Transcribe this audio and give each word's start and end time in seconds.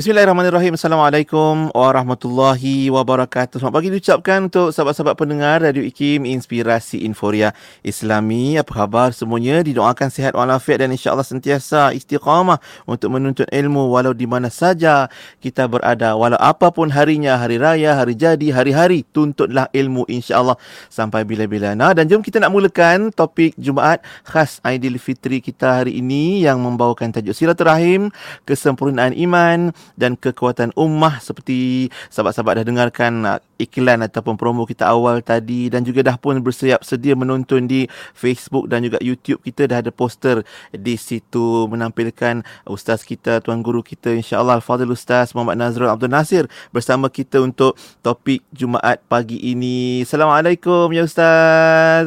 Bismillahirrahmanirrahim. 0.00 0.80
Assalamualaikum 0.80 1.68
warahmatullahi 1.76 2.88
wabarakatuh. 2.88 3.60
Selamat 3.60 3.84
pagi 3.84 3.92
diucapkan 3.92 4.48
untuk 4.48 4.72
sahabat-sahabat 4.72 5.12
pendengar 5.12 5.60
Radio 5.60 5.84
IKIM 5.84 6.24
Inspirasi 6.24 7.04
Inforia 7.04 7.52
Islami. 7.84 8.56
Apa 8.56 8.72
khabar 8.80 9.12
semuanya? 9.12 9.60
Didoakan 9.60 10.08
sihat 10.08 10.32
walafiat 10.32 10.80
dan 10.80 10.96
insya-Allah 10.96 11.28
sentiasa 11.28 11.92
istiqamah 11.92 12.64
untuk 12.88 13.12
menuntut 13.12 13.44
ilmu 13.52 13.92
walau 13.92 14.16
di 14.16 14.24
mana 14.24 14.48
saja 14.48 15.12
kita 15.36 15.68
berada. 15.68 16.16
Walau 16.16 16.40
apapun 16.40 16.88
harinya, 16.96 17.36
hari 17.36 17.60
raya, 17.60 17.92
hari 17.92 18.16
jadi, 18.16 18.56
hari-hari, 18.56 19.04
tuntutlah 19.04 19.68
ilmu 19.68 20.08
insya-Allah 20.08 20.56
sampai 20.88 21.28
bila-bila. 21.28 21.76
Nah, 21.76 21.92
dan 21.92 22.08
jom 22.08 22.24
kita 22.24 22.40
nak 22.40 22.56
mulakan 22.56 23.12
topik 23.12 23.52
Jumaat 23.60 24.00
khas 24.24 24.64
Aidilfitri 24.64 25.44
kita 25.44 25.84
hari 25.84 26.00
ini 26.00 26.40
yang 26.40 26.56
membawakan 26.64 27.12
tajuk 27.12 27.36
Silaturahim, 27.36 28.08
kesempurnaan 28.48 29.12
iman 29.28 29.76
dan 29.94 30.18
kekuatan 30.18 30.74
ummah 30.74 31.18
seperti 31.22 31.88
sahabat-sahabat 32.10 32.62
dah 32.62 32.66
dengarkan 32.66 33.12
uh, 33.26 33.38
iklan 33.60 34.04
ataupun 34.04 34.34
promo 34.34 34.64
kita 34.64 34.88
awal 34.88 35.20
tadi 35.20 35.68
dan 35.68 35.86
juga 35.86 36.06
dah 36.06 36.16
pun 36.16 36.38
bersiap 36.40 36.82
sedia 36.82 37.14
menonton 37.14 37.66
di 37.66 37.86
Facebook 38.14 38.66
dan 38.66 38.84
juga 38.84 38.98
YouTube 39.00 39.40
kita 39.44 39.70
dah 39.70 39.82
ada 39.82 39.92
poster 39.92 40.42
di 40.72 40.94
situ 40.96 41.66
menampilkan 41.70 42.42
ustaz 42.66 43.04
kita 43.04 43.44
tuan 43.44 43.60
guru 43.60 43.84
kita 43.84 44.12
insyaallah 44.16 44.58
al-fadil 44.60 44.92
ustaz 44.92 45.32
Muhammad 45.36 45.60
Nazrul 45.60 45.90
Abdul 45.92 46.12
Nasir 46.12 46.44
bersama 46.74 47.08
kita 47.12 47.42
untuk 47.42 47.76
topik 48.00 48.42
Jumaat 48.50 49.00
pagi 49.06 49.38
ini. 49.40 50.02
Assalamualaikum 50.04 50.90
ya 50.92 51.06
ustaz. 51.06 52.06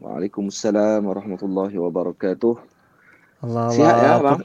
Waalaikumsalam 0.00 1.00
warahmatullahi 1.00 1.76
wabarakatuh. 1.80 2.54
Allah 3.44 3.68
Sihat 3.72 3.96
ya, 4.00 4.12
bang? 4.20 4.40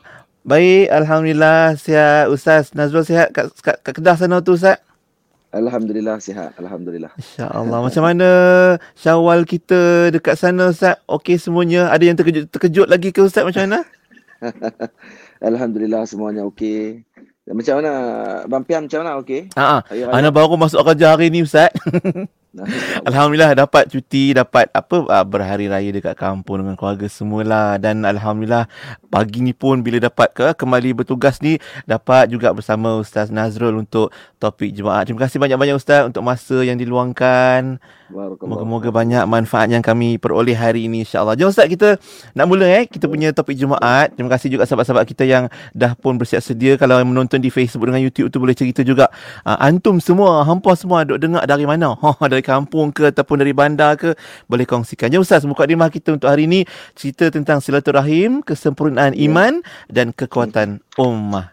Baik, 0.50 0.90
Alhamdulillah 0.90 1.78
sihat. 1.78 2.26
Ustaz 2.34 2.74
Nazrul 2.74 3.06
sihat 3.06 3.30
kat, 3.30 3.54
kat, 3.62 3.86
kat 3.86 3.94
Kedah 3.94 4.18
sana 4.18 4.42
tu 4.42 4.58
Ustaz? 4.58 4.82
Alhamdulillah 5.54 6.18
sihat. 6.18 6.58
Alhamdulillah. 6.58 7.14
InsyaAllah. 7.22 7.86
Macam 7.86 8.02
mana 8.02 8.30
syawal 8.98 9.46
kita 9.46 10.10
dekat 10.10 10.42
sana 10.42 10.74
Ustaz? 10.74 10.98
Okey 11.06 11.38
semuanya? 11.38 11.94
Ada 11.94 12.02
yang 12.02 12.18
terkejut, 12.18 12.50
terkejut 12.50 12.90
lagi 12.90 13.14
ke 13.14 13.22
Ustaz 13.22 13.46
macam 13.46 13.70
mana? 13.70 13.86
Alhamdulillah 15.54 16.10
semuanya 16.10 16.42
okey. 16.50 17.06
Macam 17.46 17.86
mana? 17.86 17.92
Abang 18.50 18.66
Piam 18.66 18.90
macam 18.90 19.06
mana 19.06 19.22
okey? 19.22 19.54
Ha, 19.54 19.86
Ana 20.10 20.34
baru 20.34 20.58
masuk 20.58 20.82
kerja 20.82 21.14
hari 21.14 21.30
ni 21.30 21.46
Ustaz. 21.46 21.70
Alhamdulillah 23.06 23.54
dapat 23.54 23.94
cuti, 23.94 24.34
dapat 24.34 24.74
apa 24.74 25.06
uh, 25.06 25.22
berhari 25.22 25.70
raya 25.70 25.94
dekat 25.94 26.18
kampung 26.18 26.66
dengan 26.66 26.74
keluarga 26.74 27.06
semula 27.06 27.78
dan 27.78 28.02
alhamdulillah 28.02 28.66
pagi 29.14 29.46
ni 29.46 29.54
pun 29.54 29.86
bila 29.86 30.02
dapat 30.02 30.34
ke 30.34 30.58
kembali 30.58 30.98
bertugas 30.98 31.46
ni 31.46 31.62
dapat 31.86 32.26
juga 32.34 32.50
bersama 32.50 32.98
Ustaz 32.98 33.30
Nazrul 33.30 33.78
untuk 33.78 34.10
topik 34.42 34.74
jemaah. 34.74 35.06
Terima 35.06 35.30
kasih 35.30 35.38
banyak-banyak 35.38 35.78
Ustaz 35.78 36.10
untuk 36.10 36.26
masa 36.26 36.66
yang 36.66 36.82
diluangkan. 36.82 37.78
Moga-moga 38.42 38.90
banyak 38.90 39.22
manfaat 39.30 39.70
yang 39.70 39.86
kami 39.86 40.18
peroleh 40.18 40.58
hari 40.58 40.90
ini 40.90 41.06
insya-Allah. 41.06 41.38
Jom 41.38 41.54
Ustaz 41.54 41.70
kita 41.70 42.02
nak 42.34 42.50
mula 42.50 42.66
eh 42.66 42.90
kita 42.90 43.06
punya 43.06 43.30
topik 43.30 43.54
Jumaat. 43.54 44.18
Terima 44.18 44.34
kasih 44.34 44.50
juga 44.58 44.66
sahabat-sahabat 44.66 45.06
kita 45.06 45.30
yang 45.30 45.54
dah 45.78 45.94
pun 45.94 46.18
bersiap 46.18 46.42
sedia 46.42 46.82
kalau 46.82 46.98
yang 46.98 47.14
menonton 47.14 47.38
di 47.38 47.54
Facebook 47.54 47.86
dengan 47.86 48.02
YouTube 48.02 48.34
tu 48.34 48.42
boleh 48.42 48.58
cerita 48.58 48.82
juga. 48.82 49.14
Uh, 49.46 49.62
antum 49.62 50.02
semua, 50.02 50.42
hampa 50.42 50.74
semua 50.74 51.06
duk 51.06 51.22
dengar 51.22 51.46
dari 51.46 51.70
mana? 51.70 51.94
Ha 51.94 52.18
dari 52.32 52.39
dari 52.40 52.48
kampung 52.48 52.96
ke 52.96 53.12
ataupun 53.12 53.44
dari 53.44 53.52
bandar 53.52 54.00
ke 54.00 54.16
boleh 54.48 54.64
kongsikan. 54.64 55.12
Jom 55.12 55.28
Ustaz 55.28 55.44
buka 55.44 55.68
dimah 55.68 55.92
kita 55.92 56.16
untuk 56.16 56.32
hari 56.32 56.48
ini 56.48 56.64
cerita 56.96 57.28
tentang 57.28 57.60
silaturahim, 57.60 58.40
kesempurnaan 58.40 59.12
ya. 59.12 59.28
iman 59.28 59.60
dan 59.92 60.16
kekuatan 60.16 60.80
ummah. 60.96 61.52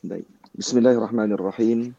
Baik. 0.00 0.24
Bismillahirrahmanirrahim. 0.56 1.92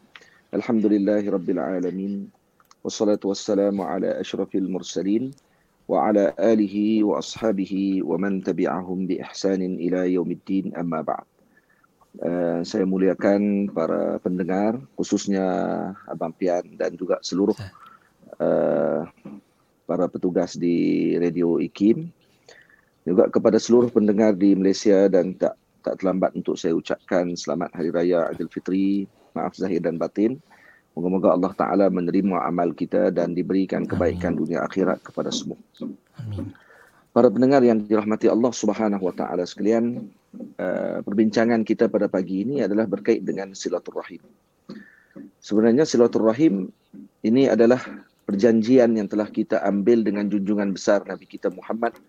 Alhamdulillahirrabbilalamin. 0.50 2.34
Wassalatu 2.82 3.30
wassalamu 3.30 3.86
ala 3.86 4.18
ashrafil 4.18 4.66
mursalin. 4.66 5.30
Wa 5.86 6.10
ala 6.10 6.34
alihi 6.42 7.06
wa 7.06 7.22
ashabihi 7.22 8.02
wa 8.02 8.18
man 8.18 8.42
tabi'ahum 8.42 9.06
bi 9.06 9.22
ihsanin 9.22 9.78
ila 9.78 10.10
yaumiddin 10.10 10.74
amma 10.74 11.06
ba'd. 11.06 11.30
Uh, 12.20 12.60
saya 12.68 12.84
muliakan 12.84 13.72
para 13.72 14.20
pendengar 14.20 14.76
khususnya 15.00 15.48
Abang 16.12 16.36
Pian 16.36 16.76
dan 16.76 16.92
juga 17.00 17.24
seluruh 17.24 17.56
ya 17.56 17.72
uh, 18.42 19.06
para 19.86 20.10
petugas 20.10 20.58
di 20.58 21.14
Radio 21.22 21.62
IKIM 21.62 22.10
juga 23.06 23.30
kepada 23.30 23.62
seluruh 23.62 23.94
pendengar 23.94 24.34
di 24.34 24.58
Malaysia 24.58 25.06
dan 25.10 25.38
tak 25.38 25.58
tak 25.82 25.98
terlambat 26.02 26.34
untuk 26.38 26.58
saya 26.58 26.78
ucapkan 26.78 27.34
selamat 27.34 27.74
hari 27.74 27.90
raya 27.90 28.30
Aidilfitri 28.30 29.10
maaf 29.34 29.58
zahir 29.58 29.82
dan 29.82 29.98
batin 29.98 30.42
Moga-moga 30.92 31.32
Allah 31.32 31.54
Ta'ala 31.56 31.86
menerima 31.88 32.44
amal 32.44 32.76
kita 32.76 33.16
dan 33.16 33.32
diberikan 33.32 33.88
kebaikan 33.88 34.36
Amin. 34.36 34.44
dunia 34.44 34.60
akhirat 34.68 35.00
kepada 35.00 35.32
semua. 35.32 35.56
Amin. 36.20 36.52
Para 37.16 37.32
pendengar 37.32 37.64
yang 37.64 37.80
dirahmati 37.80 38.28
Allah 38.28 38.52
Subhanahu 38.52 39.08
Wa 39.08 39.16
Ta'ala 39.16 39.48
sekalian, 39.48 40.12
uh, 40.60 41.00
perbincangan 41.04 41.64
kita 41.64 41.88
pada 41.88 42.12
pagi 42.12 42.44
ini 42.44 42.64
adalah 42.64 42.88
berkait 42.92 43.24
dengan 43.24 43.56
silaturrahim. 43.56 44.20
Sebenarnya 45.40 45.88
silaturrahim 45.88 46.72
ini 47.24 47.48
adalah 47.48 47.80
perjanjian 48.32 48.96
yang 48.96 49.12
telah 49.12 49.28
kita 49.28 49.60
ambil 49.68 50.08
dengan 50.08 50.32
junjungan 50.32 50.72
besar 50.72 51.04
Nabi 51.04 51.28
kita 51.28 51.52
Muhammad 51.52 52.00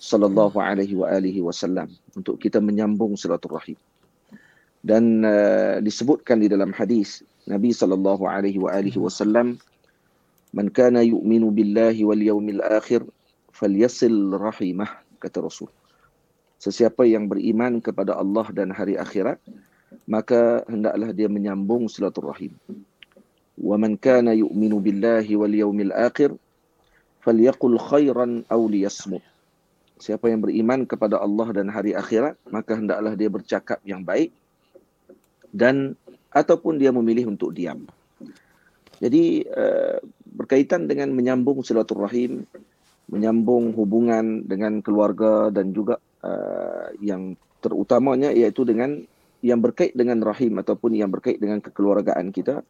sallallahu 0.00 0.56
alaihi 0.56 0.96
wa 0.96 1.12
alihi 1.12 1.44
wasallam 1.44 1.92
untuk 2.16 2.40
kita 2.40 2.64
menyambung 2.64 3.12
silaturrahim. 3.20 3.76
Dan 4.80 5.20
uh, 5.20 5.84
disebutkan 5.84 6.40
di 6.40 6.48
dalam 6.48 6.72
hadis 6.72 7.20
Nabi 7.44 7.76
sallallahu 7.76 8.24
alaihi 8.24 8.56
wa 8.56 8.72
alihi 8.72 8.96
wasallam 8.96 9.60
man 10.56 10.72
kana 10.72 11.04
yu'minu 11.04 11.52
billahi 11.52 12.00
wal 12.08 12.24
yawmil 12.24 12.64
akhir 12.64 13.04
falyasil 13.52 14.32
rahimah 14.32 14.88
kata 15.20 15.44
Rasul. 15.44 15.68
Sesiapa 16.56 17.04
yang 17.04 17.28
beriman 17.28 17.84
kepada 17.84 18.16
Allah 18.16 18.48
dan 18.56 18.72
hari 18.72 18.96
akhirat 18.96 19.36
maka 20.08 20.64
hendaklah 20.70 21.12
dia 21.12 21.28
menyambung 21.28 21.90
silaturahim. 21.90 22.56
Kana 24.00 24.36
yu'minu 24.36 24.78
billahi 24.84 25.32
wal 25.32 25.54
yawmil 25.56 25.92
akhir 25.92 26.36
falyaqul 27.24 27.80
khairan 27.80 28.44
aw 28.52 28.60
liyasmut. 28.68 29.24
Siapa 29.96 30.28
yang 30.28 30.44
beriman 30.44 30.84
kepada 30.84 31.16
Allah 31.16 31.56
dan 31.56 31.72
hari 31.72 31.96
akhirat 31.96 32.36
maka 32.52 32.76
hendaklah 32.76 33.16
dia 33.16 33.32
bercakap 33.32 33.80
yang 33.88 34.04
baik 34.04 34.30
dan 35.56 35.96
ataupun 36.28 36.76
dia 36.76 36.92
memilih 36.92 37.32
untuk 37.32 37.56
diam. 37.56 37.88
Jadi 39.00 39.48
uh, 39.48 40.00
berkaitan 40.36 40.84
dengan 40.84 41.16
menyambung 41.16 41.64
silaturahim, 41.64 42.44
menyambung 43.08 43.72
hubungan 43.72 44.44
dengan 44.44 44.84
keluarga 44.84 45.48
dan 45.48 45.72
juga 45.72 45.96
uh, 46.20 46.92
yang 47.00 47.36
terutamanya 47.64 48.36
iaitu 48.36 48.68
dengan 48.68 49.00
yang 49.40 49.64
berkait 49.64 49.96
dengan 49.96 50.20
rahim 50.20 50.60
ataupun 50.60 50.92
yang 50.92 51.08
berkait 51.08 51.40
dengan 51.40 51.60
kekeluargaan 51.60 52.32
kita 52.32 52.60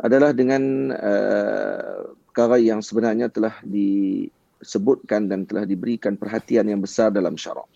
adalah 0.00 0.32
dengan 0.32 0.92
uh, 0.96 2.16
perkara 2.30 2.56
yang 2.56 2.80
sebenarnya 2.80 3.28
telah 3.28 3.52
disebutkan 3.62 5.28
dan 5.28 5.44
telah 5.44 5.68
diberikan 5.68 6.16
perhatian 6.16 6.72
yang 6.72 6.80
besar 6.80 7.12
dalam 7.12 7.36
syarak. 7.36 7.68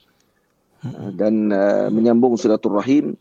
Uh, 0.80 1.12
dan 1.12 1.52
uh, 1.52 1.88
menyambung 1.92 2.36
silaturahim 2.40 3.16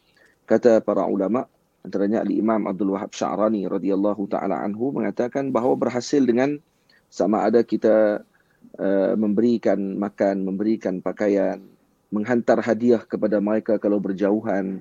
kata 0.47 0.84
para 0.84 1.08
ulama 1.08 1.47
antaranya 1.84 2.24
Ali 2.24 2.40
Imam 2.40 2.63
Abdul 2.68 2.96
Wahab 2.96 3.12
Sya'rani 3.12 3.68
radhiyallahu 3.68 4.28
taala 4.31 4.63
anhu 4.63 4.96
mengatakan 4.96 5.52
bahawa 5.52 5.75
berhasil 5.75 6.24
dengan 6.24 6.59
sama 7.12 7.44
ada 7.44 7.59
kita 7.62 8.24
uh, 8.80 9.13
memberikan 9.19 10.00
makan, 10.00 10.47
memberikan 10.47 11.03
pakaian, 11.03 11.59
menghantar 12.09 12.63
hadiah 12.63 13.03
kepada 13.03 13.44
mereka 13.44 13.75
kalau 13.78 14.00
berjauhan 14.00 14.80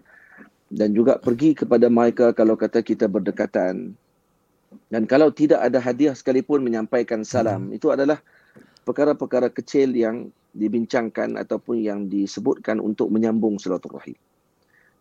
dan 0.72 0.88
juga 0.96 1.20
pergi 1.20 1.52
kepada 1.52 1.92
mereka 1.92 2.32
kalau 2.32 2.56
kata 2.56 2.80
kita 2.80 3.04
berdekatan. 3.10 3.92
Dan 4.92 5.08
kalau 5.08 5.32
tidak 5.32 5.64
ada 5.64 5.78
hadiah 5.80 6.12
sekalipun 6.12 6.60
menyampaikan 6.64 7.24
salam, 7.24 7.68
hmm. 7.68 7.76
itu 7.76 7.88
adalah 7.92 8.20
perkara-perkara 8.84 9.48
kecil 9.52 9.94
yang 9.94 10.28
dibincangkan 10.52 11.40
ataupun 11.40 11.80
yang 11.80 12.00
disebutkan 12.12 12.78
untuk 12.82 13.08
menyambung 13.08 13.56
silaturahim. 13.56 14.16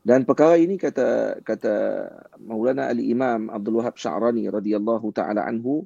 Dan 0.02 0.26
perkara 0.26 0.58
ini 0.58 0.82
kata 0.82 1.40
kata 1.46 1.74
Maulana 2.42 2.90
Ali 2.90 3.14
Imam 3.14 3.54
Abdul 3.54 3.78
Wahab 3.78 4.02
Sya'rani 4.02 4.50
radhiyallahu 4.50 5.14
taala 5.14 5.46
anhu 5.46 5.86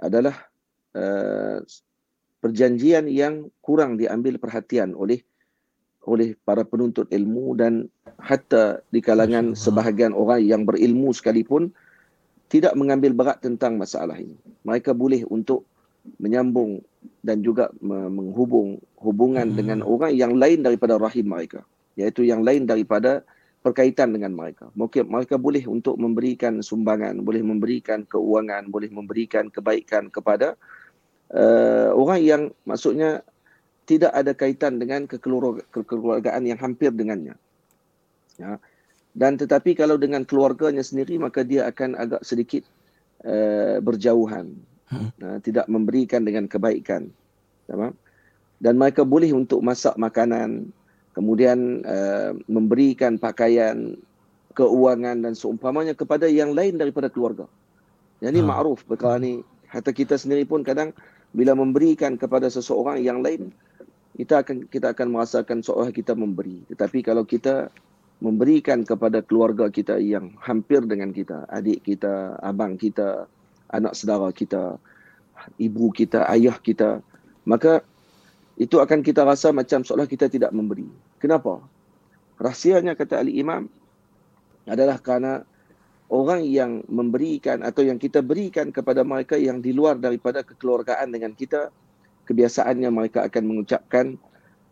adalah 0.00 0.48
uh, 0.96 1.60
perjanjian 2.40 3.04
yang 3.04 3.52
kurang 3.60 4.00
diambil 4.00 4.40
perhatian 4.40 4.96
oleh 4.96 5.20
oleh 6.08 6.36
para 6.44 6.64
penuntut 6.64 7.08
ilmu 7.12 7.56
dan 7.56 7.88
hatta 8.16 8.80
di 8.88 9.00
kalangan 9.04 9.52
sebahagian 9.52 10.16
orang 10.16 10.40
yang 10.44 10.62
berilmu 10.64 11.12
sekalipun 11.12 11.72
tidak 12.48 12.76
mengambil 12.76 13.12
berat 13.16 13.38
tentang 13.40 13.80
masalah 13.80 14.16
ini. 14.20 14.36
Mereka 14.62 14.92
boleh 14.92 15.24
untuk 15.28 15.64
menyambung 16.20 16.84
dan 17.24 17.40
juga 17.40 17.72
menghubung 17.80 18.76
hubungan 19.00 19.52
hmm. 19.52 19.56
dengan 19.56 19.78
orang 19.80 20.12
yang 20.12 20.36
lain 20.36 20.60
daripada 20.60 21.00
rahim 21.00 21.32
mereka, 21.32 21.64
iaitu 21.96 22.28
yang 22.28 22.44
lain 22.44 22.68
daripada 22.68 23.24
berkaitan 23.64 24.12
dengan 24.12 24.36
mereka. 24.36 24.68
Mungkin 24.76 25.08
mereka 25.08 25.40
boleh 25.40 25.64
untuk 25.64 25.96
memberikan 25.96 26.60
sumbangan, 26.60 27.24
boleh 27.24 27.40
memberikan 27.40 28.04
keuangan, 28.04 28.68
boleh 28.68 28.92
memberikan 28.92 29.48
kebaikan 29.48 30.12
kepada 30.12 30.60
uh, 31.32 31.96
orang 31.96 32.20
yang 32.20 32.42
maksudnya 32.68 33.24
tidak 33.88 34.12
ada 34.12 34.36
kaitan 34.36 34.76
dengan 34.76 35.08
kekeluargaan 35.08 36.44
yang 36.44 36.60
hampir 36.60 36.92
dengannya. 36.92 37.36
Ya. 38.36 38.60
Dan 39.14 39.38
tetapi 39.38 39.78
kalau 39.78 39.94
dengan 39.94 40.26
keluarganya 40.26 40.82
sendiri 40.82 41.22
maka 41.22 41.46
dia 41.46 41.70
akan 41.70 41.94
agak 41.94 42.26
sedikit 42.26 42.66
uh, 43.22 43.78
berjauhan. 43.78 44.58
Hmm. 44.90 45.10
Uh, 45.22 45.38
tidak 45.40 45.70
memberikan 45.70 46.26
dengan 46.26 46.50
kebaikan. 46.50 47.08
Tamam? 47.70 47.94
Dan 48.58 48.74
mereka 48.76 49.06
boleh 49.06 49.32
untuk 49.32 49.64
masak 49.64 49.96
makanan, 49.96 50.68
kemudian 51.16 51.82
uh, 51.86 52.36
memberikan 52.50 53.16
pakaian, 53.16 53.96
keuangan 54.54 55.24
dan 55.24 55.32
seumpamanya 55.34 55.94
kepada 55.96 56.28
yang 56.28 56.52
lain 56.52 56.78
daripada 56.78 57.08
keluarga. 57.08 57.48
Yang 58.20 58.30
ini 58.38 58.42
hmm. 58.44 58.50
ma'ruf 58.50 58.80
perkara 58.84 59.16
ni. 59.22 59.40
Hatta 59.70 59.90
kita 59.90 60.14
sendiri 60.14 60.46
pun 60.46 60.62
kadang 60.62 60.94
bila 61.34 61.50
memberikan 61.58 62.14
kepada 62.14 62.46
seseorang 62.46 63.02
yang 63.02 63.18
lain 63.18 63.50
kita 64.14 64.46
akan 64.46 64.70
kita 64.70 64.94
akan 64.94 65.10
merasakan 65.10 65.58
seolah 65.60 65.90
kita 65.90 66.14
memberi 66.14 66.62
tetapi 66.70 67.02
kalau 67.02 67.26
kita 67.26 67.68
memberikan 68.24 68.80
kepada 68.88 69.20
keluarga 69.20 69.68
kita 69.68 70.00
yang 70.00 70.32
hampir 70.40 70.80
dengan 70.88 71.12
kita 71.12 71.44
adik 71.52 71.84
kita 71.84 72.40
abang 72.40 72.80
kita 72.80 73.28
anak 73.68 73.92
saudara 73.92 74.32
kita 74.32 74.80
ibu 75.60 75.92
kita 75.92 76.24
ayah 76.32 76.56
kita 76.56 77.04
maka 77.44 77.84
itu 78.54 78.78
akan 78.78 79.02
kita 79.02 79.26
rasa 79.26 79.50
macam 79.50 79.82
seolah 79.82 80.06
kita 80.06 80.30
tidak 80.30 80.54
memberi. 80.54 80.86
Kenapa? 81.18 81.58
Rahsianya 82.38 82.94
kata 82.94 83.22
ali 83.22 83.38
imam 83.42 83.66
adalah 84.66 84.98
kerana 85.02 85.42
orang 86.10 86.46
yang 86.46 86.86
memberikan 86.86 87.66
atau 87.66 87.82
yang 87.82 87.98
kita 87.98 88.22
berikan 88.22 88.70
kepada 88.70 89.02
mereka 89.02 89.34
yang 89.34 89.58
di 89.58 89.74
luar 89.74 89.98
daripada 89.98 90.46
kekeluargaan 90.46 91.10
dengan 91.10 91.34
kita 91.34 91.70
kebiasaannya 92.30 92.90
mereka 92.94 93.26
akan 93.26 93.42
mengucapkan 93.44 94.16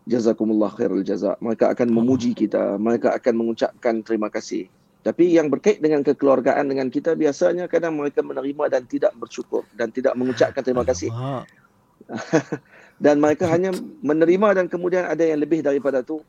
jazakumullah 0.07 0.71
khairul 0.73 1.03
jaza. 1.03 1.35
Mereka 1.39 1.71
akan 1.75 1.87
memuji 1.91 2.35
kita. 2.35 2.75
Mereka 2.79 3.15
akan 3.15 3.33
mengucapkan 3.39 4.03
terima 4.03 4.27
kasih. 4.27 4.67
Tapi 5.03 5.35
yang 5.35 5.51
berkait 5.51 5.83
dengan 5.83 5.99
kekeluargaan 5.99 6.71
dengan 6.71 6.87
kita 6.87 7.11
biasanya 7.19 7.67
kadang 7.67 7.99
mereka 7.99 8.23
menerima 8.23 8.71
dan 8.71 8.87
tidak 8.87 9.11
bersyukur 9.19 9.67
dan 9.75 9.91
tidak 9.91 10.15
mengucapkan 10.15 10.63
terima 10.63 10.87
kasih. 10.87 11.11
Dan 13.03 13.19
mereka 13.19 13.49
hanya 13.51 13.73
menerima 13.99 14.55
dan 14.55 14.65
kemudian 14.71 15.03
ada 15.03 15.19
yang 15.25 15.43
lebih 15.43 15.59
daripada 15.59 15.99
itu 15.99 16.23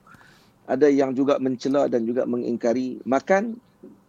ada 0.65 0.89
yang 0.91 1.15
juga 1.15 1.39
mencela 1.39 1.87
dan 1.87 2.03
juga 2.09 2.27
mengingkari 2.27 2.99
makan 3.07 3.55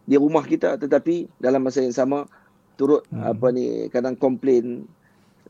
di 0.10 0.16
rumah 0.18 0.42
kita. 0.42 0.74
Tetapi 0.82 1.30
dalam 1.38 1.62
masa 1.62 1.86
yang 1.86 1.94
sama 1.94 2.26
turut 2.80 3.06
hmm. 3.12 3.22
apa 3.22 3.48
ni 3.54 3.86
kadang 3.94 4.18
komplain 4.18 4.90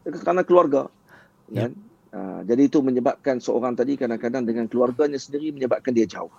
kerana 0.04 0.44
keluarga. 0.44 0.92
Kan 1.56 1.78
uh, 2.16 2.40
jadi 2.48 2.72
itu 2.72 2.80
menyebabkan 2.80 3.44
seorang 3.44 3.76
tadi 3.76 4.00
kadang-kadang 4.00 4.48
dengan 4.48 4.72
keluarganya 4.72 5.20
sendiri 5.20 5.52
menyebabkan 5.52 5.92
dia 5.92 6.08
jauh. 6.08 6.32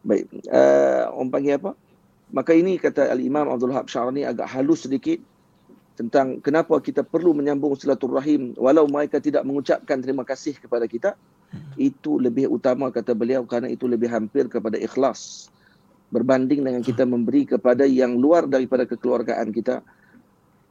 Baik 0.00 0.32
uh, 0.48 1.12
orang 1.12 1.30
panggil 1.30 1.54
apa? 1.60 1.72
Maka 2.32 2.56
ini 2.56 2.80
kata 2.80 3.12
al-Imam 3.12 3.46
Abdul 3.52 3.70
Wahab 3.70 3.86
Syarani 3.86 4.24
agak 4.24 4.48
halus 4.50 4.88
sedikit 4.88 5.20
tentang 5.94 6.42
kenapa 6.42 6.76
kita 6.82 7.06
perlu 7.06 7.32
menyambung 7.32 7.78
silaturahim 7.78 8.52
walau 8.58 8.84
mereka 8.90 9.22
tidak 9.22 9.46
mengucapkan 9.46 10.00
terima 10.00 10.24
kasih 10.24 10.56
kepada 10.56 10.88
kita. 10.88 11.14
Itu 11.78 12.18
lebih 12.18 12.50
utama 12.50 12.90
kata 12.90 13.14
beliau 13.14 13.46
kerana 13.46 13.70
itu 13.70 13.86
lebih 13.86 14.10
hampir 14.10 14.50
kepada 14.50 14.74
ikhlas 14.76 15.48
berbanding 16.10 16.62
dengan 16.62 16.82
kita 16.82 17.02
memberi 17.02 17.46
kepada 17.46 17.82
yang 17.82 18.18
luar 18.18 18.46
daripada 18.46 18.86
kekeluargaan 18.86 19.50
kita 19.50 19.82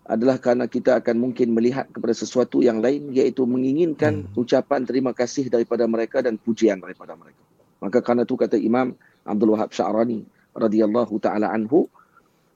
adalah 0.06 0.38
kerana 0.38 0.70
kita 0.70 1.02
akan 1.02 1.18
mungkin 1.18 1.58
melihat 1.58 1.90
kepada 1.90 2.14
sesuatu 2.14 2.62
yang 2.62 2.78
lain 2.78 3.10
iaitu 3.10 3.42
menginginkan 3.50 4.30
hmm. 4.30 4.38
ucapan 4.38 4.86
terima 4.86 5.12
kasih 5.18 5.50
daripada 5.50 5.90
mereka 5.90 6.22
dan 6.22 6.38
pujian 6.38 6.78
daripada 6.78 7.18
mereka. 7.18 7.42
Maka 7.82 8.06
kerana 8.06 8.22
itu 8.24 8.38
kata 8.38 8.58
Imam 8.58 8.94
Abdul 9.26 9.58
Wahab 9.58 9.74
Sya'rani 9.74 10.22
radhiyallahu 10.54 11.18
taala 11.18 11.50
anhu 11.50 11.90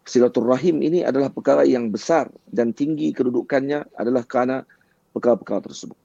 silaturrahim 0.05 0.81
ini 0.85 1.01
adalah 1.01 1.33
perkara 1.33 1.65
yang 1.65 1.89
besar 1.89 2.29
dan 2.49 2.69
tinggi 2.73 3.09
kedudukannya 3.13 3.97
adalah 3.97 4.23
kerana 4.25 4.61
perkara-perkara 5.13 5.65
tersebut. 5.65 5.97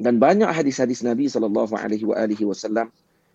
Dan 0.00 0.18
banyak 0.18 0.48
hadis-hadis 0.48 1.04
Nabi 1.04 1.28
sallallahu 1.28 1.76
alaihi 1.76 2.44
wasallam 2.48 2.88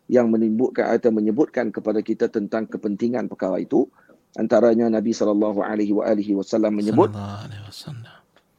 yang 0.10 0.34
menimbulkan 0.34 0.90
atau 0.90 1.14
menyebutkan 1.14 1.70
kepada 1.70 2.02
kita 2.02 2.26
tentang 2.28 2.66
kepentingan 2.66 3.30
perkara 3.30 3.62
itu 3.62 3.86
antaranya 4.40 4.88
Nabi 4.88 5.12
sallallahu 5.12 5.60
alaihi 5.60 6.32
wasallam 6.32 6.80
menyebut 6.80 7.12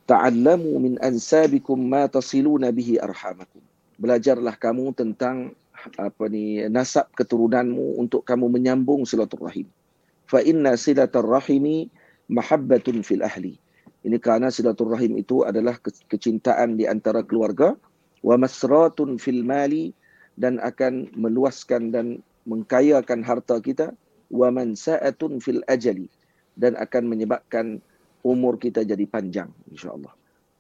ta'allamu 0.04 0.76
min 0.82 0.94
ansabikum 1.00 1.80
ma 1.80 2.10
tasiluna 2.10 2.68
bihi 2.74 3.00
arhamakum. 3.00 3.64
Belajarlah 3.96 4.58
kamu 4.58 4.92
tentang 4.92 5.56
apa 5.96 6.26
ni 6.28 6.60
nasab 6.68 7.08
keturunanmu 7.16 7.96
untuk 7.96 8.26
kamu 8.26 8.50
menyambung 8.50 9.08
silaturahim. 9.08 9.70
Fa 10.26 10.42
inna 10.42 10.74
silaturrahimi 10.74 11.88
mahabbatun 12.28 13.06
fil 13.06 13.22
ahli. 13.22 13.54
Ini 14.02 14.16
kerana 14.18 14.50
silaturahim 14.50 15.14
itu 15.14 15.46
adalah 15.46 15.78
kecintaan 16.10 16.74
di 16.74 16.90
antara 16.90 17.22
keluarga. 17.22 17.78
Wa 18.20 18.36
masratun 18.36 19.16
fil 19.16 19.46
mali 19.46 19.96
dan 20.36 20.60
akan 20.60 21.08
meluaskan 21.16 21.94
dan 21.94 22.20
mengkayakan 22.44 23.22
harta 23.22 23.62
kita 23.62 23.94
wa 24.30 24.48
mansa'atun 24.54 25.42
fil 25.42 25.62
ajali 25.66 26.06
dan 26.54 26.78
akan 26.78 27.02
menyebabkan 27.10 27.82
umur 28.22 28.56
kita 28.56 28.86
jadi 28.86 29.04
panjang 29.08 29.50
insyaallah. 29.70 30.12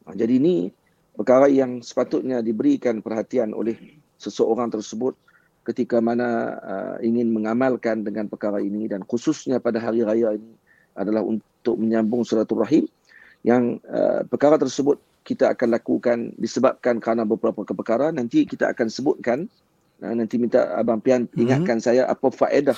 Ha, 0.06 0.16
jadi 0.16 0.40
ini 0.40 0.72
perkara 1.14 1.46
yang 1.46 1.84
sepatutnya 1.84 2.40
diberikan 2.40 3.04
perhatian 3.04 3.52
oleh 3.52 3.76
seseorang 4.16 4.72
tersebut 4.72 5.16
ketika 5.64 6.00
mana 6.00 6.56
uh, 6.60 6.96
ingin 7.04 7.28
mengamalkan 7.28 8.00
dengan 8.00 8.26
perkara 8.26 8.64
ini 8.64 8.88
dan 8.88 9.04
khususnya 9.04 9.60
pada 9.60 9.76
hari 9.76 10.00
raya 10.00 10.32
ini 10.32 10.56
adalah 10.96 11.20
untuk 11.20 11.76
menyambung 11.76 12.24
silaturahim 12.24 12.88
yang 13.44 13.76
uh, 13.84 14.24
perkara 14.24 14.56
tersebut 14.56 14.96
kita 15.20 15.52
akan 15.52 15.68
lakukan 15.76 16.18
disebabkan 16.40 16.96
kerana 16.96 17.28
beberapa 17.28 17.60
perkara 17.62 18.08
nanti 18.08 18.48
kita 18.48 18.72
akan 18.72 18.88
sebutkan 18.88 19.38
uh, 20.00 20.14
nanti 20.16 20.40
minta 20.40 20.72
abang 20.80 21.04
Pian 21.04 21.28
mhm. 21.28 21.36
ingatkan 21.36 21.76
mm-hmm. 21.76 21.86
saya 21.92 22.08
apa 22.08 22.28
faedah 22.32 22.76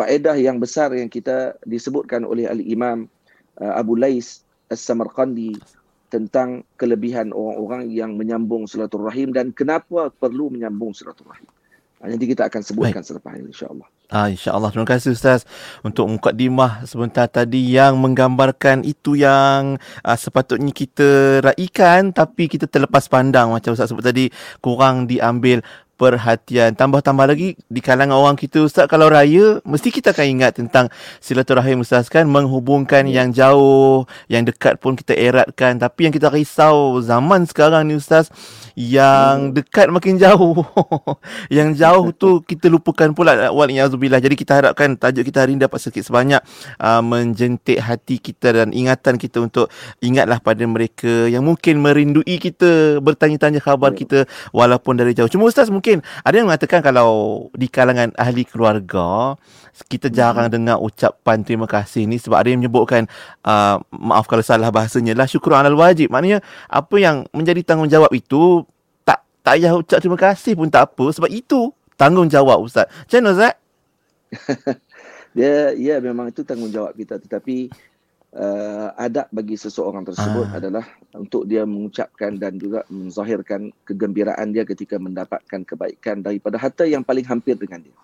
faedah 0.00 0.32
yang 0.40 0.56
besar 0.56 0.96
yang 0.96 1.12
kita 1.12 1.60
disebutkan 1.68 2.24
oleh 2.24 2.48
al 2.48 2.64
imam 2.64 3.04
uh, 3.60 3.76
Abu 3.76 4.00
Lais 4.00 4.40
As-Samarqandi 4.72 5.60
tentang 6.08 6.64
kelebihan 6.80 7.36
orang-orang 7.36 7.92
yang 7.92 8.16
menyambung 8.16 8.64
silaturahim 8.64 9.30
dan 9.30 9.52
kenapa 9.52 10.08
perlu 10.08 10.48
menyambung 10.48 10.96
silaturahim. 10.96 11.44
Uh, 12.00 12.08
nanti 12.08 12.24
kita 12.24 12.48
akan 12.48 12.64
sebutkan 12.64 13.04
Baik. 13.04 13.08
selepas 13.12 13.32
ini 13.36 13.52
insya-Allah. 13.52 13.88
Ah 14.10 14.26
insya-Allah 14.26 14.74
terima 14.74 14.88
kasih 14.88 15.14
ustaz 15.14 15.46
untuk 15.86 16.08
mukadimah 16.08 16.82
sebentar 16.88 17.28
tadi 17.30 17.76
yang 17.76 17.94
menggambarkan 18.00 18.82
itu 18.88 19.20
yang 19.20 19.78
uh, 20.02 20.18
sepatutnya 20.18 20.72
kita 20.72 21.38
raikan 21.44 22.10
tapi 22.10 22.48
kita 22.50 22.66
terlepas 22.66 23.06
pandang 23.06 23.52
macam 23.52 23.76
ustaz 23.76 23.92
sebut 23.92 24.02
tadi 24.02 24.32
kurang 24.64 25.06
diambil 25.06 25.62
perhatian. 26.00 26.72
Tambah-tambah 26.72 27.28
lagi 27.28 27.60
di 27.68 27.80
kalangan 27.84 28.16
orang 28.16 28.40
kita 28.40 28.64
Ustaz 28.64 28.88
kalau 28.88 29.12
raya 29.12 29.60
mesti 29.68 29.92
kita 29.92 30.16
akan 30.16 30.26
ingat 30.40 30.56
tentang 30.56 30.88
silaturahim 31.20 31.84
Ustaz 31.84 32.08
kan 32.08 32.24
menghubungkan 32.24 33.04
ya. 33.04 33.20
yang 33.20 33.36
jauh, 33.36 34.08
yang 34.32 34.48
dekat 34.48 34.80
pun 34.80 34.96
kita 34.96 35.12
eratkan. 35.12 35.76
Tapi 35.76 36.08
yang 36.08 36.14
kita 36.16 36.32
risau 36.32 36.96
zaman 37.04 37.44
sekarang 37.44 37.92
ni 37.92 38.00
Ustaz 38.00 38.32
yang 38.74 39.52
dekat 39.52 39.92
makin 39.92 40.16
jauh. 40.16 40.56
yang 41.52 41.76
jauh 41.76 42.08
tu 42.16 42.40
kita 42.40 42.72
lupakan 42.72 43.12
pula 43.12 43.52
wal 43.52 43.68
yazubillah. 43.68 44.24
Jadi 44.24 44.34
kita 44.40 44.64
harapkan 44.64 44.96
tajuk 44.96 45.28
kita 45.28 45.44
hari 45.44 45.54
ini 45.54 45.68
dapat 45.68 45.84
sedikit 45.84 46.08
sebanyak 46.08 46.40
uh, 46.80 47.04
menjentik 47.04 47.76
hati 47.76 48.16
kita 48.16 48.56
dan 48.56 48.72
ingatan 48.72 49.20
kita 49.20 49.44
untuk 49.44 49.68
ingatlah 50.00 50.40
pada 50.40 50.64
mereka 50.64 51.28
yang 51.28 51.44
mungkin 51.44 51.84
merindui 51.84 52.40
kita, 52.40 53.04
bertanya-tanya 53.04 53.60
khabar 53.60 53.92
kita 53.92 54.24
walaupun 54.56 54.96
dari 54.96 55.12
jauh. 55.12 55.28
Cuma 55.28 55.44
Ustaz 55.44 55.68
mungkin 55.68 55.90
mungkin 55.90 56.06
ada 56.22 56.34
yang 56.38 56.46
mengatakan 56.46 56.80
kalau 56.86 57.10
di 57.50 57.66
kalangan 57.66 58.14
ahli 58.14 58.46
keluarga 58.46 59.34
kita 59.90 60.06
jarang 60.12 60.46
hmm. 60.46 60.54
dengar 60.54 60.76
ucapan 60.78 61.42
terima 61.42 61.66
kasih 61.66 62.06
ni 62.06 62.22
sebab 62.22 62.38
ada 62.38 62.48
yang 62.52 62.62
menyebutkan 62.62 63.10
uh, 63.42 63.82
maaf 63.90 64.30
kalau 64.30 64.44
salah 64.44 64.70
bahasanya 64.70 65.18
lah 65.18 65.26
syukur 65.26 65.56
alal 65.56 65.74
wajib 65.74 66.12
maknanya 66.14 66.44
apa 66.70 66.94
yang 67.00 67.26
menjadi 67.34 67.64
tanggungjawab 67.66 68.12
itu 68.14 68.62
tak 69.40 69.60
payah 69.60 69.72
ucap 69.76 69.98
terima 69.98 70.18
kasih 70.18 70.52
pun 70.56 70.68
tak 70.68 70.92
apa 70.92 71.04
sebab 71.12 71.30
itu 71.32 71.72
tanggungjawab 71.96 72.60
ustaz 72.60 72.88
macam 72.88 73.18
mana 73.20 73.30
ustaz 73.32 73.54
dia 75.36 75.74
ya 75.74 75.96
memang 75.98 76.30
itu 76.30 76.42
tanggungjawab 76.42 76.92
kita 76.94 77.18
tetapi 77.22 77.70
uh, 78.34 78.88
adab 78.94 79.26
bagi 79.34 79.58
seseorang 79.58 80.06
tersebut 80.06 80.46
ah. 80.50 80.58
adalah 80.58 80.84
untuk 81.14 81.46
dia 81.46 81.66
mengucapkan 81.66 82.38
dan 82.38 82.58
juga 82.58 82.86
menzahirkan 82.90 83.74
kegembiraan 83.86 84.54
dia 84.54 84.62
ketika 84.66 84.98
mendapatkan 84.98 85.66
kebaikan 85.66 86.22
daripada 86.22 86.56
harta 86.58 86.86
yang 86.86 87.02
paling 87.02 87.26
hampir 87.26 87.58
dengan 87.58 87.82
dia. 87.82 87.96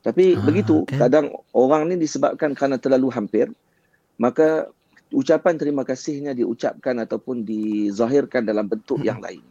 Tapi 0.00 0.32
ha, 0.32 0.40
begitu, 0.40 0.88
okay. 0.88 0.96
kadang 0.96 1.28
orang 1.52 1.92
ni 1.92 2.00
disebabkan 2.00 2.56
kerana 2.56 2.80
terlalu 2.80 3.12
hampir, 3.12 3.52
maka 4.16 4.72
ucapan 5.12 5.60
terima 5.60 5.84
kasihnya 5.84 6.32
diucapkan 6.32 6.96
ataupun 7.04 7.44
dizahirkan 7.44 8.48
dalam 8.48 8.64
bentuk 8.64 8.96
yang 9.04 9.20
lain. 9.20 9.44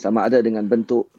Sama 0.00 0.24
ada 0.24 0.40
dengan 0.40 0.64
bentuk 0.64 1.12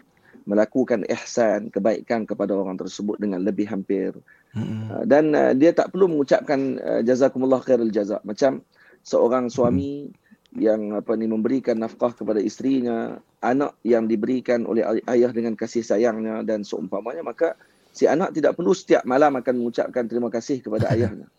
melakukan 0.50 1.06
ihsan, 1.06 1.70
kebaikan 1.70 2.26
kepada 2.26 2.58
orang 2.58 2.78
tersebut 2.78 3.22
dengan 3.22 3.46
lebih 3.46 3.70
hampir. 3.70 4.16
Hmm. 4.58 5.06
Dan 5.06 5.38
uh, 5.38 5.54
dia 5.54 5.72
tak 5.72 5.94
perlu 5.94 6.10
mengucapkan 6.10 6.82
uh, 6.82 7.02
jazakumullah 7.06 7.62
khairul 7.62 7.94
jazak. 7.94 8.26
Macam 8.26 8.66
seorang 9.06 9.54
suami 9.54 10.10
hmm. 10.10 10.58
yang 10.58 10.82
apa 10.98 11.14
ni 11.16 11.30
memberikan 11.30 11.78
nafkah 11.78 12.12
kepada 12.12 12.42
isterinya, 12.42 13.22
anak 13.46 13.78
yang 13.86 14.10
diberikan 14.10 14.66
oleh 14.66 14.84
ayah 15.08 15.32
dengan 15.32 15.54
kasih 15.54 15.86
sayangnya 15.86 16.42
dan 16.42 16.66
seumpamanya, 16.66 17.22
maka 17.22 17.54
si 17.94 18.10
anak 18.10 18.34
tidak 18.34 18.58
perlu 18.58 18.74
setiap 18.74 19.06
malam 19.06 19.38
akan 19.38 19.62
mengucapkan 19.62 20.10
terima 20.10 20.34
kasih 20.34 20.60
kepada 20.60 20.90
ayahnya. 20.94 21.30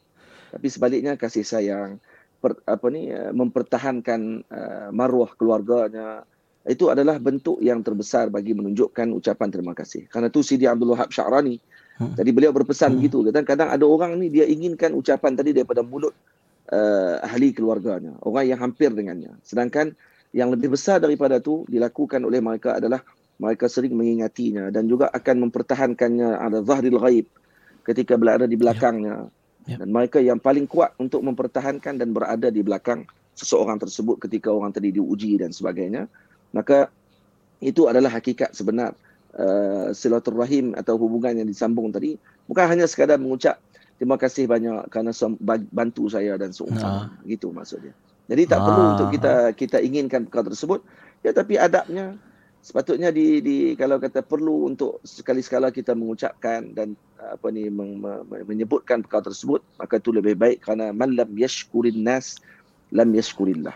Tapi 0.53 0.69
sebaliknya 0.69 1.17
kasih 1.17 1.49
sayang, 1.49 1.97
per, 2.39 2.61
apa 2.69 2.87
ni 2.93 3.09
mempertahankan 3.13 4.45
uh, 4.53 4.89
maruah 4.93 5.33
keluarganya, 5.33 6.29
itu 6.63 6.87
adalah 6.87 7.19
bentuk 7.19 7.59
yang 7.59 7.83
terbesar 7.83 8.31
bagi 8.31 8.55
menunjukkan 8.55 9.11
ucapan 9.19 9.49
terima 9.51 9.75
kasih. 9.75 10.07
Karena 10.07 10.31
tu 10.31 10.47
Sidi 10.47 10.63
Abdul 10.71 10.95
Wahab 10.95 11.11
Sya'rani. 11.11 11.59
Hmm. 11.99 12.15
Jadi 12.15 12.31
beliau 12.31 12.55
berpesan 12.55 12.95
hmm. 12.95 12.99
begitu. 13.03 13.19
Kadang-kadang 13.27 13.69
ada 13.75 13.85
orang 13.87 14.15
ni 14.15 14.31
dia 14.31 14.47
inginkan 14.47 14.95
ucapan 14.95 15.35
tadi 15.35 15.51
daripada 15.51 15.83
mulut 15.83 16.15
uh, 16.71 17.19
ahli 17.19 17.51
keluarganya. 17.51 18.15
Orang 18.23 18.47
yang 18.47 18.63
hampir 18.63 18.95
dengannya. 18.95 19.35
Sedangkan 19.43 19.91
yang 20.31 20.55
lebih 20.55 20.71
besar 20.71 21.03
daripada 21.03 21.43
tu 21.43 21.67
dilakukan 21.67 22.23
oleh 22.23 22.39
mereka 22.39 22.79
adalah 22.79 23.03
mereka 23.43 23.67
sering 23.67 23.99
mengingatinya 23.99 24.71
dan 24.71 24.87
juga 24.87 25.11
akan 25.11 25.51
mempertahankannya 25.51 26.39
ada 26.39 26.63
zahril 26.63 27.03
ghaib 27.03 27.27
ketika 27.83 28.15
berada 28.15 28.47
di 28.47 28.55
belakangnya. 28.55 29.27
Ya. 29.67 29.75
Ya. 29.75 29.77
Dan 29.83 29.95
mereka 29.95 30.19
yang 30.19 30.43
paling 30.43 30.67
kuat 30.67 30.95
untuk 30.99 31.23
mempertahankan 31.23 31.95
dan 31.99 32.11
berada 32.11 32.51
di 32.51 32.63
belakang 32.67 33.07
seseorang 33.39 33.79
tersebut 33.79 34.19
ketika 34.19 34.51
orang 34.51 34.75
tadi 34.75 34.91
diuji 34.91 35.39
dan 35.39 35.55
sebagainya 35.55 36.11
maka 36.53 36.89
itu 37.63 37.87
adalah 37.89 38.13
hakikat 38.13 38.53
sebenar 38.53 38.93
uh, 39.37 39.91
silaturahim 39.97 40.77
atau 40.77 40.99
hubungan 41.01 41.43
yang 41.43 41.49
disambung 41.49 41.91
tadi. 41.91 42.17
Bukan 42.47 42.65
hanya 42.69 42.85
sekadar 42.87 43.17
mengucap 43.17 43.59
terima 44.03 44.19
kasih 44.19 44.51
banyak 44.51 44.91
kerana 44.91 45.15
bantu 45.71 46.11
saya 46.11 46.35
dan 46.35 46.51
seumpama 46.51 47.07
ha. 47.07 47.23
gitu 47.23 47.55
maksudnya. 47.55 47.95
Jadi 48.27 48.43
tak 48.51 48.61
ha. 48.61 48.67
perlu 48.67 48.83
untuk 48.99 49.09
kita 49.15 49.33
kita 49.55 49.79
inginkan 49.79 50.27
perkara 50.27 50.51
tersebut. 50.51 50.83
Ya 51.23 51.31
tapi 51.31 51.55
adabnya 51.55 52.19
sepatutnya 52.63 53.15
di, 53.15 53.39
di 53.43 53.57
kalau 53.79 54.03
kata 54.03 54.27
perlu 54.27 54.67
untuk 54.67 54.99
sekali-sekala 55.07 55.71
kita 55.71 55.95
mengucapkan 55.95 56.75
dan 56.75 56.99
apa 57.19 57.47
ni 57.55 57.71
men, 57.71 58.03
men, 58.03 58.43
menyebutkan 58.47 59.07
perkara 59.07 59.31
tersebut 59.31 59.63
maka 59.79 60.03
itu 60.03 60.11
lebih 60.11 60.35
baik 60.35 60.67
kerana 60.67 60.91
man 60.91 61.15
lam 61.15 61.31
yashkurin 61.39 62.03
nas 62.03 62.43
lam 62.91 63.15
yashkurillah. 63.15 63.75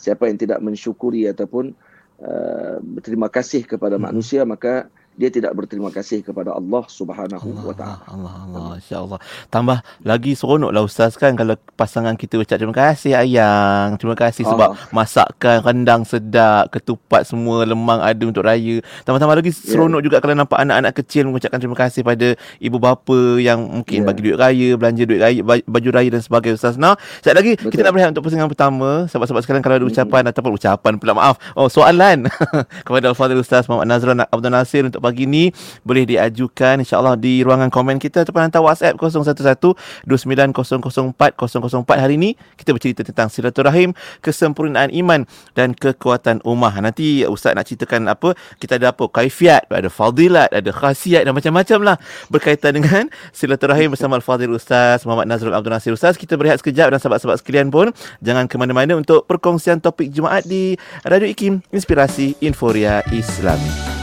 Siapa 0.00 0.28
yang 0.28 0.40
tidak 0.40 0.60
mensyukuri 0.64 1.28
ataupun 1.28 1.76
uh, 2.20 2.76
berterima 2.80 3.28
kasih 3.28 3.64
kepada 3.64 3.96
hmm. 3.96 4.04
manusia 4.04 4.42
maka 4.46 4.88
dia 5.16 5.32
tidak 5.32 5.56
berterima 5.56 5.88
kasih 5.88 6.20
kepada 6.20 6.52
Allah 6.52 6.84
Subhanahu 6.92 7.48
wa 7.64 7.72
taala. 7.72 8.04
Allah 8.04 8.34
Allah 8.36 8.72
insya-Allah. 8.76 9.18
Tambah 9.48 9.80
lagi 10.04 10.36
seronoklah 10.36 10.84
ustaz 10.84 11.16
kan 11.16 11.32
kalau 11.32 11.56
pasangan 11.72 12.12
kita 12.20 12.36
ucap 12.36 12.60
terima 12.60 12.76
kasih 12.76 13.16
ayang. 13.16 13.96
Terima 13.96 14.12
kasih 14.12 14.44
sebab 14.44 14.76
ah. 14.76 14.88
masakkan 14.92 15.64
rendang 15.64 16.04
sedap, 16.04 16.68
ketupat 16.68 17.24
semua 17.24 17.64
lemang 17.64 18.04
ada 18.04 18.20
untuk 18.28 18.44
raya. 18.44 18.84
Tambah-tambah 19.08 19.40
lagi 19.40 19.56
ya. 19.56 19.72
seronok 19.72 20.04
yeah. 20.04 20.06
juga 20.12 20.16
kalau 20.20 20.36
nampak 20.36 20.58
anak-anak 20.60 20.92
kecil 21.00 21.32
mengucapkan 21.32 21.58
terima 21.64 21.76
kasih 21.80 22.04
pada 22.04 22.36
ibu 22.60 22.76
bapa 22.76 23.40
yang 23.40 23.80
mungkin 23.80 24.04
yeah. 24.04 24.08
bagi 24.12 24.20
duit 24.20 24.36
raya, 24.36 24.68
belanja 24.76 25.02
duit 25.08 25.20
raya, 25.24 25.40
baju 25.64 25.88
raya 25.96 26.08
dan 26.12 26.20
sebagainya 26.20 26.60
ustaz. 26.60 26.76
Nah, 26.76 27.00
sekali 27.24 27.36
lagi 27.40 27.52
Betul. 27.56 27.70
kita 27.72 27.80
nak 27.88 27.92
berehat 27.96 28.10
untuk 28.12 28.24
pasangan 28.28 28.48
pertama. 28.52 29.08
Sahabat-sahabat 29.08 29.42
sekalian 29.48 29.64
kalau 29.64 29.76
ada 29.80 29.86
ucapan 29.88 30.20
mm-hmm. 30.20 30.32
ataupun 30.36 30.52
ucapan 30.52 30.92
pula 31.00 31.12
maaf. 31.16 31.40
Oh, 31.56 31.72
soalan 31.72 32.28
kepada 32.86 33.08
Al-Fadhil 33.08 33.40
Ustaz 33.40 33.64
Muhammad 33.64 33.88
Nazran 33.88 34.20
Abdul 34.28 34.52
Nasir 34.52 34.84
untuk 34.84 35.05
pagi 35.06 35.30
ni 35.30 35.54
boleh 35.86 36.02
diajukan 36.02 36.82
insyaallah 36.82 37.14
di 37.14 37.46
ruangan 37.46 37.70
komen 37.70 38.02
kita 38.02 38.26
ataupun 38.26 38.50
hantar 38.50 38.66
WhatsApp 38.66 38.98
01129004 38.98 39.70
hari 41.94 42.18
ini 42.18 42.34
kita 42.58 42.74
bercerita 42.74 43.06
tentang 43.06 43.30
silaturahim, 43.30 43.94
kesempurnaan 44.18 44.90
iman 44.90 45.22
dan 45.54 45.70
kekuatan 45.76 46.42
ummah. 46.42 46.74
Nanti 46.82 47.22
ustaz 47.22 47.54
nak 47.54 47.70
ceritakan 47.70 48.10
apa? 48.10 48.34
Kita 48.58 48.82
ada 48.82 48.90
apa? 48.90 49.06
Kaifiat, 49.06 49.70
ada 49.70 49.86
fadilat, 49.86 50.50
ada 50.50 50.74
khasiat 50.74 51.22
dan 51.22 51.36
macam-macam 51.36 51.78
lah 51.84 52.00
berkaitan 52.32 52.80
dengan 52.80 53.12
silaturahim 53.30 53.92
bersama 53.92 54.16
Al-Fadhil 54.18 54.56
Ustaz 54.56 55.04
Muhammad 55.06 55.30
Nazrul 55.30 55.54
Abdul 55.54 55.70
Nasir 55.70 55.94
Ustaz. 55.94 56.18
Kita 56.18 56.34
berehat 56.34 56.58
sekejap 56.64 56.90
dan 56.90 56.98
sahabat-sahabat 56.98 57.38
sekalian 57.44 57.68
pun 57.68 57.92
jangan 58.24 58.50
ke 58.50 58.56
mana-mana 58.56 58.96
untuk 58.96 59.28
perkongsian 59.28 59.78
topik 59.78 60.08
Jumaat 60.10 60.48
di 60.48 60.74
Radio 61.04 61.28
Ikim 61.28 61.60
Inspirasi 61.70 62.40
Inforia 62.42 63.04
Islami. 63.12 63.95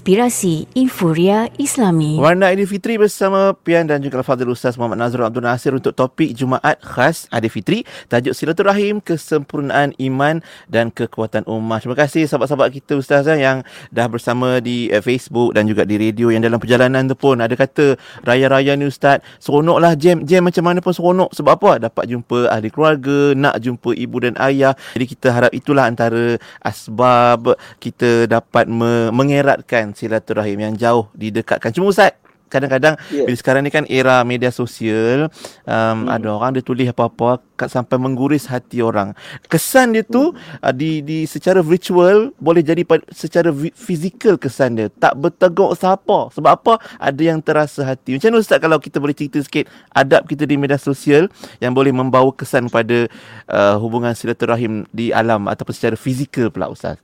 Inspirasi 0.00 0.64
Inforia 0.80 1.52
Islami. 1.60 2.16
Warna 2.16 2.48
Aidilfitri 2.48 2.96
bersama 2.96 3.52
Pian 3.52 3.84
dan 3.84 4.00
juga 4.00 4.24
Al-Fadhil 4.24 4.48
Ustaz 4.48 4.80
Muhammad 4.80 4.96
Nazrul 4.96 5.28
Abdul 5.28 5.44
Nasir 5.44 5.76
untuk 5.76 5.92
topik 5.92 6.32
Jumaat 6.32 6.80
khas 6.80 7.28
Aidilfitri 7.28 7.84
tajuk 8.08 8.32
Silaturahim 8.32 9.04
Kesempurnaan 9.04 9.92
Iman 10.00 10.40
dan 10.72 10.88
Kekuatan 10.88 11.44
Ummah. 11.44 11.84
Terima 11.84 12.00
kasih 12.00 12.24
sahabat-sahabat 12.24 12.72
kita 12.80 12.96
Ustaz 12.96 13.28
eh, 13.28 13.44
yang 13.44 13.60
dah 13.92 14.08
bersama 14.08 14.64
di 14.64 14.88
eh, 14.88 15.04
Facebook 15.04 15.52
dan 15.52 15.68
juga 15.68 15.84
di 15.84 16.00
radio 16.00 16.32
yang 16.32 16.48
dalam 16.48 16.56
perjalanan 16.56 17.04
tu 17.04 17.12
pun. 17.12 17.36
Ada 17.36 17.52
kata 17.52 18.00
raya-raya 18.24 18.80
ni 18.80 18.88
Ustaz 18.88 19.20
seronoklah 19.36 20.00
jam. 20.00 20.24
Jam 20.24 20.48
macam 20.48 20.64
mana 20.64 20.80
pun 20.80 20.96
seronok. 20.96 21.36
Sebab 21.36 21.52
apa? 21.60 21.92
Dapat 21.92 22.08
jumpa 22.08 22.48
ahli 22.48 22.72
keluarga 22.72 23.36
nak 23.36 23.60
jumpa 23.60 23.92
ibu 23.92 24.16
dan 24.16 24.32
ayah. 24.40 24.72
Jadi 24.96 25.04
kita 25.12 25.28
harap 25.28 25.52
itulah 25.52 25.84
antara 25.84 26.40
asbab 26.64 27.52
kita 27.84 28.24
dapat 28.24 28.64
me- 28.64 29.12
mengeratkan 29.12 29.89
silaturahim 29.92 30.58
yang 30.70 30.74
jauh 30.76 31.08
didekatkan. 31.14 31.74
Cuma 31.74 31.90
Ustaz, 31.90 32.14
kadang-kadang 32.50 32.98
yeah. 33.14 33.24
bila 33.24 33.36
sekarang 33.38 33.62
ni 33.62 33.70
kan 33.70 33.86
era 33.86 34.20
media 34.26 34.50
sosial, 34.50 35.30
um, 35.64 36.04
hmm. 36.04 36.04
ada 36.10 36.28
orang 36.34 36.50
dia 36.58 36.64
tulis 36.66 36.90
apa-apa 36.90 37.38
sampai 37.70 37.96
mengguris 37.96 38.50
hati 38.50 38.82
orang. 38.82 39.14
Kesan 39.46 39.94
dia 39.94 40.02
tu 40.02 40.34
hmm. 40.34 40.66
uh, 40.66 40.74
di 40.74 41.00
di 41.00 41.24
secara 41.30 41.62
virtual 41.62 42.34
boleh 42.42 42.60
jadi 42.60 42.82
secara 43.14 43.54
fizikal 43.72 44.34
kesan 44.36 44.76
dia. 44.76 44.90
Tak 44.90 45.14
berteguk 45.16 45.78
siapa. 45.78 46.34
Sebab 46.34 46.50
apa? 46.50 46.82
Ada 46.98 47.22
yang 47.22 47.38
terasa 47.38 47.86
hati. 47.86 48.18
Macam 48.18 48.34
mana 48.34 48.42
Ustaz 48.42 48.58
kalau 48.58 48.82
kita 48.82 48.98
boleh 48.98 49.14
cerita 49.14 49.38
sikit 49.38 49.70
adab 49.94 50.26
kita 50.26 50.44
di 50.44 50.58
media 50.58 50.76
sosial 50.76 51.30
yang 51.62 51.72
boleh 51.72 51.94
membawa 51.94 52.34
kesan 52.34 52.66
pada 52.66 53.06
uh, 53.46 53.78
hubungan 53.78 54.12
silaturahim 54.12 54.82
di 54.90 55.14
alam 55.14 55.46
ataupun 55.46 55.72
secara 55.72 55.94
fizikal 55.94 56.50
pula 56.50 56.66
Ustaz? 56.66 56.98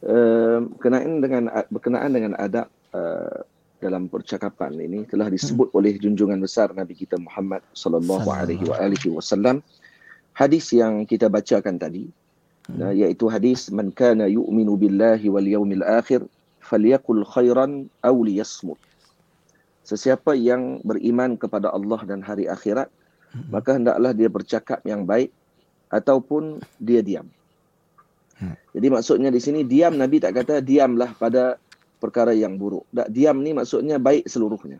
Sama. 0.00 0.12
Ehm, 0.12 0.60
berkenaan 0.76 1.12
dengan 1.24 1.42
berkenaan 1.72 2.10
dengan 2.12 2.32
adab 2.36 2.68
uh, 2.92 3.40
dalam 3.80 4.08
percakapan 4.08 4.72
ini 4.76 5.04
telah 5.08 5.28
disebut 5.28 5.72
hmm. 5.72 5.78
oleh 5.78 5.92
junjungan 6.00 6.40
besar 6.40 6.72
Nabi 6.72 6.96
kita 6.96 7.20
Muhammad 7.20 7.60
sallallahu 7.76 8.28
alaihi 8.28 9.12
wasallam 9.12 9.60
hadis 10.32 10.72
yang 10.72 11.04
kita 11.04 11.28
bacakan 11.28 11.76
tadi 11.76 12.08
hmm. 12.72 12.92
iaitu 12.92 13.28
hadis 13.28 13.68
man 13.72 13.92
kana 13.92 14.28
yu'minu 14.28 14.76
billahi 14.80 15.28
wal 15.28 15.44
yawmil 15.44 15.84
akhir 15.84 16.24
falyakul 16.60 17.24
khairan 17.24 17.88
aw 18.00 18.16
liyasmut 18.16 18.80
sesiapa 19.84 20.36
yang 20.36 20.80
beriman 20.84 21.36
kepada 21.36 21.72
Allah 21.72 22.00
dan 22.08 22.24
hari 22.24 22.48
akhirat 22.48 22.88
hmm. 23.32 23.52
maka 23.52 23.76
hendaklah 23.76 24.12
dia 24.16 24.28
bercakap 24.32 24.80
yang 24.88 25.04
baik 25.04 25.32
ataupun 25.90 26.58
dia 26.82 27.02
diam. 27.02 27.28
Jadi 28.76 28.86
maksudnya 28.92 29.32
di 29.32 29.40
sini 29.40 29.64
diam 29.64 29.96
Nabi 29.96 30.20
tak 30.20 30.36
kata 30.36 30.60
diamlah 30.60 31.16
pada 31.16 31.56
perkara 31.96 32.36
yang 32.36 32.60
buruk. 32.60 32.84
Tak 32.92 33.08
diam 33.08 33.40
ni 33.40 33.56
maksudnya 33.56 33.96
baik 33.96 34.28
seluruhnya. 34.28 34.78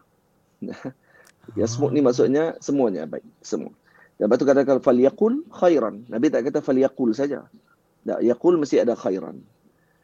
ya 1.58 1.64
semua 1.64 1.88
ni 1.92 2.04
maksudnya 2.04 2.58
semuanya 2.60 3.08
baik 3.08 3.24
semua. 3.40 3.72
Dan 4.16 4.28
lepas 4.28 4.36
tu 4.40 4.46
katakan 4.48 4.76
falyaqul 4.80 5.44
khairan. 5.52 6.04
Nabi 6.08 6.28
tak 6.28 6.48
kata 6.48 6.60
falyaqul 6.60 7.16
saja. 7.16 7.48
Tak 8.04 8.20
yaqul 8.20 8.60
mesti 8.60 8.80
ada 8.80 8.92
khairan. 8.92 9.40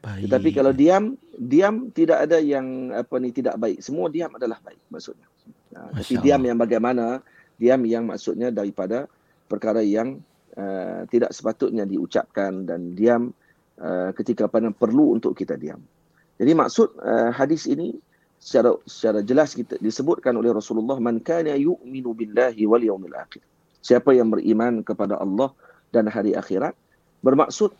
Baik. 0.02 0.26
Tetapi 0.26 0.48
kalau 0.50 0.72
diam, 0.74 1.14
diam 1.38 1.88
tidak 1.94 2.26
ada 2.26 2.42
yang 2.42 2.90
apa 2.90 3.14
ni 3.22 3.30
tidak 3.30 3.54
baik. 3.60 3.78
Semua 3.78 4.10
diam 4.10 4.32
adalah 4.34 4.58
baik 4.58 4.80
maksudnya. 4.90 5.28
Nah, 5.72 5.94
tapi 5.94 6.18
diam 6.20 6.42
yang 6.42 6.58
bagaimana? 6.58 7.22
Diam 7.56 7.86
yang 7.86 8.10
maksudnya 8.10 8.50
daripada 8.50 9.06
perkara 9.46 9.78
yang 9.80 10.18
uh, 10.58 11.06
tidak 11.06 11.30
sepatutnya 11.30 11.86
diucapkan 11.86 12.66
dan 12.66 12.98
diam 12.98 13.30
Uh, 13.82 14.14
ketika 14.14 14.46
pada 14.46 14.70
perlu 14.70 15.18
untuk 15.18 15.34
kita 15.34 15.58
diam. 15.58 15.82
Jadi 16.38 16.54
maksud 16.54 17.02
uh, 17.02 17.34
hadis 17.34 17.66
ini 17.66 17.98
secara 18.38 18.78
secara 18.86 19.26
jelas 19.26 19.58
kita 19.58 19.74
disebutkan 19.82 20.38
oleh 20.38 20.54
Rasulullah 20.54 21.02
man 21.02 21.18
kana 21.18 21.58
yu'minu 21.58 22.14
billahi 22.14 22.62
wal 22.62 22.78
yawmil 22.78 23.10
akhir. 23.18 23.42
Siapa 23.82 24.14
yang 24.14 24.30
beriman 24.30 24.86
kepada 24.86 25.18
Allah 25.18 25.50
dan 25.90 26.06
hari 26.06 26.30
akhirat 26.30 26.78
bermaksud 27.26 27.74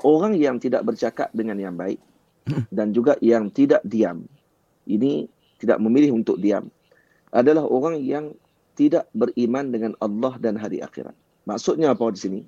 orang 0.00 0.32
yang 0.32 0.56
tidak 0.56 0.80
bercakap 0.80 1.28
dengan 1.36 1.60
yang 1.60 1.76
baik 1.76 2.00
dan 2.72 2.96
juga 2.96 3.20
yang 3.20 3.52
tidak 3.52 3.84
diam. 3.84 4.24
Ini 4.88 5.28
tidak 5.60 5.76
memilih 5.76 6.24
untuk 6.24 6.40
diam 6.40 6.72
adalah 7.36 7.68
orang 7.68 8.00
yang 8.00 8.32
tidak 8.80 9.12
beriman 9.12 9.76
dengan 9.76 9.92
Allah 10.00 10.40
dan 10.40 10.56
hari 10.56 10.80
akhirat. 10.80 11.12
Maksudnya 11.44 11.92
apa 11.92 12.08
di 12.08 12.16
sini? 12.16 12.40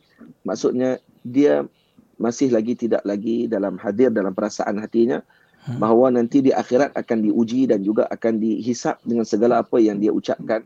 Maksudnya 0.49 0.97
dia 1.29 1.69
masih 2.17 2.51
lagi 2.55 2.79
tidak 2.79 3.03
lagi 3.03 3.47
dalam 3.51 3.79
hadir 3.81 4.11
dalam 4.11 4.33
perasaan 4.33 4.79
hatinya 4.81 5.23
hmm. 5.67 5.79
bahawa 5.81 6.15
nanti 6.15 6.41
di 6.45 6.51
akhirat 6.55 6.95
akan 6.95 7.19
diuji 7.25 7.67
dan 7.69 7.83
juga 7.83 8.07
akan 8.11 8.39
dihisap 8.41 9.01
dengan 9.03 9.27
segala 9.27 9.65
apa 9.65 9.77
yang 9.81 9.99
dia 9.99 10.13
ucapkan 10.15 10.63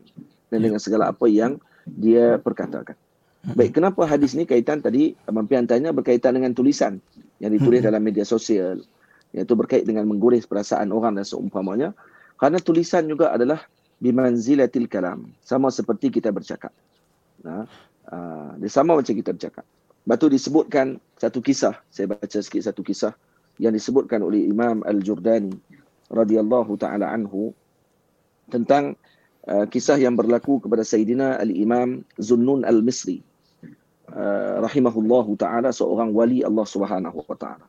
dan 0.49 0.57
ya. 0.59 0.63
dengan 0.69 0.79
segala 0.81 1.09
apa 1.09 1.25
yang 1.25 1.57
dia 1.85 2.37
perkatakan. 2.37 2.95
Hmm. 3.39 3.55
Baik, 3.55 3.79
kenapa 3.79 4.03
hadis 4.03 4.35
ini 4.35 4.43
kaitan 4.43 4.83
tadi 4.83 5.15
mampian 5.31 5.63
tanya 5.63 5.95
berkaitan 5.95 6.35
dengan 6.35 6.51
tulisan 6.51 6.99
yang 7.39 7.55
ditulis 7.55 7.81
hmm. 7.81 7.87
dalam 7.87 8.01
media 8.03 8.27
sosial 8.27 8.83
iaitu 9.31 9.53
berkait 9.53 9.85
dengan 9.85 10.09
mengguris 10.09 10.49
perasaan 10.49 10.89
orang 10.89 11.13
dan 11.15 11.25
seumpamanya 11.25 11.93
kerana 12.35 12.57
tulisan 12.57 13.05
juga 13.05 13.29
adalah 13.29 13.61
bimanzilatil 13.99 14.87
kalam 14.87 15.29
sama 15.43 15.69
seperti 15.69 16.09
kita 16.09 16.31
bercakap. 16.31 16.71
Nah, 17.43 17.67
uh, 18.09 18.51
dia 18.57 18.71
sama 18.71 18.95
macam 18.95 19.11
kita 19.11 19.35
bercakap. 19.35 19.67
Lepas 20.07 20.17
tu 20.19 20.27
disebutkan 20.31 20.97
satu 21.19 21.39
kisah, 21.43 21.75
saya 21.91 22.09
baca 22.09 22.39
sikit 22.39 22.63
satu 22.63 22.81
kisah 22.81 23.13
yang 23.59 23.75
disebutkan 23.75 24.23
oleh 24.23 24.47
Imam 24.47 24.81
Al-Jurdani 24.87 25.51
radhiyallahu 26.09 26.79
taala 26.79 27.11
anhu 27.11 27.53
tentang 28.49 28.97
uh, 29.45 29.67
kisah 29.69 29.99
yang 29.99 30.15
berlaku 30.15 30.63
kepada 30.63 30.81
Sayyidina 30.81 31.37
Al-Imam 31.37 32.01
Zunnun 32.17 32.65
Al-Misri 32.65 33.21
uh, 34.09 34.63
rahimahullahu 34.63 35.37
taala 35.37 35.69
seorang 35.69 36.15
wali 36.15 36.41
Allah 36.41 36.65
Subhanahu 36.65 37.21
wa 37.27 37.37
taala. 37.37 37.67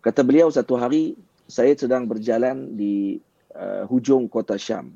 Kata 0.00 0.22
beliau 0.22 0.48
satu 0.48 0.78
hari 0.78 1.18
saya 1.50 1.74
sedang 1.74 2.06
berjalan 2.06 2.78
di 2.78 3.18
uh, 3.58 3.84
hujung 3.90 4.30
kota 4.30 4.54
Syam. 4.56 4.94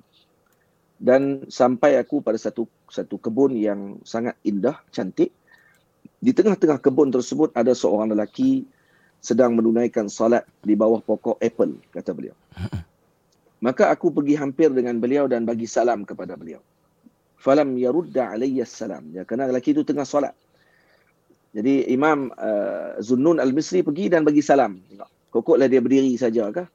Dan 1.03 1.51
sampai 1.51 1.99
aku 1.99 2.23
pada 2.23 2.39
satu 2.39 2.71
satu 2.87 3.19
kebun 3.19 3.59
yang 3.59 3.99
sangat 4.07 4.39
indah, 4.47 4.79
cantik 4.95 5.35
di 6.23 6.31
tengah-tengah 6.31 6.79
kebun 6.79 7.11
tersebut 7.11 7.51
ada 7.59 7.75
seorang 7.75 8.15
lelaki 8.15 8.63
sedang 9.23 9.55
menunaikan 9.55 10.11
salat 10.11 10.47
di 10.63 10.75
bawah 10.75 10.99
pokok 11.03 11.39
apple, 11.39 11.79
kata 11.95 12.11
beliau. 12.15 12.37
Maka 13.63 13.95
aku 13.95 14.11
pergi 14.11 14.35
hampir 14.35 14.71
dengan 14.75 14.99
beliau 14.99 15.31
dan 15.31 15.47
bagi 15.47 15.71
salam 15.71 16.03
kepada 16.03 16.35
beliau. 16.35 16.59
Falam 17.39 17.79
yarudda 17.79 18.35
alayya 18.35 18.67
salam. 18.67 19.15
Ya, 19.15 19.23
kerana 19.23 19.51
lelaki 19.51 19.75
itu 19.75 19.87
tengah 19.87 20.07
salat. 20.07 20.35
Jadi 21.53 21.87
Imam 21.93 22.33
uh, 22.35 22.99
Zunnun 22.99 23.39
Al-Misri 23.39 23.85
pergi 23.85 24.11
dan 24.11 24.27
bagi 24.27 24.41
salam. 24.43 24.81
Kokoklah 25.31 25.69
dia 25.69 25.85
berdiri 25.85 26.17
saja 26.17 26.49
kah? 26.49 26.67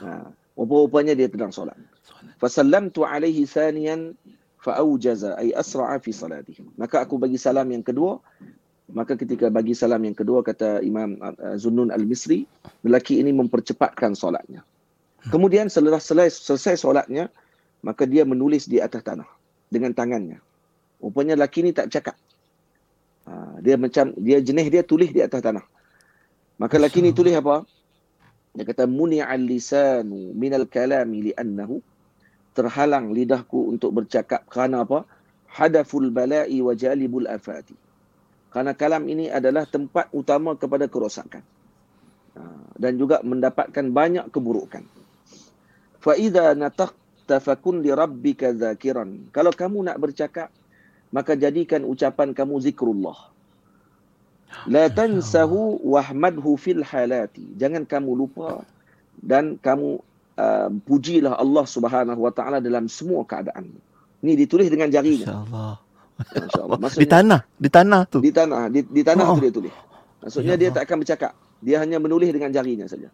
Ha. 0.00 0.28
Rupa-rupanya 0.54 1.18
dia 1.18 1.26
sedang 1.26 1.50
solat. 1.50 1.76
Fasallamtu 2.38 3.02
alaihi 3.02 3.42
thaniyan 3.42 4.14
fa'aujaza 4.62 5.34
ay 5.38 5.50
asra'a 5.50 5.98
fi 5.98 6.14
salatih. 6.14 6.62
Maka 6.78 7.02
aku 7.02 7.18
bagi 7.18 7.36
salam 7.36 7.68
yang 7.68 7.82
kedua 7.82 8.22
Maka 8.92 9.16
ketika 9.16 9.48
bagi 9.48 9.72
salam 9.72 10.04
yang 10.04 10.12
kedua 10.12 10.44
kata 10.44 10.84
Imam 10.84 11.16
uh, 11.16 11.56
Zunnun 11.56 11.88
Al-Misri, 11.88 12.44
lelaki 12.84 13.16
ini 13.16 13.32
mempercepatkan 13.32 14.12
solatnya. 14.12 14.60
Kemudian 15.32 15.72
setelah 15.72 15.96
selesai, 15.96 16.36
selesai 16.36 16.84
solatnya, 16.84 17.32
maka 17.80 18.04
dia 18.04 18.28
menulis 18.28 18.68
di 18.68 18.84
atas 18.84 19.00
tanah 19.00 19.24
dengan 19.72 19.96
tangannya. 19.96 20.36
Rupanya 21.00 21.32
lelaki 21.32 21.64
ini 21.64 21.72
tak 21.72 21.88
cakap. 21.88 22.16
Ha, 23.24 23.56
dia 23.64 23.80
macam 23.80 24.12
dia 24.20 24.44
jenis 24.44 24.68
dia 24.68 24.84
tulis 24.84 25.08
di 25.08 25.24
atas 25.24 25.40
tanah. 25.40 25.64
Maka 26.60 26.76
lelaki 26.76 27.00
ini 27.00 27.16
tulis 27.16 27.32
apa? 27.32 27.64
Dia 28.52 28.68
kata 28.68 28.84
muni'al 28.84 29.48
lisanu 29.48 30.36
minal 30.36 30.68
kalami 30.68 31.32
li'annahu 31.32 31.80
terhalang 32.52 33.10
lidahku 33.16 33.72
untuk 33.72 33.96
bercakap 33.96 34.44
kerana 34.52 34.84
apa? 34.84 35.08
Hadaful 35.48 36.12
bala'i 36.12 36.60
wa 36.60 36.76
jalibul 36.76 37.24
afati. 37.24 37.83
Karena 38.54 38.70
kalam 38.78 39.02
ini 39.10 39.26
adalah 39.26 39.66
tempat 39.66 40.14
utama 40.14 40.54
kepada 40.54 40.86
kerosakan. 40.86 41.42
Ha, 42.38 42.42
dan 42.78 42.94
juga 42.94 43.18
mendapatkan 43.26 43.90
banyak 43.90 44.30
keburukan. 44.30 44.86
Fa 45.98 46.14
idza 46.14 46.54
nataq 46.54 46.94
nataqa 47.24 47.40
fakun 47.40 47.80
li 47.80 47.88
rabbika 47.88 48.52
zakiran. 48.52 49.32
Kalau 49.32 49.50
kamu 49.50 49.88
nak 49.88 49.96
bercakap, 49.96 50.52
maka 51.08 51.32
jadikan 51.32 51.88
ucapan 51.88 52.36
kamu 52.36 52.60
zikrullah. 52.60 53.32
La 54.68 54.86
tansahu 54.92 55.82
wahmadhu 55.82 56.54
fil 56.60 56.84
halati. 56.84 57.56
Jangan 57.56 57.88
kamu 57.88 58.12
lupa 58.14 58.62
dan 59.18 59.58
kamu 59.58 59.98
uh, 60.38 60.68
pujilah 60.84 61.34
Allah 61.34 61.64
Subhanahu 61.66 62.20
wa 62.22 62.30
taala 62.30 62.62
dalam 62.62 62.86
semua 62.86 63.26
keadaan. 63.26 63.72
Ini 64.22 64.38
ditulis 64.38 64.70
dengan 64.70 64.92
jarinya. 64.92 65.42
Masya-Allah. 65.42 65.74
Masya-Allah. 66.18 66.78
Di 66.94 67.06
Maksudnya 67.06 67.10
tanah, 67.10 67.40
di 67.58 67.68
tanah 67.70 68.02
tu. 68.06 68.20
di 68.22 68.30
tanah, 68.30 68.62
di, 68.70 68.80
di 68.86 69.02
tanah 69.02 69.24
Oh. 69.26 69.36
tu 69.36 69.42
dia 69.42 69.52
tulis. 69.54 69.74
Maksudnya 70.22 70.54
Ya 70.56 70.60
dia 70.60 70.70
tak 70.72 70.88
akan 70.88 71.02
bercakap. 71.04 71.32
Dia 71.64 71.80
hanya 71.82 71.98
menulis 72.00 72.30
dengan 72.32 72.50
jarinya 72.54 72.86
saja. 72.88 73.10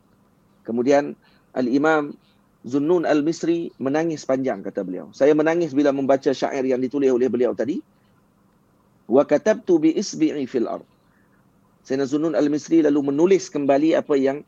Kemudian 0.66 1.16
Al-Imam 1.56 2.14
Zunnun 2.62 3.08
Al-Misri 3.08 3.72
menangis 3.80 4.28
panjang 4.28 4.60
kata 4.60 4.84
beliau. 4.84 5.08
Saya 5.16 5.32
menangis 5.32 5.72
bila 5.72 5.90
membaca 5.96 6.28
syair 6.30 6.62
yang 6.68 6.78
ditulis 6.78 7.08
oleh 7.08 7.26
beliau 7.32 7.56
tadi. 7.56 7.80
Wa 9.08 9.24
katabtu 9.24 9.80
bi 9.80 9.96
isbi'i 9.96 10.44
fil 10.46 10.68
ard. 10.68 10.84
Sayyidina 11.82 12.04
Zunnun 12.06 12.34
Al-Misri 12.36 12.84
lalu 12.84 13.10
menulis 13.10 13.48
kembali 13.48 13.96
apa 13.96 14.14
yang 14.14 14.44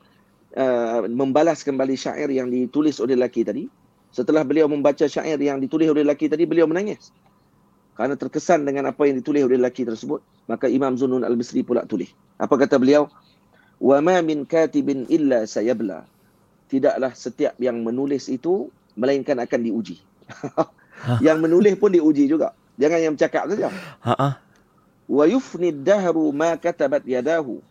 uh, 0.54 1.08
membalas 1.08 1.64
kembali 1.64 1.96
syair 1.96 2.28
yang 2.28 2.52
ditulis 2.52 3.00
oleh 3.00 3.16
lelaki 3.16 3.42
tadi. 3.42 3.66
Setelah 4.12 4.44
beliau 4.44 4.68
membaca 4.68 5.08
syair 5.08 5.40
yang 5.40 5.56
ditulis 5.56 5.88
oleh 5.88 6.04
lelaki 6.04 6.28
tadi, 6.28 6.44
beliau 6.44 6.68
menangis. 6.68 7.08
Kerana 8.02 8.18
terkesan 8.18 8.66
dengan 8.66 8.90
apa 8.90 9.06
yang 9.06 9.22
ditulis 9.22 9.46
oleh 9.46 9.62
lelaki 9.62 9.86
tersebut, 9.86 10.26
maka 10.50 10.66
Imam 10.66 10.98
Zunnun 10.98 11.22
Al-Misri 11.22 11.62
pula 11.62 11.86
tulis. 11.86 12.10
Apa 12.34 12.58
kata 12.58 12.74
beliau? 12.74 13.06
Wa 13.78 14.02
ma 14.02 14.18
min 14.18 14.42
katibin 14.42 15.06
illa 15.06 15.46
sayabla. 15.46 16.02
Tidaklah 16.66 17.14
setiap 17.14 17.54
yang 17.62 17.78
menulis 17.86 18.26
itu 18.26 18.74
melainkan 18.98 19.38
akan 19.38 19.60
diuji. 19.62 20.02
yang 21.30 21.38
menulis 21.38 21.78
pun 21.78 21.94
diuji 21.94 22.26
juga. 22.26 22.58
Jangan 22.74 22.98
yang 22.98 23.14
bercakap 23.14 23.46
saja. 23.54 23.70
Ha 24.02 24.14
ah. 24.18 24.34
Wa 25.06 25.24
yufni 25.30 25.70
dahru 25.70 26.34
ma 26.34 26.58
katabat 26.58 27.06
yadahu. 27.06 27.62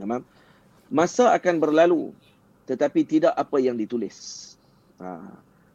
Tamam? 0.00 0.24
Masa 0.88 1.36
akan 1.36 1.60
berlalu 1.60 2.16
tetapi 2.64 3.04
tidak 3.04 3.36
apa 3.36 3.60
yang 3.60 3.76
ditulis. 3.76 4.56
Ha. 4.96 5.20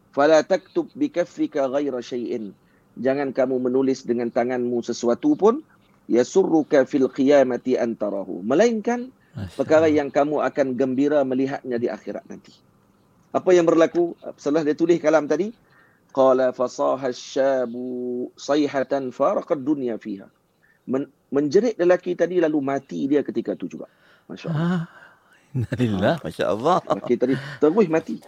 Fala 0.09 0.41
taktub 0.41 0.89
bi 0.97 1.13
kaffika 1.13 1.69
ghaira 1.69 2.01
syai'in. 2.01 2.57
Jangan 2.99 3.31
kamu 3.31 3.71
menulis 3.71 4.03
dengan 4.03 4.27
tanganmu 4.27 4.83
sesuatu 4.83 5.37
pun 5.39 5.63
yasurruka 6.11 6.83
fil 6.83 7.07
qiyamati 7.07 7.79
antarahu. 7.79 8.43
Melainkan 8.43 9.13
perkara 9.55 9.87
yang 9.87 10.11
kamu 10.11 10.43
akan 10.43 10.75
gembira 10.75 11.23
melihatnya 11.23 11.79
di 11.79 11.87
akhirat 11.87 12.27
nanti. 12.27 12.51
Apa 13.31 13.55
yang 13.55 13.63
berlaku 13.63 14.11
setelah 14.35 14.67
dia 14.67 14.75
tulis 14.75 14.99
kalam 14.99 15.23
tadi? 15.23 15.55
Qala 16.11 16.51
fasaha 16.51 17.07
syabu 17.15 18.27
sayhatan 18.35 19.15
faraqad 19.15 19.63
dunya 19.63 19.95
fiha. 19.95 20.27
Men, 20.83 21.07
menjerit 21.31 21.79
lelaki 21.79 22.19
tadi 22.19 22.43
lalu 22.43 22.59
mati 22.59 23.07
dia 23.07 23.23
ketika 23.23 23.55
itu 23.55 23.79
juga. 23.79 23.87
Masya-Allah. 24.27 24.83
Ah. 24.83 24.83
Innalillah, 25.55 26.15
masya-Allah. 26.19 26.77
Lelaki 26.83 27.15
tadi 27.15 27.35
terus 27.63 27.87
mati. 27.87 28.19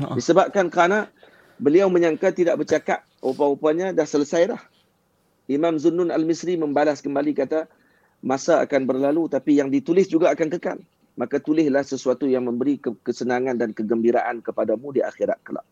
Ha. 0.00 0.16
Disebabkan 0.16 0.72
kerana 0.72 1.12
beliau 1.58 1.90
menyangka 1.90 2.30
tidak 2.32 2.62
bercakap, 2.64 3.04
rupa-rupanya 3.22 3.90
dah 3.92 4.06
selesai 4.06 4.54
dah. 4.54 4.62
Imam 5.50 5.76
Zunnun 5.76 6.14
Al-Misri 6.14 6.54
membalas 6.54 7.02
kembali 7.02 7.34
kata, 7.34 7.66
masa 8.22 8.62
akan 8.62 8.82
berlalu 8.86 9.30
tapi 9.30 9.58
yang 9.58 9.70
ditulis 9.70 10.06
juga 10.10 10.30
akan 10.34 10.48
kekal. 10.58 10.78
Maka 11.18 11.42
tulislah 11.42 11.82
sesuatu 11.82 12.30
yang 12.30 12.46
memberi 12.46 12.78
ke- 12.78 12.94
kesenangan 13.02 13.58
dan 13.58 13.74
kegembiraan 13.74 14.38
kepadamu 14.38 14.94
di 14.94 15.02
akhirat 15.02 15.42
kelak. 15.42 15.66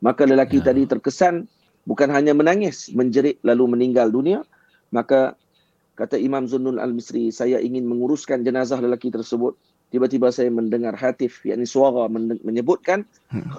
Maka 0.00 0.24
lelaki 0.24 0.64
Ya. 0.64 0.72
tadi 0.72 0.88
terkesan 0.88 1.44
bukan 1.84 2.08
hanya 2.16 2.32
menangis, 2.32 2.88
menjerit 2.96 3.36
lalu 3.44 3.76
meninggal 3.76 4.08
dunia. 4.08 4.40
Maka 4.88 5.36
kata 6.00 6.16
Imam 6.16 6.48
Zunnun 6.48 6.80
Al-Misri, 6.80 7.28
saya 7.28 7.60
ingin 7.60 7.84
menguruskan 7.84 8.40
jenazah 8.40 8.80
lelaki 8.80 9.12
tersebut. 9.12 9.56
Tiba-tiba 9.86 10.34
saya 10.34 10.50
mendengar 10.50 10.98
hatif, 10.98 11.46
yakni 11.46 11.62
suara 11.62 12.10
men- 12.10 12.42
menyebutkan, 12.42 13.06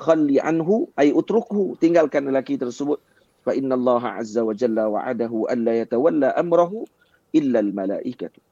khalli 0.04 0.44
anhu 0.44 0.92
ay 1.00 1.16
utrukhu, 1.16 1.80
tinggalkan 1.80 2.28
lelaki 2.28 2.60
tersebut. 2.60 3.00
Fa 3.48 3.56
inna 3.56 3.80
Allah 3.80 4.20
azza 4.20 4.44
wa 4.44 4.52
jalla 4.52 4.92
wa'adahu 4.92 5.48
an 5.48 5.64
la 5.64 5.74
yatawalla 5.80 6.36
amrahu 6.36 6.84
illa 7.32 7.64
al-malaikatu. 7.64 8.44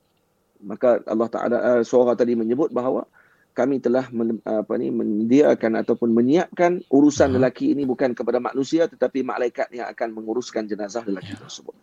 Maka 0.63 1.03
Allah 1.03 1.27
Taala 1.27 1.57
uh, 1.59 1.83
suara 1.83 2.15
tadi 2.15 2.31
menyebut 2.39 2.71
bahawa 2.71 3.03
kami 3.51 3.83
telah 3.83 4.07
men, 4.11 4.39
apa 4.47 4.75
ni 4.79 4.91
menyediakan 4.91 5.79
ataupun 5.83 6.15
menyiapkan 6.15 6.79
urusan 6.91 7.31
Ha. 7.31 7.35
lelaki 7.39 7.75
ini 7.75 7.83
bukan 7.83 8.15
kepada 8.15 8.39
manusia 8.39 8.87
tetapi 8.87 9.23
malaikat 9.23 9.67
yang 9.75 9.91
akan 9.91 10.15
menguruskan 10.15 10.63
jenazah 10.67 11.03
lelaki 11.03 11.35
tersebut. 11.35 11.75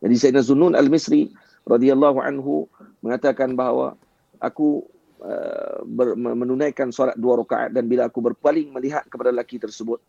Jadi 0.00 0.14
Sayyidina 0.16 0.44
Zunnun 0.44 0.72
Al-Misri 0.76 1.28
radhiyallahu 1.68 2.20
anhu 2.24 2.68
mengatakan 3.04 3.52
bahawa 3.52 4.00
aku 4.40 4.84
uh, 5.22 5.80
ber, 5.86 6.16
menunaikan 6.16 6.90
solat 6.90 7.16
dua 7.16 7.40
rakaat 7.40 7.72
dan 7.72 7.88
bila 7.88 8.08
aku 8.08 8.20
berpaling 8.20 8.72
melihat 8.72 9.04
kepada 9.08 9.32
lelaki 9.32 9.60
tersebut 9.60 10.00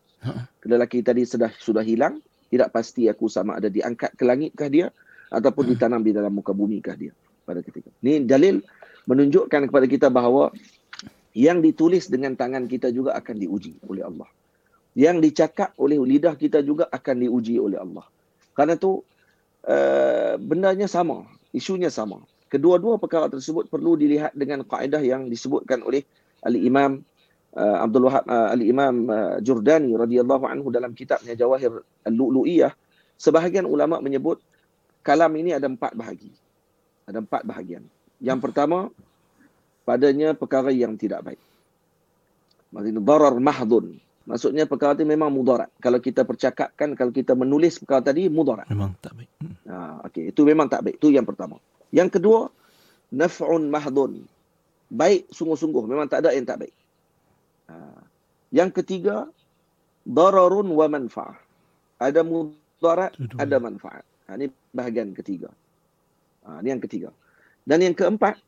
lelaki 0.67 1.00
tadi 1.00 1.24
sudah 1.24 1.52
sudah 1.58 1.86
hilang 1.86 2.20
tidak 2.48 2.72
pasti 2.72 3.12
aku 3.12 3.28
sama 3.28 3.60
ada 3.60 3.67
diangkat 3.67 4.15
ke 4.15 4.24
langitkah 4.24 4.70
dia 4.72 4.88
ataupun 5.32 5.76
ditanam 5.76 6.00
di 6.00 6.15
dalam 6.15 6.32
muka 6.32 6.56
bumikah 6.56 6.96
dia 6.96 7.12
pada 7.43 7.60
ketika. 7.63 7.91
Ini 8.04 8.24
dalil 8.28 8.63
menunjukkan 9.08 9.72
kepada 9.72 9.86
kita 9.88 10.08
bahawa 10.12 10.52
yang 11.36 11.63
ditulis 11.63 12.08
dengan 12.12 12.36
tangan 12.36 12.67
kita 12.67 12.91
juga 12.91 13.15
akan 13.15 13.36
diuji 13.39 13.80
oleh 13.88 14.04
Allah. 14.04 14.28
Yang 14.98 15.30
dicakap 15.30 15.78
oleh 15.78 16.00
lidah 16.02 16.34
kita 16.34 16.65
juga 16.65 16.89
akan 16.89 17.15
diuji 17.28 17.62
oleh 17.62 17.78
Allah. 17.78 18.08
Karena 18.58 18.74
tu 18.74 19.06
uh, 19.70 20.34
bendanya 20.41 20.89
sama, 20.89 21.30
isunya 21.54 21.93
sama. 21.93 22.26
Kedua-dua 22.48 22.96
perkara 22.96 23.28
tersebut 23.28 23.68
perlu 23.68 24.00
dilihat 24.00 24.32
dengan 24.32 24.64
kaedah 24.64 25.04
yang 25.04 25.28
disebutkan 25.28 25.84
oleh 25.84 26.04
Al-Imam 26.44 27.04
uh, 27.56 27.78
Abdul 27.84 28.08
Wahab 28.08 28.24
uh, 28.24 28.56
Al-Imam 28.56 28.96
uh, 29.08 29.36
Jurdani 29.44 29.92
radhiyallahu 29.96 30.48
anhu 30.48 30.72
dalam 30.72 30.96
kitabnya 30.96 31.36
Jawahir 31.36 31.84
Al-Lu'lu'iyah. 32.08 32.72
Sebahagian 33.18 33.68
ulama 33.68 34.00
menyebut 34.00 34.40
kalam 35.04 35.32
ini 35.36 35.52
ada 35.52 35.68
empat 35.68 35.92
bahagi. 35.98 36.32
Ada 37.08 37.24
empat 37.24 37.44
bahagian. 37.44 37.84
Yang 38.24 38.40
pertama, 38.50 38.92
padanya 39.84 40.36
perkara 40.36 40.72
yang 40.72 40.96
tidak 40.96 41.24
baik. 41.24 41.42
Maksudnya 42.72 43.00
darar 43.00 43.36
mahdun. 43.40 43.98
Maksudnya 44.28 44.68
perkara 44.68 44.92
itu 45.00 45.08
memang 45.08 45.32
mudarat. 45.32 45.72
Kalau 45.80 46.04
kita 46.04 46.28
percakapkan, 46.28 47.00
kalau 47.00 47.16
kita 47.16 47.32
menulis 47.32 47.80
perkara 47.80 48.12
tadi, 48.12 48.28
mudarat. 48.28 48.68
Memang 48.68 48.92
tak 49.00 49.16
baik. 49.16 49.32
Hmm. 49.40 49.56
Ha, 49.72 49.76
okay. 50.04 50.36
Itu 50.36 50.44
memang 50.44 50.68
tak 50.68 50.84
baik. 50.84 51.00
Itu 51.00 51.08
yang 51.16 51.24
pertama. 51.24 51.64
Yang 51.91 52.19
kedua, 52.19 52.52
naf'un 53.13 53.71
mahdun. 53.71 54.23
Baik 54.91 55.28
sungguh-sungguh. 55.32 55.84
Memang 55.88 56.08
tak 56.08 56.23
ada 56.23 56.36
yang 56.36 56.47
tak 56.47 56.67
baik. 56.67 56.76
Ha. 57.71 57.76
Yang 58.52 58.84
ketiga, 58.84 59.28
dararun 60.08 60.71
wa 60.71 60.88
manfa'ah. 60.88 61.36
Ada 62.00 62.23
mudarat, 62.23 63.15
ada 63.36 63.58
manfaat. 63.60 64.04
Ha, 64.28 64.39
ini 64.39 64.47
bahagian 64.71 65.12
ketiga. 65.12 65.52
Ha, 66.47 66.63
ini 66.63 66.71
yang 66.71 66.84
ketiga. 66.84 67.10
Dan 67.67 67.84
yang 67.84 67.95
keempat, 67.95 68.39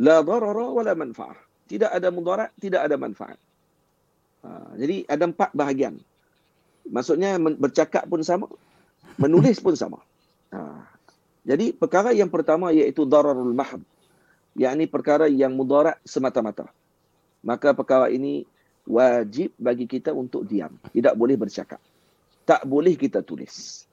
la 0.00 0.24
darara 0.24 0.72
wa 0.72 0.82
la 0.84 0.96
manfa'ah. 0.96 1.36
Tidak 1.68 1.88
ada 1.88 2.08
mudarat, 2.12 2.52
tidak 2.60 2.84
ada 2.84 2.96
manfaat. 2.96 3.36
Ha, 4.44 4.76
jadi 4.76 5.04
ada 5.08 5.24
empat 5.28 5.52
bahagian. 5.56 5.96
Maksudnya 6.84 7.40
bercakap 7.40 8.04
pun 8.08 8.20
sama, 8.20 8.48
menulis 9.16 9.56
pun 9.60 9.72
sama. 9.72 10.00
Jadi 11.44 11.76
perkara 11.76 12.16
yang 12.16 12.32
pertama 12.32 12.72
iaitu 12.72 13.04
dararul 13.04 13.52
mahd. 13.52 13.84
yakni 14.54 14.86
perkara 14.86 15.26
yang 15.26 15.52
mudarat 15.52 15.98
semata-mata. 16.06 16.70
Maka 17.44 17.74
perkara 17.76 18.08
ini 18.08 18.46
wajib 18.88 19.52
bagi 19.60 19.84
kita 19.84 20.14
untuk 20.14 20.48
diam. 20.48 20.72
Tidak 20.88 21.12
boleh 21.12 21.36
bercakap. 21.36 21.82
Tak 22.48 22.64
boleh 22.64 22.94
kita 22.96 23.20
tulis. 23.20 23.84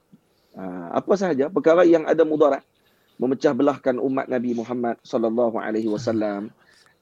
Ha, 0.52 0.96
apa 0.96 1.12
sahaja 1.16 1.48
perkara 1.48 1.82
yang 1.82 2.04
ada 2.04 2.22
mudarat 2.28 2.60
memecah 3.16 3.52
belahkan 3.56 3.96
umat 3.96 4.28
Nabi 4.28 4.52
Muhammad 4.52 5.00
sallallahu 5.00 5.56
alaihi 5.56 5.88
wasallam, 5.88 6.52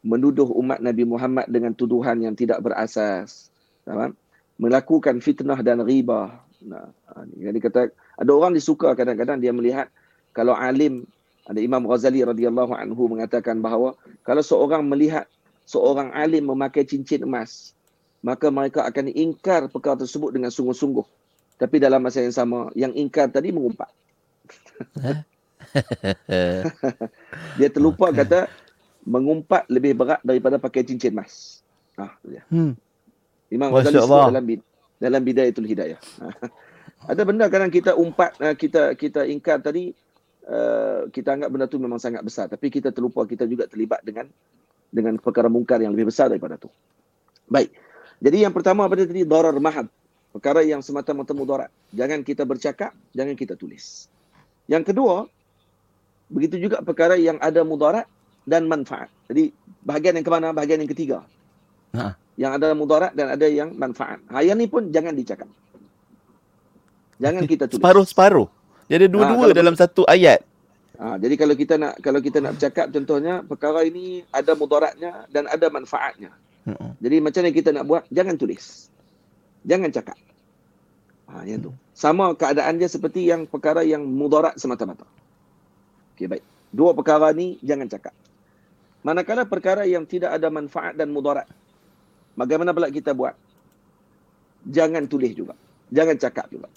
menuduh 0.03 0.47
umat 0.57 0.79
Nabi 0.79 1.03
Muhammad 1.07 1.47
dengan 1.51 1.75
tuduhan 1.75 2.19
yang 2.23 2.35
tidak 2.35 2.63
berasas. 2.63 3.51
Faham? 3.87 4.15
Melakukan 4.61 5.19
fitnah 5.25 5.59
dan 5.61 5.83
ghibah. 5.85 6.43
Nah, 6.61 6.93
ha, 7.09 7.25
jadi 7.25 7.59
kata 7.59 7.81
ada 7.93 8.31
orang 8.31 8.53
disuka 8.53 8.93
kadang-kadang 8.93 9.41
dia 9.41 9.53
melihat 9.53 9.89
kalau 10.37 10.55
alim 10.55 11.07
ada 11.49 11.59
Imam 11.59 11.83
Ghazali 11.87 12.23
radhiyallahu 12.23 12.77
anhu 12.77 13.11
mengatakan 13.11 13.59
bahawa 13.59 13.99
kalau 14.23 14.43
seorang 14.45 14.87
melihat 14.87 15.27
seorang 15.67 16.15
alim 16.15 16.47
memakai 16.47 16.87
cincin 16.87 17.27
emas 17.27 17.75
maka 18.21 18.53
mereka 18.53 18.85
akan 18.85 19.09
ingkar 19.13 19.69
perkara 19.73 20.05
tersebut 20.05 20.37
dengan 20.37 20.53
sungguh-sungguh. 20.53 21.05
Tapi 21.57 21.77
dalam 21.77 22.01
masa 22.01 22.25
yang 22.25 22.33
sama 22.33 22.73
yang 22.77 22.93
ingkar 22.97 23.29
tadi 23.29 23.53
mengumpat. 23.53 23.89
Dia 27.61 27.69
terlupa 27.69 28.09
Okey. 28.09 28.25
kata 28.25 28.49
mengumpat 29.05 29.69
lebih 29.69 29.97
berat 29.97 30.21
daripada 30.25 30.57
pakai 30.61 30.85
cincin 30.85 31.13
emas. 31.13 31.61
Ah, 31.97 32.17
dia. 32.25 32.41
Hmm. 32.49 32.73
Imam 33.53 33.73
Ghazali 33.73 34.01
dalam 34.01 34.45
bid- 34.45 34.69
dalam 34.97 35.21
bidayatul 35.21 35.69
hidayah. 35.69 36.01
Ada 37.09 37.25
benda 37.25 37.49
kadang 37.49 37.73
kita 37.73 37.97
umpat 37.97 38.37
uh, 38.41 38.57
kita 38.57 38.93
kita 38.97 39.25
ingkar 39.29 39.61
tadi 39.61 39.97
uh, 40.51 41.07
kita 41.15 41.39
anggap 41.39 41.49
benda 41.55 41.67
tu 41.71 41.79
memang 41.79 42.03
sangat 42.03 42.27
besar 42.27 42.51
tapi 42.51 42.69
kita 42.69 42.91
terlupa 42.91 43.23
kita 43.25 43.47
juga 43.47 43.71
terlibat 43.71 44.03
dengan 44.03 44.27
dengan 44.91 45.15
perkara 45.23 45.47
mungkar 45.47 45.79
yang 45.79 45.95
lebih 45.95 46.11
besar 46.11 46.27
daripada 46.27 46.59
tu. 46.59 46.69
Baik. 47.47 47.71
Jadi 48.21 48.45
yang 48.45 48.53
pertama 48.53 48.85
pada 48.91 49.07
tadi 49.07 49.23
darar 49.25 49.55
mahad. 49.57 49.87
Perkara 50.31 50.63
yang 50.63 50.79
semata-mata 50.79 51.35
mudarat. 51.35 51.71
Jangan 51.91 52.23
kita 52.23 52.47
bercakap, 52.47 52.95
jangan 53.11 53.35
kita 53.35 53.59
tulis. 53.59 54.07
Yang 54.71 54.95
kedua, 54.95 55.27
begitu 56.31 56.63
juga 56.63 56.79
perkara 56.87 57.19
yang 57.19 57.35
ada 57.43 57.67
mudarat 57.67 58.07
dan 58.47 58.71
manfaat. 58.71 59.11
Jadi 59.27 59.51
bahagian 59.83 60.15
yang 60.19 60.27
ke 60.27 60.31
mana? 60.31 60.55
Bahagian 60.55 60.79
yang 60.87 60.91
ketiga. 60.91 61.19
Ha. 61.99 62.15
Yang 62.39 62.53
ada 62.63 62.69
mudarat 62.79 63.13
dan 63.19 63.35
ada 63.35 63.47
yang 63.51 63.75
manfaat. 63.75 64.23
Ha, 64.31 64.47
yang 64.47 64.55
ni 64.55 64.71
pun 64.71 64.95
jangan 64.95 65.19
dicakap. 65.19 65.51
Jangan 67.19 67.43
kita 67.51 67.67
tulis. 67.67 67.83
Separuh-separuh. 67.83 68.47
Dia 68.91 68.99
ada 68.99 69.07
dua-dua 69.07 69.47
kalau- 69.47 69.55
dalam 69.55 69.75
satu 69.79 70.03
ayat. 70.11 70.43
Ha, 71.01 71.17
jadi 71.17 71.35
kalau 71.39 71.55
kita 71.57 71.81
nak 71.81 71.97
kalau 72.05 72.21
kita 72.21 72.45
nak 72.45 72.61
bercakap 72.61 72.93
contohnya 72.93 73.41
perkara 73.41 73.87
ini 73.87 74.21
ada 74.35 74.53
mudaratnya 74.53 75.25
dan 75.33 75.49
ada 75.49 75.71
manfaatnya. 75.73 76.35
Mm-mm. 76.69 76.93
Jadi 77.01 77.17
macam 77.25 77.41
mana 77.41 77.57
kita 77.57 77.71
nak 77.73 77.85
buat? 77.89 78.03
Jangan 78.13 78.37
tulis. 78.37 78.93
Jangan 79.65 79.89
cakap. 79.95 80.19
Ha, 81.31 81.47
yang 81.49 81.63
tu. 81.65 81.73
Sama 81.97 82.35
keadaan 82.37 82.77
dia 82.77 82.91
seperti 82.91 83.31
yang 83.31 83.49
perkara 83.49 83.81
yang 83.81 84.05
mudarat 84.05 84.59
semata-mata. 84.61 85.07
Okey, 86.19 86.29
baik. 86.29 86.45
Dua 86.69 86.93
perkara 86.93 87.33
ni 87.33 87.57
jangan 87.65 87.89
cakap. 87.89 88.13
Manakala 89.01 89.49
perkara 89.49 89.89
yang 89.89 90.05
tidak 90.05 90.37
ada 90.37 90.53
manfaat 90.53 90.99
dan 90.99 91.09
mudarat. 91.09 91.49
Bagaimana 92.37 92.77
pula 92.77 92.93
kita 92.93 93.17
buat? 93.17 93.33
Jangan 94.69 95.09
tulis 95.09 95.33
juga. 95.33 95.57
Jangan 95.89 96.21
cakap 96.21 96.53
juga. 96.53 96.69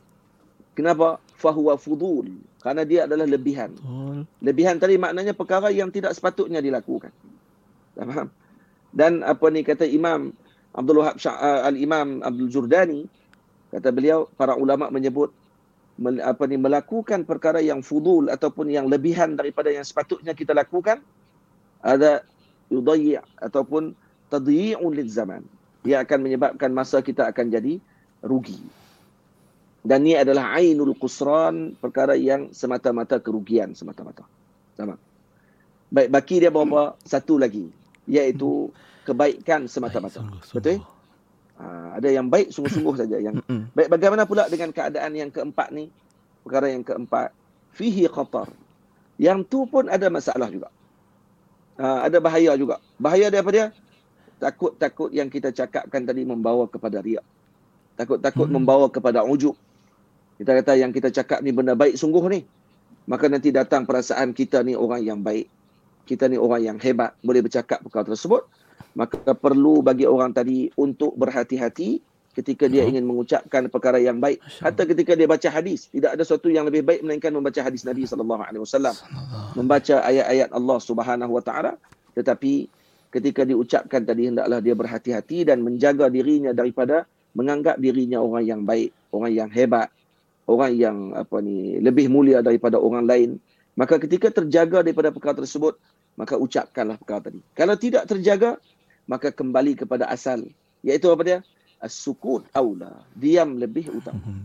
Kenapa? 0.74 1.20
Fahuwa 1.44 1.76
fudul. 1.76 2.32
Karena 2.64 2.88
dia 2.88 3.04
adalah 3.04 3.28
lebihan. 3.28 3.76
Betul. 3.76 4.24
Lebihan 4.40 4.80
tadi 4.80 4.96
maknanya 4.96 5.36
perkara 5.36 5.68
yang 5.68 5.92
tidak 5.92 6.16
sepatutnya 6.16 6.64
dilakukan. 6.64 7.12
Tak 8.00 8.06
faham? 8.08 8.28
Dan 8.96 9.20
apa 9.28 9.46
ni 9.52 9.68
kata 9.68 9.84
Imam 9.84 10.32
Abdul 10.72 11.04
Wahab 11.04 11.20
Sya- 11.20 11.36
uh, 11.36 11.68
Al-Imam 11.68 12.24
Abdul 12.24 12.48
Jurdani 12.48 13.04
kata 13.74 13.90
beliau 13.92 14.30
para 14.40 14.56
ulama 14.56 14.88
menyebut 14.94 15.34
apa 16.26 16.44
ni 16.50 16.58
melakukan 16.58 17.22
perkara 17.22 17.62
yang 17.62 17.86
fudul 17.86 18.30
ataupun 18.30 18.70
yang 18.70 18.90
lebihan 18.90 19.38
daripada 19.38 19.70
yang 19.70 19.86
sepatutnya 19.86 20.34
kita 20.34 20.54
lakukan 20.54 21.02
ada 21.86 22.26
yudayyi' 22.74 23.22
ataupun 23.38 23.94
tadyi'un 24.34 24.94
zaman. 25.06 25.46
Dia 25.84 26.02
akan 26.02 26.20
menyebabkan 26.24 26.72
masa 26.74 27.04
kita 27.04 27.30
akan 27.30 27.52
jadi 27.52 27.78
rugi. 28.24 28.58
Dan 29.84 30.08
ini 30.08 30.16
adalah 30.16 30.56
ainul 30.56 30.96
qusran, 30.96 31.76
perkara 31.76 32.16
yang 32.16 32.56
semata-mata 32.56 33.20
kerugian 33.20 33.76
semata-mata. 33.76 34.24
Sama. 34.80 34.96
Baik, 35.92 36.08
baki 36.10 36.36
dia 36.40 36.50
berapa? 36.50 36.96
Satu 37.04 37.36
lagi, 37.36 37.68
iaitu 38.08 38.72
kebaikan 39.04 39.68
semata-mata. 39.68 40.24
Betul? 40.56 40.80
Ha, 41.60 42.00
ada 42.00 42.10
yang 42.10 42.32
baik 42.32 42.50
sungguh-sungguh 42.50 42.96
saja. 42.96 43.20
Yang 43.20 43.44
baik 43.76 43.92
bagaimana 43.92 44.24
pula 44.24 44.48
dengan 44.48 44.72
keadaan 44.72 45.14
yang 45.14 45.30
keempat 45.30 45.70
ni? 45.76 45.92
Perkara 46.48 46.72
yang 46.72 46.82
keempat, 46.82 47.36
fihi 47.76 48.08
khatar. 48.08 48.50
Yang 49.20 49.40
tu 49.52 49.60
pun 49.68 49.92
ada 49.92 50.08
masalah 50.08 50.48
juga. 50.48 50.72
Ha, 51.78 52.08
ada 52.08 52.18
bahaya 52.24 52.56
juga. 52.56 52.80
Bahaya 52.98 53.28
dia 53.28 53.44
apa 53.44 53.52
dia? 53.52 53.68
Takut-takut 54.40 55.12
yang 55.12 55.28
kita 55.28 55.52
cakapkan 55.52 56.08
tadi 56.08 56.24
membawa 56.24 56.66
kepada 56.72 57.04
riak. 57.04 57.24
Takut-takut 58.00 58.50
Hmm. 58.50 58.58
membawa 58.58 58.88
kepada 58.90 59.22
ujub. 59.22 59.54
Kita 60.38 60.52
kata 60.54 60.74
yang 60.80 60.92
kita 60.92 61.14
cakap 61.14 61.40
ni 61.46 61.54
benda 61.54 61.78
baik 61.78 61.96
sungguh 61.98 62.24
ni. 62.32 62.42
Maka 63.06 63.28
nanti 63.28 63.52
datang 63.52 63.84
perasaan 63.84 64.32
kita 64.32 64.64
ni 64.64 64.74
orang 64.74 65.04
yang 65.04 65.20
baik. 65.20 65.52
Kita 66.08 66.28
ni 66.32 66.40
orang 66.40 66.62
yang 66.74 66.78
hebat. 66.80 67.16
Boleh 67.20 67.44
bercakap 67.44 67.84
perkara 67.84 68.12
tersebut. 68.12 68.48
Maka 68.96 69.34
perlu 69.36 69.82
bagi 69.84 70.06
orang 70.08 70.32
tadi 70.32 70.70
untuk 70.80 71.16
berhati-hati 71.18 72.00
ketika 72.34 72.66
dia 72.66 72.82
Oh. 72.86 72.90
ingin 72.90 73.06
mengucapkan 73.06 73.70
perkara 73.70 74.02
yang 74.02 74.18
baik. 74.18 74.42
Hatta 74.62 74.90
ketika 74.90 75.14
dia 75.14 75.30
baca 75.30 75.50
hadis. 75.54 75.92
Tidak 75.92 76.18
ada 76.18 76.24
sesuatu 76.26 76.50
yang 76.50 76.66
lebih 76.66 76.82
baik 76.82 77.06
melainkan 77.06 77.30
membaca 77.30 77.62
hadis 77.62 77.86
Nabi 77.86 78.08
SAW. 78.10 78.98
Membaca 79.54 79.96
ayat-ayat 80.02 80.50
Allah 80.50 80.78
Subhanahu 80.82 81.32
Wa 81.38 81.44
Taala. 81.46 81.72
Tetapi 82.18 82.54
ketika 83.14 83.46
diucapkan 83.46 84.02
tadi 84.02 84.34
hendaklah 84.34 84.58
dia 84.62 84.74
berhati-hati 84.74 85.46
dan 85.46 85.62
menjaga 85.62 86.10
dirinya 86.10 86.50
daripada 86.56 87.06
menganggap 87.34 87.78
dirinya 87.82 88.22
orang 88.22 88.46
yang 88.46 88.62
baik, 88.66 88.94
orang 89.14 89.32
yang 89.34 89.50
hebat, 89.50 89.90
orang 90.48 90.72
yang 90.76 90.98
apa 91.16 91.40
ni 91.40 91.80
lebih 91.80 92.12
mulia 92.12 92.44
daripada 92.44 92.80
orang 92.80 93.08
lain. 93.08 93.30
Maka 93.74 93.98
ketika 93.98 94.30
terjaga 94.30 94.86
daripada 94.86 95.10
perkara 95.10 95.42
tersebut, 95.42 95.82
maka 96.14 96.38
ucapkanlah 96.38 97.00
perkara 97.02 97.32
tadi. 97.32 97.42
Kalau 97.58 97.76
tidak 97.80 98.06
terjaga, 98.06 98.62
maka 99.10 99.34
kembali 99.34 99.74
kepada 99.82 100.06
asal, 100.08 100.46
iaitu 100.86 101.10
apa 101.10 101.22
dia? 101.26 101.40
As-sukut 101.82 102.46
aula, 102.54 103.02
diam 103.18 103.58
lebih 103.58 103.90
utama. 103.92 104.22
Mhm. 104.22 104.44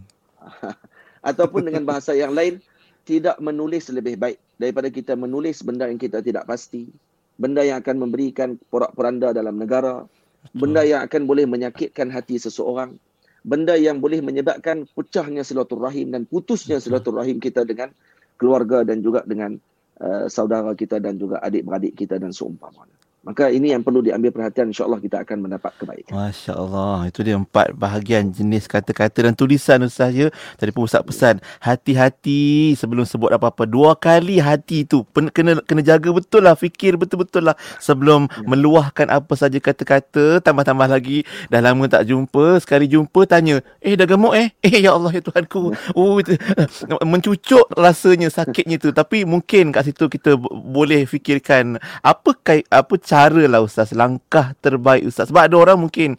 Ataupun 1.29 1.69
dengan 1.69 1.85
bahasa 1.85 2.17
yang 2.17 2.33
lain, 2.33 2.59
tidak 3.05 3.37
menulis 3.39 3.93
lebih 3.93 4.17
baik 4.17 4.39
daripada 4.57 4.89
kita 4.89 5.13
menulis 5.13 5.61
benda 5.61 5.87
yang 5.87 6.01
kita 6.01 6.25
tidak 6.25 6.49
pasti, 6.49 6.89
benda 7.37 7.63
yang 7.63 7.85
akan 7.85 8.09
memberikan 8.09 8.57
porak-poranda 8.73 9.37
dalam 9.37 9.61
negara, 9.61 10.09
benda 10.57 10.83
yang 10.83 11.05
akan 11.05 11.25
boleh 11.29 11.45
menyakitkan 11.45 12.11
hati 12.11 12.41
seseorang, 12.41 12.97
benda 13.47 13.79
yang 13.79 14.03
boleh 14.03 14.19
menyebabkan 14.19 14.91
pecahnya 14.93 15.47
silaturahim 15.47 16.11
dan 16.11 16.27
putusnya 16.27 16.83
silaturahim 16.83 17.39
kita 17.39 17.63
dengan 17.63 17.95
keluarga 18.35 18.83
dan 18.83 19.03
juga 19.03 19.23
dengan 19.23 19.59
uh, 20.03 20.27
saudara 20.27 20.75
kita 20.75 20.99
dan 20.99 21.19
juga 21.19 21.39
adik-beradik 21.43 21.95
kita 21.95 22.19
dan 22.19 22.35
seumpamanya. 22.35 22.98
Maka 23.29 23.53
ini 23.53 23.71
yang 23.71 23.85
perlu 23.85 24.01
diambil 24.01 24.33
perhatian 24.33 24.73
insya-Allah 24.73 24.97
kita 24.99 25.21
akan 25.21 25.37
mendapat 25.45 25.69
kebaikan. 25.77 26.17
Masya 26.17 26.57
Allah. 26.57 27.05
Itu 27.05 27.21
dia 27.21 27.37
empat 27.37 27.77
bahagian 27.77 28.33
jenis 28.33 28.65
kata-kata 28.65 29.21
dan 29.21 29.37
tulisan 29.37 29.85
Ustaz 29.85 30.17
ya. 30.17 30.33
Tadi 30.57 30.73
pun 30.73 30.89
Ustaz 30.89 31.05
pesan. 31.05 31.37
Hati-hati 31.61 32.73
sebelum 32.73 33.05
sebut 33.05 33.29
apa-apa. 33.29 33.69
Dua 33.69 33.93
kali 33.95 34.41
hati 34.41 34.83
tu. 34.83 35.05
Pen- 35.07 35.29
Kena 35.29 35.61
kena 35.61 35.85
jaga 35.85 36.09
betul 36.09 36.41
lah. 36.41 36.57
Fikir 36.57 36.97
betul-betul 36.97 37.45
lah. 37.45 37.57
Sebelum 37.79 38.25
Ya. 38.25 38.49
meluahkan 38.49 39.13
apa 39.13 39.37
saja 39.37 39.59
kata-kata. 39.59 40.41
Tambah-tambah 40.41 40.89
lagi. 40.89 41.21
Dah 41.47 41.61
lama 41.61 41.85
tak 41.85 42.09
jumpa. 42.09 42.57
Sekali 42.59 42.89
jumpa 42.89 43.29
tanya. 43.29 43.61
Eh 43.79 43.93
dah 43.93 44.09
gemuk 44.09 44.33
eh? 44.33 44.49
Eh 44.65 44.81
ya 44.81 44.97
Allah 44.97 45.13
ya 45.13 45.21
Tuhanku. 45.21 45.77
Oh, 45.93 46.17
itu, 46.17 46.33
mencucuk 47.05 47.69
rasanya 47.75 48.31
sakitnya 48.31 48.79
tu. 48.79 48.89
Tapi 48.91 49.25
mungkin 49.25 49.69
kat 49.69 49.85
situ 49.85 50.07
kita 50.07 50.41
bo- 50.41 50.49
boleh 50.49 51.05
fikirkan. 51.05 51.77
Apa 52.01 52.31
kai, 52.39 52.63
apa 52.71 52.95
cara 52.97 53.18
lah 53.51 53.61
Ustaz. 53.65 53.91
Langkah 53.91 54.55
terbaik 54.63 55.03
Ustaz. 55.11 55.35
Sebab 55.35 55.51
ada 55.51 55.57
orang 55.59 55.79
mungkin 55.83 56.15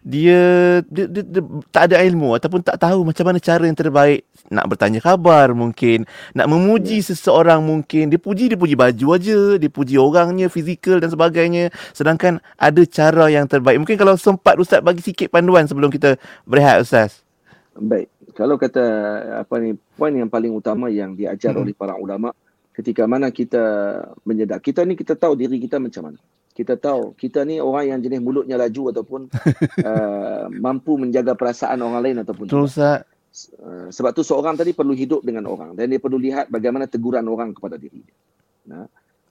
dia, 0.00 0.40
dia, 0.88 1.04
dia, 1.10 1.22
dia 1.26 1.42
tak 1.68 1.92
ada 1.92 2.00
ilmu 2.00 2.32
ataupun 2.38 2.64
tak 2.64 2.80
tahu 2.80 3.04
macam 3.04 3.28
mana 3.28 3.38
cara 3.42 3.66
yang 3.68 3.76
terbaik 3.76 4.24
nak 4.48 4.64
bertanya 4.70 5.02
khabar 5.04 5.52
mungkin 5.52 6.08
nak 6.32 6.48
memuji 6.48 7.04
seseorang 7.04 7.60
mungkin 7.60 8.08
dia 8.08 8.16
puji 8.16 8.48
dia 8.48 8.56
puji 8.56 8.78
baju 8.78 9.06
aja 9.18 9.40
dia 9.60 9.68
puji 9.68 10.00
orangnya 10.00 10.48
fizikal 10.48 10.96
dan 11.02 11.12
sebagainya 11.12 11.68
sedangkan 11.92 12.40
ada 12.56 12.82
cara 12.88 13.28
yang 13.28 13.44
terbaik 13.44 13.76
mungkin 13.76 14.00
kalau 14.00 14.16
sempat 14.16 14.56
ustaz 14.56 14.80
bagi 14.80 15.04
sikit 15.04 15.28
panduan 15.28 15.68
sebelum 15.68 15.92
kita 15.92 16.16
berehat 16.48 16.80
ustaz 16.80 17.20
Baik. 17.78 18.10
Kalau 18.34 18.58
kata 18.58 18.84
apa 19.42 19.54
ni 19.62 19.74
poin 19.94 20.14
yang 20.14 20.30
paling 20.30 20.50
utama 20.54 20.90
yang 20.90 21.14
diajar 21.14 21.54
Hmm. 21.54 21.62
oleh 21.62 21.74
para 21.74 21.94
ulama 21.98 22.34
ketika 22.74 23.06
mana 23.06 23.30
kita 23.30 23.62
menyedar 24.22 24.62
kita 24.62 24.82
ni 24.86 24.94
kita 24.94 25.14
tahu 25.18 25.34
diri 25.34 25.58
kita 25.58 25.78
macam 25.82 26.10
mana. 26.10 26.18
Kita 26.58 26.74
tahu 26.74 27.14
kita 27.14 27.46
ni 27.46 27.62
orang 27.62 27.94
yang 27.94 27.98
jenis 28.02 28.18
mulutnya 28.18 28.58
laju 28.58 28.90
ataupun 28.90 29.30
uh, 29.88 30.50
mampu 30.50 30.98
menjaga 30.98 31.38
perasaan 31.38 31.78
orang 31.78 32.02
lain 32.02 32.16
ataupun 32.26 32.50
betul 32.50 32.66
ustaz 32.66 33.06
Uh, 33.54 33.86
sebab 33.92 34.16
tu 34.16 34.26
seorang 34.26 34.58
tadi 34.58 34.74
perlu 34.74 34.96
hidup 34.96 35.22
dengan 35.22 35.46
orang 35.46 35.76
dan 35.78 35.86
dia 35.92 36.00
perlu 36.02 36.18
lihat 36.18 36.50
bagaimana 36.50 36.90
teguran 36.90 37.22
orang 37.28 37.54
kepada 37.54 37.78
diri 37.78 38.02
dia. 38.02 38.16
Nah, 38.66 38.88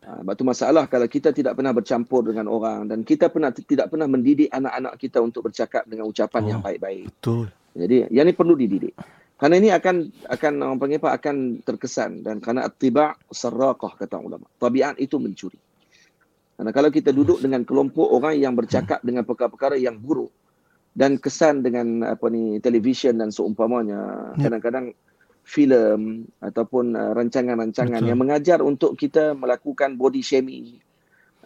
uh, 0.08 0.20
sebab 0.24 0.34
tu 0.38 0.44
masalah 0.48 0.84
kalau 0.88 1.12
kita 1.12 1.36
tidak 1.36 1.60
pernah 1.60 1.76
bercampur 1.76 2.24
dengan 2.24 2.48
orang 2.48 2.88
dan 2.88 3.04
kita 3.04 3.28
pernah 3.28 3.52
tidak 3.52 3.92
pernah 3.92 4.08
mendidik 4.08 4.48
anak-anak 4.54 4.96
kita 4.96 5.20
untuk 5.20 5.52
bercakap 5.52 5.84
dengan 5.92 6.08
ucapan 6.08 6.40
Oh. 6.40 6.50
yang 6.56 6.62
baik-baik. 6.64 7.10
betul 7.20 7.52
Jadi 7.76 8.08
yang 8.14 8.26
ini 8.32 8.34
perlu 8.38 8.54
dididik. 8.56 8.96
Karena 9.36 9.56
ini 9.60 9.70
akan 9.76 9.96
akan 10.34 10.54
orang 10.66 10.80
panggil 10.80 11.00
apa 11.04 11.10
akan 11.14 11.36
terkesan 11.68 12.12
dan 12.24 12.40
kerana 12.40 12.66
attiba' 12.70 13.14
sarraqah 13.30 13.94
kata 14.00 14.18
ulama. 14.24 14.48
Tabiat 14.56 14.98
itu 15.04 15.20
mencuri. 15.20 15.60
Karena 16.58 16.72
kalau 16.74 16.90
kita 16.90 17.14
duduk 17.14 17.38
dengan 17.38 17.62
kelompok 17.62 18.10
orang 18.10 18.34
yang 18.42 18.58
bercakap 18.58 18.98
dengan 19.06 19.22
perkara-perkara 19.24 19.78
yang 19.78 20.02
buruk 20.02 20.34
dan 20.98 21.22
kesan 21.22 21.62
dengan 21.62 22.02
apa 22.18 22.26
ni 22.34 22.58
televisyen 22.58 23.22
dan 23.22 23.30
seumpamanya 23.30 24.34
Ya. 24.42 24.50
kadang-kadang 24.50 24.98
filem 25.46 26.26
ataupun 26.42 26.98
uh, 26.98 27.14
rancangan-rancangan 27.14 28.02
Betul. 28.02 28.10
yang 28.10 28.20
mengajar 28.20 28.60
untuk 28.66 28.98
kita 28.98 29.38
melakukan 29.38 29.96
body 29.96 30.20
shaming 30.26 30.82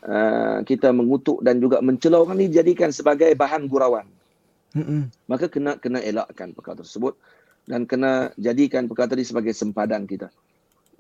uh, 0.08 0.64
kita 0.64 0.96
mengutuk 0.96 1.44
dan 1.44 1.60
juga 1.60 1.84
mencela 1.84 2.24
orang 2.24 2.40
ni 2.40 2.48
jadikan 2.50 2.90
sebagai 2.90 3.30
bahan 3.36 3.68
gurauan 3.68 4.08
Mm-mm. 4.74 5.12
maka 5.28 5.52
kena 5.52 5.76
kena 5.78 6.00
elakkan 6.00 6.56
perkara 6.56 6.82
tersebut 6.82 7.20
dan 7.68 7.86
kena 7.86 8.34
jadikan 8.42 8.90
perkara 8.90 9.14
tadi 9.14 9.22
sebagai 9.28 9.54
sempadan 9.54 10.10
kita. 10.10 10.34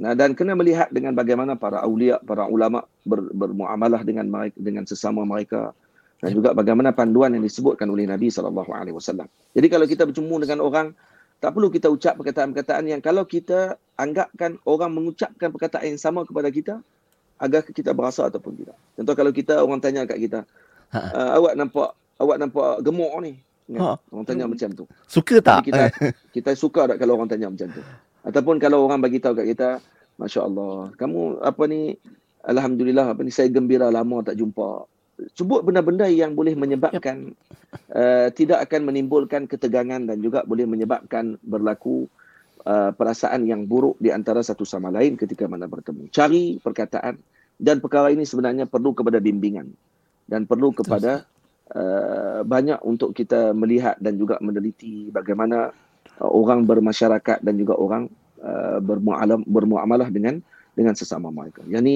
Nah, 0.01 0.17
dan 0.17 0.33
kena 0.33 0.57
melihat 0.57 0.89
dengan 0.89 1.13
bagaimana 1.13 1.53
para 1.53 1.85
aulia, 1.85 2.17
para 2.25 2.49
ulama 2.49 2.81
ber, 3.05 3.21
bermuamalah 3.37 4.01
dengan 4.01 4.25
mereka, 4.25 4.57
dengan 4.57 4.83
sesama 4.89 5.21
mereka 5.21 5.77
dan 6.21 6.33
juga 6.33 6.57
bagaimana 6.57 6.89
panduan 6.89 7.33
yang 7.37 7.45
disebutkan 7.45 7.85
oleh 7.85 8.09
Nabi 8.09 8.33
sallallahu 8.33 8.73
alaihi 8.73 8.97
wasallam. 8.97 9.29
Jadi 9.53 9.67
kalau 9.69 9.85
kita 9.85 10.09
bertemu 10.09 10.35
dengan 10.41 10.59
orang 10.65 10.87
tak 11.41 11.53
perlu 11.53 11.69
kita 11.69 11.89
ucap 11.89 12.17
perkataan-perkataan 12.17 12.85
yang 12.85 13.01
kalau 13.01 13.25
kita 13.25 13.77
anggapkan 13.97 14.57
orang 14.65 14.89
mengucapkan 14.93 15.49
perkataan 15.49 15.97
yang 15.97 16.01
sama 16.01 16.25
kepada 16.25 16.49
kita 16.53 16.81
agar 17.41 17.61
kita 17.65 17.93
berasa 17.93 18.29
ataupun 18.29 18.53
tidak. 18.57 18.77
Contoh 18.97 19.13
kalau 19.17 19.31
kita 19.33 19.61
orang 19.61 19.81
tanya 19.81 20.05
kat 20.09 20.17
kita, 20.17 20.41
Ha. 20.91 20.99
uh, 20.99 21.29
awak 21.39 21.55
nampak 21.55 21.95
awak 22.19 22.35
nampak 22.35 22.83
gemuk 22.83 23.15
ni. 23.23 23.39
Ha. 23.79 23.95
Kan? 23.95 24.11
Orang 24.11 24.25
tanya 24.27 24.43
macam 24.43 24.69
tu. 24.75 24.83
Suka 25.07 25.39
tak? 25.39 25.63
Jadi 25.63 25.71
kita 25.71 25.83
kita 26.35 26.49
suka 26.59 26.81
tak 26.91 26.97
kalau 26.99 27.15
orang 27.15 27.31
tanya 27.31 27.47
macam 27.47 27.71
tu. 27.71 27.79
Ataupun 28.21 28.61
kalau 28.61 28.85
orang 28.85 29.01
bagi 29.01 29.17
tahu 29.17 29.33
kat 29.33 29.47
kita, 29.49 29.69
masya-Allah, 30.21 30.93
kamu 30.97 31.41
apa 31.41 31.63
ni 31.65 31.97
alhamdulillah 32.45 33.13
apa 33.13 33.21
ni 33.25 33.33
saya 33.33 33.49
gembira 33.49 33.89
lama 33.89 34.21
tak 34.21 34.37
jumpa. 34.37 34.85
Sebut 35.37 35.61
benda-benda 35.61 36.09
yang 36.09 36.33
boleh 36.33 36.57
menyebabkan 36.57 37.37
uh, 37.93 38.27
tidak 38.33 38.65
akan 38.65 38.89
menimbulkan 38.89 39.45
ketegangan 39.45 40.01
dan 40.09 40.17
juga 40.17 40.41
boleh 40.41 40.65
menyebabkan 40.65 41.37
berlaku 41.45 42.09
uh, 42.65 42.89
perasaan 42.89 43.45
yang 43.45 43.69
buruk 43.69 44.01
di 44.01 44.09
antara 44.09 44.41
satu 44.41 44.65
sama 44.65 44.89
lain 44.89 45.17
ketika 45.17 45.45
mana 45.45 45.69
bertemu. 45.69 46.09
Cari 46.09 46.57
perkataan 46.57 47.21
dan 47.61 47.77
perkara 47.77 48.09
ini 48.09 48.25
sebenarnya 48.25 48.65
perlu 48.65 48.97
kepada 48.97 49.21
bimbingan 49.21 49.69
dan 50.25 50.49
perlu 50.49 50.73
kepada 50.73 51.29
uh, 51.73 52.41
banyak 52.41 52.81
untuk 52.81 53.13
kita 53.13 53.53
melihat 53.53 54.01
dan 54.01 54.17
juga 54.17 54.41
meneliti 54.41 55.13
bagaimana 55.13 55.69
uh, 56.21 56.29
orang 56.29 56.69
bermasyarakat 56.69 57.41
dan 57.41 57.53
juga 57.57 57.73
orang 57.75 58.05
uh, 58.39 58.77
bermuamalah 58.77 59.41
bermuamalah 59.41 60.07
dengan 60.13 60.39
dengan 60.77 60.93
sesama 60.93 61.33
mereka. 61.33 61.65
Yang 61.65 61.81
ni 61.81 61.95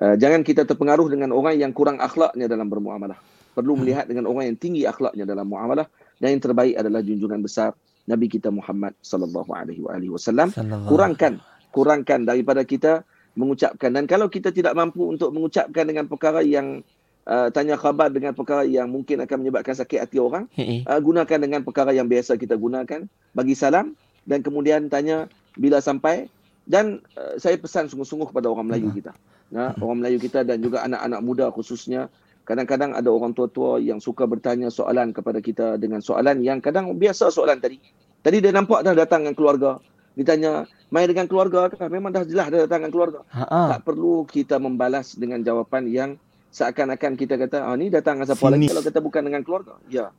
uh, 0.00 0.16
jangan 0.16 0.40
kita 0.40 0.64
terpengaruh 0.64 1.12
dengan 1.12 1.36
orang 1.36 1.60
yang 1.60 1.76
kurang 1.76 2.00
akhlaknya 2.00 2.48
dalam 2.48 2.66
bermuamalah. 2.72 3.20
Perlu 3.52 3.76
Hmm. 3.76 3.80
melihat 3.84 4.04
dengan 4.08 4.24
orang 4.30 4.48
yang 4.48 4.58
tinggi 4.58 4.88
akhlaknya 4.88 5.28
dalam 5.28 5.44
muamalah 5.44 5.84
dan 6.22 6.38
yang 6.38 6.42
terbaik 6.42 6.74
adalah 6.80 7.04
junjungan 7.04 7.44
besar 7.44 7.76
Nabi 8.08 8.26
kita 8.32 8.48
Muhammad 8.48 8.96
sallallahu 9.04 9.50
alaihi 9.52 10.08
wasallam. 10.10 10.50
Kurangkan 10.88 11.38
kurangkan 11.70 12.26
daripada 12.26 12.66
kita 12.66 13.06
mengucapkan 13.38 13.94
dan 13.94 14.10
kalau 14.10 14.26
kita 14.26 14.50
tidak 14.50 14.74
mampu 14.74 15.06
untuk 15.06 15.30
mengucapkan 15.30 15.86
dengan 15.86 16.10
perkara 16.10 16.42
yang 16.42 16.82
uh, 17.26 17.48
tanya 17.52 17.76
khabar 17.76 18.08
dengan 18.08 18.32
perkara 18.32 18.64
yang 18.64 18.88
mungkin 18.88 19.20
akan 19.24 19.36
menyebabkan 19.44 19.76
sakit 19.76 19.98
hati 20.06 20.16
orang 20.22 20.48
uh, 20.86 21.00
gunakan 21.00 21.38
dengan 21.40 21.60
perkara 21.66 21.92
yang 21.92 22.06
biasa 22.08 22.38
kita 22.40 22.56
gunakan. 22.56 23.04
Bagi 23.36 23.54
salam 23.58 23.98
dan 24.24 24.40
kemudian 24.40 24.88
tanya 24.88 25.28
bila 25.58 25.82
sampai. 25.82 26.30
Dan 26.70 27.02
uh, 27.18 27.34
saya 27.40 27.58
pesan 27.58 27.90
sungguh-sungguh 27.90 28.30
kepada 28.30 28.46
orang 28.46 28.70
Melayu 28.70 28.94
kita. 28.94 29.10
Nah 29.50 29.74
orang 29.82 30.06
Melayu 30.06 30.22
kita 30.22 30.46
dan 30.46 30.62
juga 30.62 30.86
anak-anak 30.86 31.20
muda 31.20 31.46
khususnya. 31.50 32.06
Kadang-kadang 32.46 32.98
ada 32.98 33.06
orang 33.10 33.30
tua-tua 33.30 33.78
yang 33.78 34.02
suka 34.02 34.26
bertanya 34.26 34.74
soalan 34.74 35.14
kepada 35.14 35.38
kita 35.38 35.78
dengan 35.78 36.02
soalan 36.02 36.42
yang 36.42 36.58
kadang 36.58 36.90
biasa 36.98 37.30
soalan 37.30 37.62
tadi. 37.62 37.78
Tadi 38.20 38.36
dia 38.42 38.50
nampak 38.50 38.82
dah 38.82 38.94
datang 38.94 39.22
dengan 39.22 39.36
keluarga. 39.38 39.70
Ditanya 40.18 40.66
main 40.90 41.06
dengan 41.06 41.30
keluarga 41.30 41.70
memang 41.86 42.10
dah 42.10 42.26
jelas 42.26 42.50
dah 42.50 42.66
datang 42.66 42.86
dengan 42.86 42.92
keluarga. 42.94 43.20
Ha. 43.30 43.78
tak 43.78 43.86
perlu 43.86 44.26
kita 44.26 44.58
membalas 44.58 45.14
dengan 45.14 45.42
jawapan 45.46 45.86
yang 45.86 46.10
seakan-akan 46.50 47.14
kita 47.14 47.38
kata 47.38 47.62
ah 47.62 47.74
ni 47.78 47.88
datang 47.88 48.18
dengan 48.18 48.28
siapa 48.34 48.46
lagi 48.50 48.66
kalau 48.70 48.82
kata 48.82 48.98
bukan 48.98 49.22
dengan 49.22 49.42
keluarga? 49.46 49.74
Ya. 49.86 50.10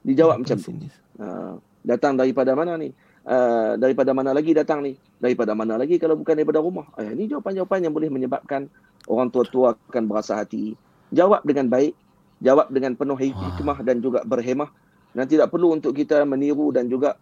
Dijawab 0.00 0.44
macam 0.44 0.56
tu. 0.56 0.72
uh, 1.20 1.60
datang 1.84 2.16
daripada 2.16 2.56
mana 2.56 2.76
ni? 2.80 2.92
Uh, 3.20 3.76
daripada 3.76 4.16
mana 4.16 4.32
lagi 4.32 4.56
datang 4.56 4.80
ni? 4.80 4.96
Daripada 5.20 5.52
mana 5.52 5.76
lagi 5.76 6.00
kalau 6.00 6.16
bukan 6.16 6.32
daripada 6.36 6.60
rumah? 6.60 6.88
Uh, 6.96 7.12
ini 7.12 7.28
jawapan-jawapan 7.28 7.88
yang 7.88 7.92
boleh 7.92 8.08
menyebabkan 8.08 8.68
orang 9.08 9.28
tua-tua 9.28 9.76
akan 9.88 10.04
berasa 10.08 10.40
hati. 10.40 10.72
Jawab 11.12 11.44
dengan 11.44 11.68
baik 11.68 11.92
jawab 12.40 12.72
dengan 12.72 12.96
penuh 12.96 13.16
hikmah 13.20 13.84
dan 13.84 14.00
juga 14.00 14.24
berhemah. 14.24 14.72
Dan 15.10 15.26
tidak 15.26 15.50
perlu 15.50 15.74
untuk 15.74 15.92
kita 15.92 16.22
meniru 16.22 16.70
dan 16.70 16.86
juga 16.86 17.18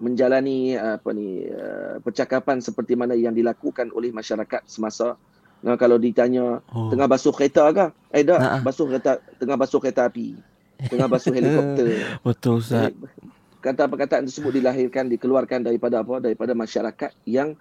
menjalani 0.00 0.72
apa 0.80 1.12
ni 1.12 1.44
uh, 1.44 2.00
percakapan 2.00 2.64
seperti 2.64 2.96
mana 2.96 3.12
yang 3.12 3.36
dilakukan 3.36 3.92
oleh 3.92 4.08
masyarakat 4.08 4.64
semasa 4.64 5.20
Nah, 5.60 5.76
kalau 5.76 6.00
ditanya 6.00 6.64
Oh. 6.72 6.88
tengah 6.88 7.04
basuh 7.04 7.32
kereta 7.32 7.68
ke? 7.70 7.86
Eh 8.10 8.24
dah, 8.24 8.38
Ha-ha. 8.40 8.58
basuh 8.64 8.88
kereta 8.88 9.20
tengah 9.36 9.56
basuh 9.60 9.76
kereta 9.76 10.08
api. 10.08 10.32
Tengah 10.88 11.06
basuh 11.06 11.32
helikopter. 11.36 11.86
Betul 12.24 12.64
Ustaz. 12.64 12.88
Jadi, 12.88 12.96
kata 13.60 13.84
perkataan 13.84 14.24
tersebut 14.24 14.56
dilahirkan 14.56 15.12
dikeluarkan 15.12 15.68
daripada 15.68 16.00
apa? 16.00 16.16
Daripada 16.18 16.56
masyarakat 16.56 17.12
yang 17.28 17.52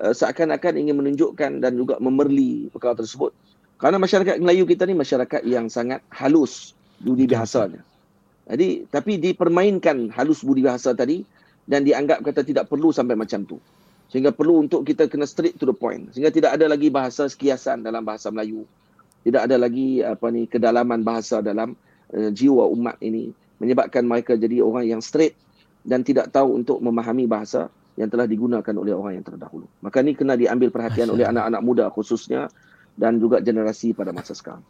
uh, 0.00 0.14
seakan-akan 0.16 0.80
ingin 0.80 0.96
menunjukkan 0.96 1.60
dan 1.60 1.72
juga 1.76 2.00
memerli 2.00 2.72
perkara 2.72 2.96
tersebut. 2.96 3.36
Kerana 3.76 4.00
masyarakat 4.00 4.40
Melayu 4.40 4.64
kita 4.64 4.88
ni 4.88 4.96
masyarakat 4.96 5.44
yang 5.44 5.68
sangat 5.68 6.00
halus 6.08 6.72
budi 7.04 7.28
bahasanya. 7.28 7.84
Jadi 8.48 8.88
tapi 8.88 9.20
dipermainkan 9.20 10.08
halus 10.16 10.40
budi 10.40 10.64
bahasa 10.64 10.96
tadi 10.96 11.20
dan 11.68 11.84
dianggap 11.84 12.24
kata 12.24 12.40
tidak 12.40 12.68
perlu 12.68 12.88
sampai 12.88 13.12
macam 13.12 13.44
tu. 13.44 13.60
Sehingga 14.12 14.30
perlu 14.30 14.64
untuk 14.64 14.86
kita 14.86 15.10
kena 15.10 15.26
straight 15.26 15.56
to 15.58 15.66
the 15.66 15.76
point. 15.76 16.12
Sehingga 16.14 16.30
tidak 16.30 16.56
ada 16.56 16.70
lagi 16.70 16.88
bahasa 16.92 17.26
sekiasan 17.26 17.82
dalam 17.82 18.04
bahasa 18.04 18.30
Melayu. 18.30 18.68
Tidak 19.24 19.40
ada 19.40 19.56
lagi 19.56 20.04
apa 20.04 20.28
ni 20.28 20.44
kedalaman 20.44 21.00
bahasa 21.00 21.40
dalam 21.40 21.72
uh, 22.12 22.30
jiwa 22.30 22.68
umat 22.68 23.00
ini 23.00 23.32
menyebabkan 23.56 24.04
mereka 24.04 24.36
jadi 24.36 24.60
orang 24.60 24.84
yang 24.84 25.00
straight 25.00 25.32
dan 25.84 26.04
tidak 26.04 26.28
tahu 26.28 26.60
untuk 26.60 26.80
memahami 26.84 27.24
bahasa 27.24 27.72
yang 27.94 28.10
telah 28.10 28.26
digunakan 28.26 28.74
oleh 28.74 28.92
orang 28.92 29.22
yang 29.22 29.26
terdahulu. 29.26 29.70
Maka 29.80 30.02
ni 30.02 30.18
kena 30.18 30.34
diambil 30.34 30.68
perhatian 30.74 31.08
oleh 31.14 31.24
anak-anak 31.24 31.62
muda 31.62 31.86
khususnya 31.94 32.50
dan 32.98 33.18
juga 33.22 33.38
generasi 33.38 33.94
pada 33.94 34.10
masa 34.10 34.34
sekarang. 34.34 34.62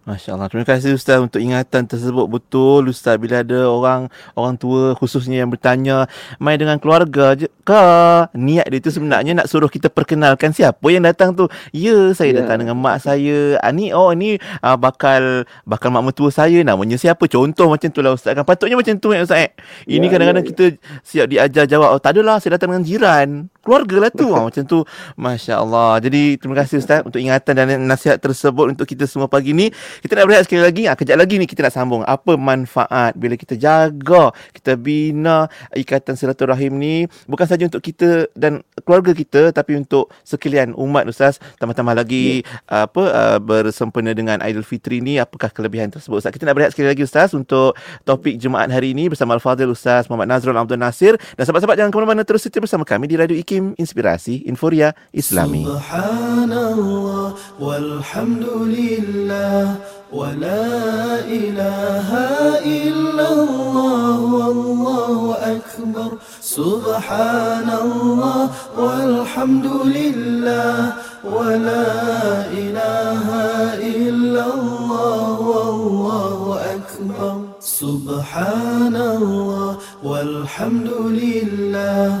Masya 0.00 0.32
Allah. 0.32 0.48
Terima 0.48 0.64
kasih 0.64 0.96
Ustaz 0.96 1.20
untuk 1.20 1.44
ingatan 1.44 1.84
tersebut. 1.84 2.24
Betul 2.24 2.88
Ustaz 2.88 3.20
bila 3.20 3.44
ada 3.44 3.68
orang 3.68 4.08
orang 4.32 4.56
tua 4.56 4.96
khususnya 4.96 5.44
yang 5.44 5.52
bertanya 5.52 6.08
main 6.40 6.56
dengan 6.56 6.80
keluarga 6.80 7.36
je 7.36 7.46
ke? 7.62 7.84
Niat 8.32 8.64
dia 8.64 8.80
tu 8.80 8.88
sebenarnya 8.88 9.36
nak 9.36 9.46
suruh 9.46 9.68
kita 9.68 9.92
perkenalkan 9.92 10.56
siapa 10.56 10.82
yang 10.88 11.04
datang 11.04 11.36
tu. 11.36 11.46
Ya, 11.70 12.16
saya 12.16 12.32
Ya. 12.32 12.42
datang 12.42 12.64
dengan 12.64 12.80
mak 12.80 13.04
saya. 13.04 13.60
Ah, 13.60 13.76
ni 13.76 13.92
oh 13.92 14.08
ni 14.16 14.40
ah, 14.64 14.80
bakal 14.80 15.44
bakal 15.68 15.92
mak 15.92 16.02
mertua 16.02 16.32
saya 16.32 16.64
namanya 16.64 16.96
siapa? 16.96 17.28
Contoh 17.28 17.68
macam 17.68 17.92
tu 17.92 18.00
lah 18.00 18.16
Ustaz 18.16 18.32
kan. 18.32 18.48
Patutnya 18.48 18.80
macam 18.80 18.96
tu 18.96 19.12
eh 19.12 19.20
Ustaz. 19.20 19.46
Eh. 19.46 19.50
Ini 19.84 20.08
Ya, 20.08 20.10
kadang-kadang 20.16 20.42
ya, 20.42 20.48
ya. 20.48 20.50
kita 20.50 20.64
siap 21.04 21.26
diajar 21.28 21.64
jawab. 21.68 21.92
Oh, 21.92 22.00
tak 22.00 22.16
adalah 22.16 22.40
saya 22.40 22.56
datang 22.56 22.72
dengan 22.72 22.88
jiran. 22.88 23.28
Keluarga 23.60 24.08
lah 24.08 24.10
tu. 24.10 24.32
ah, 24.32 24.48
macam 24.48 24.64
tu. 24.64 24.80
Masya 25.20 25.60
Allah. 25.60 26.00
Jadi 26.00 26.40
terima 26.40 26.56
kasih 26.56 26.80
Ustaz 26.80 27.04
untuk 27.04 27.20
ingatan 27.20 27.52
dan 27.52 27.66
nasihat 27.84 28.16
tersebut 28.16 28.72
untuk 28.72 28.88
kita 28.88 29.04
semua 29.04 29.28
pagi 29.28 29.52
ni. 29.52 29.68
Kita 30.00 30.16
nak 30.16 30.24
berehat 30.32 30.48
sekali 30.48 30.64
lagi. 30.64 30.88
Ah, 30.88 30.96
kejap 30.96 31.20
lagi 31.20 31.36
ni 31.36 31.44
kita 31.44 31.68
nak 31.68 31.74
sambung. 31.76 32.00
Apa 32.08 32.40
manfaat 32.40 33.12
bila 33.20 33.36
kita 33.36 33.60
jaga, 33.60 34.32
kita 34.56 34.80
bina 34.80 35.44
ikatan 35.76 36.16
silaturahim 36.16 36.80
ni. 36.80 37.04
Bukan 37.28 37.44
saja 37.44 37.68
untuk 37.68 37.84
kita 37.84 38.32
dan 38.32 38.64
keluarga 38.80 39.12
kita 39.12 39.52
tapi 39.52 39.76
untuk 39.76 40.08
sekalian 40.24 40.72
umat 40.72 41.04
Ustaz. 41.04 41.36
Tambah-tambah 41.60 41.92
lagi 41.92 42.40
yeah. 42.40 42.88
apa 42.88 43.02
uh, 43.12 43.38
bersempena 43.44 44.16
dengan 44.16 44.40
Aidilfitri 44.40 45.04
ni. 45.04 45.20
Apakah 45.20 45.52
kelebihan 45.52 45.92
tersebut 45.92 46.24
Ustaz? 46.24 46.32
Kita 46.32 46.48
nak 46.48 46.56
berehat 46.56 46.72
sekali 46.72 46.88
lagi 46.88 47.04
Ustaz 47.04 47.36
untuk 47.36 47.76
topik 48.08 48.40
Jumaat 48.40 48.72
hari 48.72 48.96
ini 48.96 49.12
bersama 49.12 49.36
Al-Fadhil 49.36 49.68
Ustaz 49.68 50.08
Muhammad 50.08 50.32
Nazrul 50.32 50.56
Abdul 50.56 50.80
Nasir. 50.80 51.20
Dan 51.36 51.44
sahabat-sahabat 51.44 51.76
jangan 51.76 51.92
ke 51.92 51.96
mana-mana 52.00 52.24
terus 52.24 52.40
setia 52.40 52.64
bersama 52.64 52.88
kami 52.88 53.04
di 53.04 53.20
Radio 53.20 53.36
Hakim 53.50 53.74
Inspirasi 53.82 54.46
Inforia 54.46 54.94
Islami. 55.10 55.66
Subhanallah 55.66 57.34
walhamdulillah 57.58 59.74
wa 60.14 60.30
la 60.38 61.18
ilaha 61.26 62.62
illallah 62.62 64.22
wallahu 64.22 65.34
akbar. 65.34 66.14
Subhanallah 66.38 68.54
walhamdulillah 68.78 70.94
wa 71.26 71.50
la 71.50 72.46
ilaha 72.54 73.74
illallah 73.82 75.42
wallahu 75.42 76.54
akbar. 76.54 77.50
سبحان 77.60 78.96
الله 78.96 79.78
والحمد 80.02 80.90
لله 81.22 82.20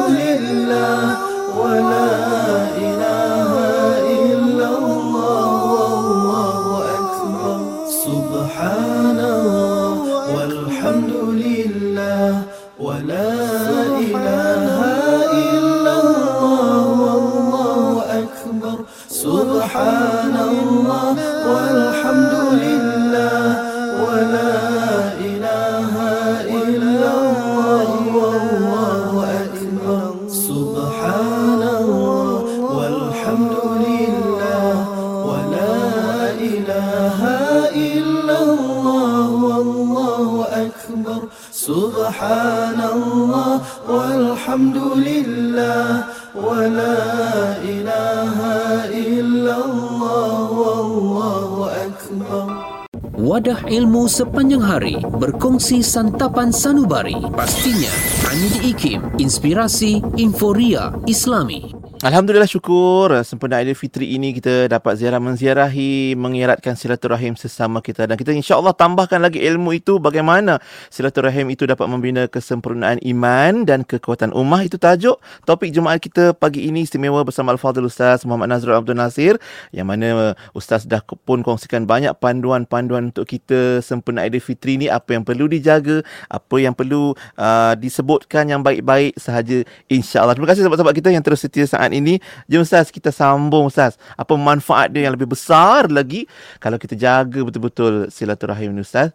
sepanjang 54.21 54.61
hari 54.61 55.01
berkongsi 55.17 55.81
santapan 55.81 56.53
sanubari 56.53 57.17
pastinya 57.33 57.89
hanya 58.29 58.47
di 58.53 58.59
IKIM 58.69 59.17
Inspirasi 59.17 59.97
Inforia 60.21 60.93
Islami. 61.09 61.70
Alhamdulillah 62.01 62.49
syukur. 62.49 63.13
Sempena 63.21 63.61
Aidilfitri 63.61 64.17
ini 64.17 64.33
kita 64.33 64.65
dapat 64.65 64.97
ziarah 64.97 65.21
menziarahi 65.21 66.17
mengeratkan 66.17 66.73
silaturahim 66.73 67.37
sesama 67.37 67.77
kita. 67.77 68.09
Dan 68.09 68.17
kita 68.17 68.33
insya-Allah 68.33 68.73
tambahkan 68.73 69.21
lagi 69.21 69.37
ilmu 69.37 69.69
itu 69.77 70.01
bagaimana 70.01 70.57
silaturahim 70.89 71.53
itu 71.53 71.69
dapat 71.69 71.85
membina 71.85 72.25
kesempurnaan 72.25 72.97
iman 73.05 73.69
dan 73.69 73.85
kekuatan 73.85 74.33
ummah. 74.33 74.65
Itu 74.65 74.81
tajuk 74.81 75.21
topik 75.45 75.69
Jumaat 75.69 76.01
kita 76.01 76.33
pagi 76.33 76.65
ini. 76.65 76.89
Istimewa 76.89 77.21
bersama 77.21 77.53
Al-Fadhil 77.53 77.85
Ustaz 77.85 78.25
Muhammad 78.25 78.49
Nazrul 78.49 78.81
Abdul 78.81 78.97
Nasir 78.97 79.37
yang 79.69 79.85
mana 79.85 80.33
Ustaz 80.57 80.89
dah 80.89 81.05
pun 81.05 81.45
kongsikan 81.45 81.85
banyak 81.85 82.17
panduan-panduan 82.17 83.13
untuk 83.13 83.29
kita. 83.29 83.77
Sempena 83.85 84.25
Aidilfitri 84.25 84.81
ni 84.81 84.89
apa 84.89 85.13
yang 85.13 85.21
perlu 85.21 85.45
dijaga 85.45 86.01
apa 86.33 86.55
yang 86.57 86.73
perlu 86.73 87.13
uh, 87.37 87.77
disebutkan 87.77 88.49
yang 88.49 88.65
baik-baik 88.65 89.13
sahaja 89.21 89.61
insya-Allah. 89.85 90.33
Terima 90.33 90.49
kasih 90.49 90.65
sahabat-sahabat 90.65 90.97
kita 90.97 91.13
yang 91.13 91.21
terus 91.21 91.45
setia 91.45 91.69
saat 91.69 91.90
ini. 91.91 92.17
Jom 92.47 92.63
Ustaz 92.63 92.89
kita 92.89 93.11
sambung 93.13 93.67
Ustaz. 93.67 93.99
Apa 94.15 94.33
manfaat 94.39 94.91
dia 94.91 95.07
yang 95.07 95.15
lebih 95.15 95.31
besar 95.31 95.91
lagi 95.91 96.25
kalau 96.57 96.79
kita 96.79 96.95
jaga 96.97 97.39
betul-betul 97.43 98.07
silaturahim 98.09 98.73
ni 98.75 98.81
Ustaz? 98.83 99.13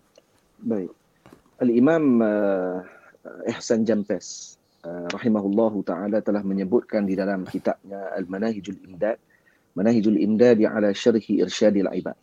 Baik. 0.61 0.93
Al-Imam 1.61 2.21
uh, 2.21 2.85
Ihsan 3.49 3.89
Jampes 3.89 4.57
uh, 4.85 5.09
rahimahullahu 5.09 5.81
taala 5.89 6.21
telah 6.21 6.45
menyebutkan 6.45 7.09
di 7.09 7.17
dalam 7.17 7.49
kitabnya 7.49 8.13
Al-Manahijul 8.13 8.77
Imdad, 8.85 9.17
Manahijul 9.73 10.21
Imdad 10.21 10.61
ala 10.69 10.93
syarhi 10.93 11.41
irsyadil 11.41 11.89
ibad. 11.97 12.17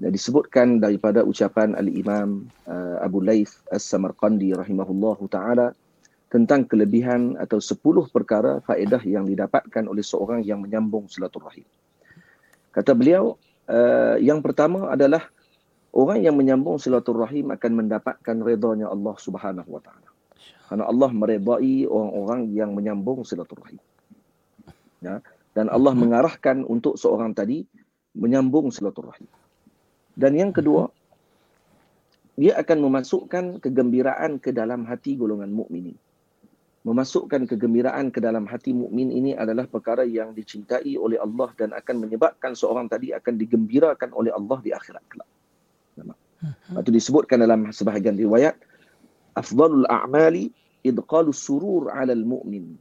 Dan 0.00 0.16
disebutkan 0.16 0.80
daripada 0.80 1.24
ucapan 1.24 1.76
Al-Imam 1.76 2.48
uh, 2.68 3.00
Abu 3.04 3.20
Laith 3.20 3.60
As-Samarqandi 3.68 4.56
rahimahullahu 4.56 5.28
taala 5.28 5.76
tentang 6.30 6.62
kelebihan 6.62 7.34
atau 7.42 7.58
10 7.58 7.82
perkara 8.14 8.62
faedah 8.62 9.02
yang 9.02 9.26
didapatkan 9.26 9.84
oleh 9.90 10.00
seorang 10.06 10.46
yang 10.46 10.62
menyambung 10.62 11.10
silaturahim. 11.10 11.66
Kata 12.70 12.94
beliau, 12.94 13.34
uh, 13.66 14.14
yang 14.22 14.38
pertama 14.38 14.94
adalah 14.94 15.26
orang 15.90 16.22
yang 16.22 16.38
menyambung 16.38 16.78
silaturahim 16.78 17.50
akan 17.50 17.72
mendapatkan 17.82 18.36
redanya 18.46 18.86
Allah 18.86 19.18
Subhanahu 19.18 19.66
wa 19.74 19.82
taala. 19.82 20.06
Kerana 20.70 20.86
Allah 20.86 21.10
meredai 21.10 21.90
orang-orang 21.90 22.40
yang 22.54 22.78
menyambung 22.78 23.26
silaturahim. 23.26 23.82
Ya, 25.02 25.18
dan 25.50 25.66
Allah 25.66 25.98
mengarahkan 25.98 26.62
untuk 26.62 26.94
seorang 26.94 27.34
tadi 27.34 27.66
menyambung 28.14 28.70
silaturahim. 28.70 29.26
Dan 30.14 30.38
yang 30.38 30.54
kedua, 30.54 30.94
dia 32.38 32.54
akan 32.54 32.86
memasukkan 32.86 33.58
kegembiraan 33.58 34.38
ke 34.38 34.54
dalam 34.54 34.86
hati 34.86 35.18
golongan 35.18 35.50
mukminin 35.50 35.98
memasukkan 36.80 37.44
kegembiraan 37.44 38.08
ke 38.08 38.24
dalam 38.24 38.48
hati 38.48 38.72
mukmin 38.72 39.12
ini 39.12 39.36
adalah 39.36 39.68
perkara 39.68 40.00
yang 40.08 40.32
dicintai 40.32 40.96
oleh 40.96 41.20
Allah 41.20 41.52
dan 41.52 41.76
akan 41.76 42.08
menyebabkan 42.08 42.56
seorang 42.56 42.88
tadi 42.88 43.12
akan 43.12 43.36
digembirakan 43.36 44.16
oleh 44.16 44.32
Allah 44.32 44.58
di 44.64 44.72
akhirat 44.72 45.04
kelak. 45.12 45.28
Itu 46.80 46.88
disebutkan 46.88 47.44
dalam 47.44 47.68
sebahagian 47.68 48.16
riwayat 48.16 48.56
afdalul 49.36 49.84
a'mali 49.84 50.48
idqalus 50.80 51.36
surur 51.36 51.92
'ala 51.92 52.16
al-mu'min. 52.16 52.80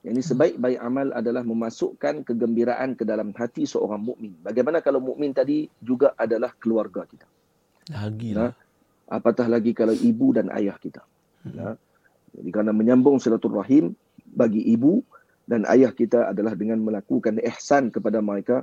Yang 0.00 0.12
ini 0.16 0.22
sebaik-baik 0.24 0.78
amal 0.80 1.12
adalah 1.12 1.44
memasukkan 1.44 2.24
kegembiraan 2.24 2.96
ke 2.96 3.04
dalam 3.04 3.36
hati 3.36 3.68
seorang 3.68 4.00
mukmin. 4.00 4.32
Bagaimana 4.40 4.80
kalau 4.80 4.96
mukmin 4.96 5.36
tadi 5.36 5.68
juga 5.76 6.16
adalah 6.16 6.56
keluarga 6.56 7.04
kita? 7.04 7.28
Lagi 7.92 8.32
Nah, 8.32 8.52
apatah 9.12 9.44
lagi 9.44 9.76
kalau 9.76 9.92
ibu 9.92 10.32
dan 10.32 10.48
ayah 10.56 10.80
kita. 10.80 11.04
Nah, 11.52 11.76
jadi 12.34 12.48
kerana 12.50 12.72
menyambung 12.74 13.18
silaturahim 13.18 13.94
bagi 14.30 14.62
ibu 14.70 15.02
dan 15.50 15.66
ayah 15.66 15.90
kita 15.90 16.30
adalah 16.30 16.54
dengan 16.54 16.78
melakukan 16.78 17.42
ihsan 17.42 17.90
kepada 17.90 18.22
mereka 18.22 18.62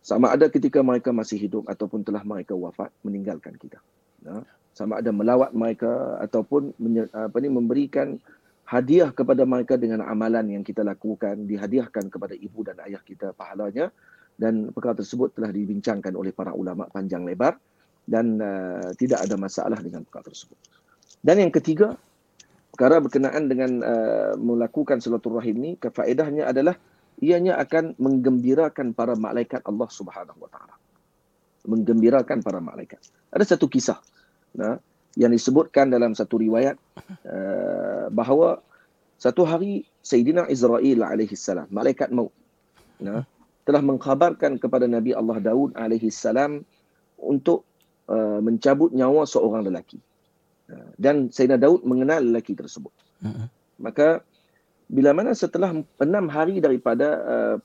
sama 0.00 0.30
ada 0.32 0.46
ketika 0.46 0.80
mereka 0.80 1.10
masih 1.10 1.36
hidup 1.36 1.66
ataupun 1.66 2.06
telah 2.06 2.22
mereka 2.22 2.54
wafat 2.54 2.94
meninggalkan 3.02 3.58
kita. 3.58 3.82
Ya. 4.22 4.46
Sama 4.70 5.02
ada 5.02 5.10
melawat 5.10 5.50
mereka 5.50 6.20
ataupun 6.22 6.72
apa 7.10 7.36
ni 7.42 7.50
memberikan 7.50 8.16
hadiah 8.62 9.10
kepada 9.10 9.42
mereka 9.42 9.74
dengan 9.74 10.06
amalan 10.06 10.46
yang 10.46 10.62
kita 10.62 10.86
lakukan 10.86 11.50
dihadiahkan 11.50 12.06
kepada 12.06 12.38
ibu 12.38 12.62
dan 12.62 12.78
ayah 12.86 13.02
kita 13.02 13.34
pahalanya 13.34 13.90
dan 14.38 14.70
perkara 14.70 14.94
tersebut 15.00 15.34
telah 15.34 15.50
dibincangkan 15.50 16.12
oleh 16.14 16.30
para 16.30 16.52
ulama 16.54 16.86
panjang 16.86 17.26
lebar 17.26 17.58
dan 18.06 18.38
uh, 18.38 18.94
tidak 18.94 19.26
ada 19.26 19.34
masalah 19.34 19.80
dengan 19.82 20.06
perkara 20.06 20.30
tersebut. 20.30 20.58
Dan 21.18 21.42
yang 21.42 21.50
ketiga, 21.50 21.98
perkara 22.76 23.00
berkenaan 23.00 23.48
dengan 23.48 23.80
uh, 23.80 24.36
melakukan 24.36 25.00
silaturahim 25.00 25.56
ni 25.56 25.70
kefaedahnya 25.80 26.44
adalah 26.44 26.76
ianya 27.24 27.56
akan 27.56 27.96
menggembirakan 27.96 28.92
para 28.92 29.16
malaikat 29.16 29.64
Allah 29.64 29.88
Subhanahu 29.88 30.36
wa 30.44 30.52
taala. 30.52 30.76
Menggembirakan 31.64 32.44
para 32.44 32.60
malaikat. 32.60 33.00
Ada 33.32 33.56
satu 33.56 33.72
kisah 33.72 33.96
nah, 34.52 34.76
yang 35.16 35.32
disebutkan 35.32 35.88
dalam 35.88 36.12
satu 36.12 36.36
riwayat 36.36 36.76
uh, 37.24 38.12
bahawa 38.12 38.60
satu 39.16 39.48
hari 39.48 39.88
Sayyidina 40.04 40.44
Israel 40.52 41.00
alaihi 41.00 41.32
salam, 41.32 41.64
malaikat 41.72 42.12
maut, 42.12 42.36
nah, 43.00 43.24
telah 43.64 43.80
mengkhabarkan 43.80 44.60
kepada 44.60 44.84
Nabi 44.84 45.16
Allah 45.16 45.40
Daud 45.40 45.72
alaihi 45.80 46.12
salam 46.12 46.60
untuk 47.16 47.64
uh, 48.12 48.36
mencabut 48.44 48.92
nyawa 48.92 49.24
seorang 49.24 49.64
lelaki. 49.64 49.96
Dan 50.98 51.30
Sayyidina 51.30 51.62
Daud 51.62 51.86
mengenal 51.86 52.26
lelaki 52.26 52.58
tersebut. 52.58 52.90
Uh-huh. 53.22 53.46
Maka 53.78 54.22
bila 54.90 55.14
mana 55.14 55.34
setelah 55.34 55.74
enam 56.02 56.26
hari 56.30 56.58
daripada 56.58 57.08
uh, 57.22 57.56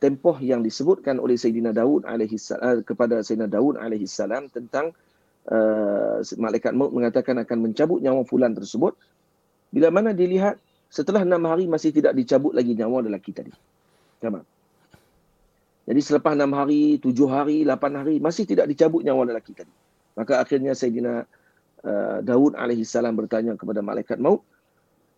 tempoh 0.00 0.36
yang 0.40 0.64
disebutkan 0.64 1.20
oleh 1.20 1.36
Sayyidina 1.36 1.76
Daud 1.76 2.08
alaihi 2.08 2.40
salam 2.40 2.80
kepada 2.84 3.20
Sayyidina 3.20 3.48
Daud 3.48 3.76
alaihi 3.76 4.08
salam 4.08 4.48
tentang 4.48 4.96
uh, 5.48 6.24
malaikat 6.40 6.72
maut 6.72 6.92
mengatakan 6.92 7.36
akan 7.44 7.70
mencabut 7.70 8.00
nyawa 8.00 8.24
fulan 8.24 8.56
tersebut 8.56 8.96
bila 9.70 9.92
mana 9.92 10.16
dilihat 10.16 10.56
setelah 10.90 11.22
enam 11.22 11.46
hari 11.46 11.70
masih 11.70 11.94
tidak 11.94 12.16
dicabut 12.16 12.56
lagi 12.56 12.74
nyawa 12.74 13.06
lelaki 13.06 13.30
tadi. 13.30 13.52
Tamam. 14.18 14.42
Jadi 15.86 16.00
selepas 16.02 16.32
enam 16.36 16.52
hari, 16.54 16.98
tujuh 17.00 17.28
hari, 17.30 17.62
lapan 17.62 18.04
hari 18.04 18.18
masih 18.18 18.44
tidak 18.44 18.68
dicabut 18.68 19.04
nyawa 19.04 19.30
lelaki 19.30 19.52
tadi. 19.54 19.72
Maka 20.16 20.42
akhirnya 20.42 20.74
Sayyidina 20.74 21.28
uh, 21.84 22.18
Daud 22.24 22.56
alaihi 22.56 22.84
salam 22.86 23.16
bertanya 23.16 23.56
kepada 23.56 23.80
malaikat 23.80 24.20
maut, 24.20 24.44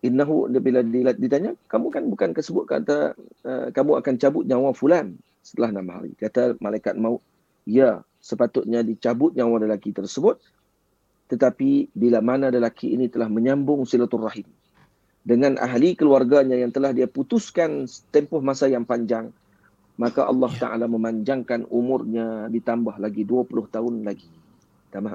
innahu 0.03 0.51
bila 0.51 0.83
ditanya 1.15 1.55
kamu 1.71 1.87
kan 1.95 2.05
bukan 2.11 2.31
kesebut 2.35 2.67
kata 2.67 3.15
uh, 3.47 3.67
kamu 3.71 4.03
akan 4.03 4.15
cabut 4.19 4.45
nyawa 4.45 4.75
fulan 4.75 5.15
setelah 5.47 5.71
enam 5.71 5.87
hari 5.95 6.13
kata 6.19 6.59
malaikat 6.59 6.99
maut 6.99 7.23
ya 7.63 8.03
sepatutnya 8.19 8.83
dicabut 8.83 9.31
nyawa 9.39 9.63
lelaki 9.63 9.95
tersebut 9.95 10.43
tetapi 11.31 11.95
bila 11.95 12.19
mana 12.19 12.51
lelaki 12.51 12.93
ini 12.93 13.07
telah 13.07 13.31
menyambung 13.31 13.87
silaturahim 13.87 14.45
dengan 15.23 15.55
ahli 15.63 15.95
keluarganya 15.95 16.59
yang 16.59 16.75
telah 16.75 16.91
dia 16.91 17.07
putuskan 17.07 17.87
tempoh 18.11 18.43
masa 18.43 18.67
yang 18.67 18.83
panjang 18.83 19.31
maka 20.03 20.27
Allah 20.27 20.51
ya. 20.51 20.67
Taala 20.67 20.91
memanjangkan 20.91 21.71
umurnya 21.71 22.51
ditambah 22.51 22.99
lagi 22.99 23.23
20 23.23 23.71
tahun 23.71 23.95
lagi 24.03 24.31
Allah. 24.91 25.15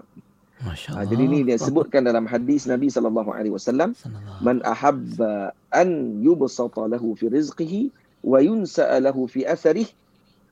Ha, 0.58 1.06
jadi 1.06 1.22
ini 1.30 1.46
dia 1.46 1.62
sebutkan 1.62 2.02
dalam 2.02 2.26
hadis 2.26 2.66
Nabi 2.66 2.90
sallallahu 2.90 3.30
alaihi 3.30 3.54
wasallam, 3.54 3.94
"Man 4.42 4.58
ahabba 4.66 5.54
an 5.70 6.18
yubsata 6.26 6.90
lahu 6.90 7.14
fi 7.14 7.30
rizqihi 7.30 7.94
wa 8.26 8.42
yunsa 8.42 8.90
lahu 8.98 9.30
fi 9.30 9.46
atharihi 9.46 9.94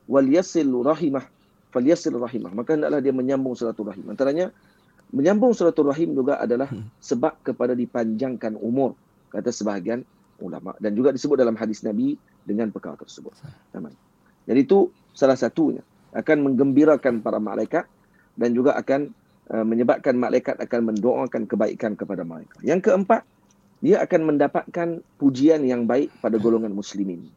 wal 0.05 0.29
yasil 0.29 0.69
rahimah 0.85 1.25
falyasil 1.73 2.13
rahimah." 2.21 2.53
Maka 2.53 2.77
hendaklah 2.77 3.01
dia 3.01 3.09
menyambung 3.17 3.57
silaturahim. 3.57 4.05
Antaranya 4.13 4.53
menyambung 5.09 5.57
silaturahim 5.57 6.13
juga 6.13 6.37
adalah 6.37 6.69
hmm. 6.69 7.01
sebab 7.01 7.41
kepada 7.41 7.73
dipanjangkan 7.73 8.61
umur 8.61 8.93
kata 9.33 9.49
sebahagian 9.49 10.05
ulama 10.37 10.77
dan 10.77 10.93
juga 10.93 11.17
disebut 11.17 11.39
dalam 11.39 11.57
hadis 11.57 11.81
Nabi 11.81 12.13
dengan 12.45 12.69
perkara 12.69 12.93
tersebut. 12.93 13.33
Aman. 13.73 13.95
Jadi 14.45 14.69
itu 14.69 14.93
salah 15.17 15.39
satunya 15.39 15.81
akan 16.13 16.45
menggembirakan 16.45 17.25
para 17.25 17.41
malaikat 17.41 17.89
dan 18.37 18.53
juga 18.53 18.77
akan 18.77 19.09
Uh, 19.45 19.61
menyebabkan 19.61 20.17
malaikat 20.17 20.57
akan 20.57 20.89
mendoakan 20.89 21.45
kebaikan 21.45 21.93
kepada 21.93 22.25
mereka. 22.25 22.57
Yang 22.65 22.89
keempat, 22.89 23.21
dia 23.77 24.01
akan 24.01 24.33
mendapatkan 24.33 25.05
pujian 25.21 25.61
yang 25.61 25.85
baik 25.85 26.09
pada 26.17 26.41
golongan 26.41 26.73
muslimin. 26.73 27.29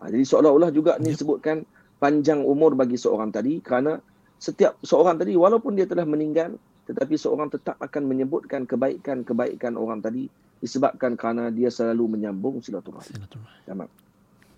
Ha, 0.00 0.08
jadi 0.08 0.24
seolah-olah 0.24 0.72
juga 0.72 0.96
ini 0.96 1.12
disebutkan 1.12 1.68
panjang 2.00 2.40
umur 2.40 2.72
bagi 2.72 2.96
seorang 2.96 3.28
tadi 3.28 3.60
kerana 3.60 4.00
setiap 4.40 4.80
seorang 4.80 5.20
tadi 5.20 5.36
walaupun 5.36 5.76
dia 5.76 5.84
telah 5.84 6.08
meninggal 6.08 6.56
tetapi 6.88 7.14
seorang 7.14 7.52
tetap 7.52 7.78
akan 7.78 8.10
menyebutkan 8.10 8.66
kebaikan-kebaikan 8.66 9.78
orang 9.78 10.02
tadi 10.02 10.26
disebabkan 10.58 11.14
kerana 11.14 11.52
dia 11.54 11.70
selalu 11.70 12.18
menyambung 12.18 12.58
silaturahim. 12.58 13.22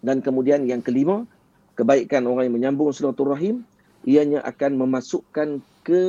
Dan 0.05 0.21
kemudian 0.21 0.65
yang 0.65 0.81
kelima, 0.81 1.25
kebaikan 1.77 2.25
orang 2.25 2.49
yang 2.49 2.57
menyambung 2.57 2.93
silaturahim 2.97 3.65
ianya 4.05 4.45
akan 4.45 4.77
memasukkan 4.81 5.65
ke 5.85 6.03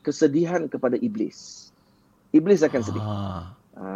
kesedihan 0.00 0.68
kepada 0.68 0.96
iblis. 1.00 1.68
Iblis 2.32 2.64
akan 2.64 2.80
sedih. 2.80 3.04
Ah. 3.04 3.52
Ha, 3.74 3.86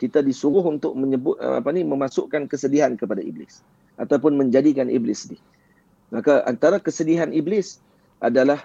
kita 0.00 0.24
disuruh 0.24 0.64
untuk 0.64 0.96
menyebut 0.96 1.36
apa 1.36 1.68
ni 1.68 1.84
memasukkan 1.84 2.48
kesedihan 2.48 2.96
kepada 2.96 3.20
iblis 3.20 3.60
ataupun 4.00 4.40
menjadikan 4.40 4.88
iblis 4.88 5.28
sedih. 5.28 5.42
Maka 6.08 6.40
antara 6.48 6.80
kesedihan 6.80 7.28
iblis 7.36 7.76
adalah 8.24 8.64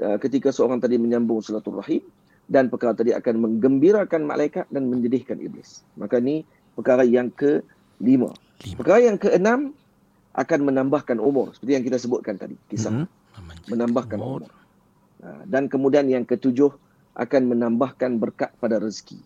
uh, 0.00 0.16
ketika 0.16 0.48
seorang 0.48 0.80
tadi 0.80 0.96
menyambung 0.96 1.44
silaturahim 1.44 2.00
dan 2.48 2.72
perkara 2.72 2.96
tadi 2.96 3.12
akan 3.12 3.44
menggembirakan 3.44 4.24
malaikat 4.24 4.64
dan 4.72 4.88
menjadikan 4.88 5.36
iblis. 5.36 5.84
Maka 6.00 6.16
ni 6.16 6.48
perkara 6.72 7.04
yang 7.04 7.28
ke 7.28 7.60
lima. 8.00 8.32
Perkara 8.80 9.04
yang 9.04 9.20
keenam 9.20 9.76
akan 10.32 10.60
menambahkan 10.64 11.20
umur 11.20 11.52
seperti 11.52 11.76
yang 11.76 11.84
kita 11.84 12.00
sebutkan 12.00 12.40
tadi 12.40 12.56
kisah. 12.72 13.04
Mm-hmm 13.04 13.19
menambahkan 13.70 14.18
umur. 14.18 14.42
Ha, 15.20 15.44
dan 15.46 15.68
kemudian 15.68 16.08
yang 16.08 16.24
ketujuh 16.24 16.72
akan 17.14 17.42
menambahkan 17.52 18.16
berkat 18.16 18.50
pada 18.58 18.80
rezeki. 18.80 19.20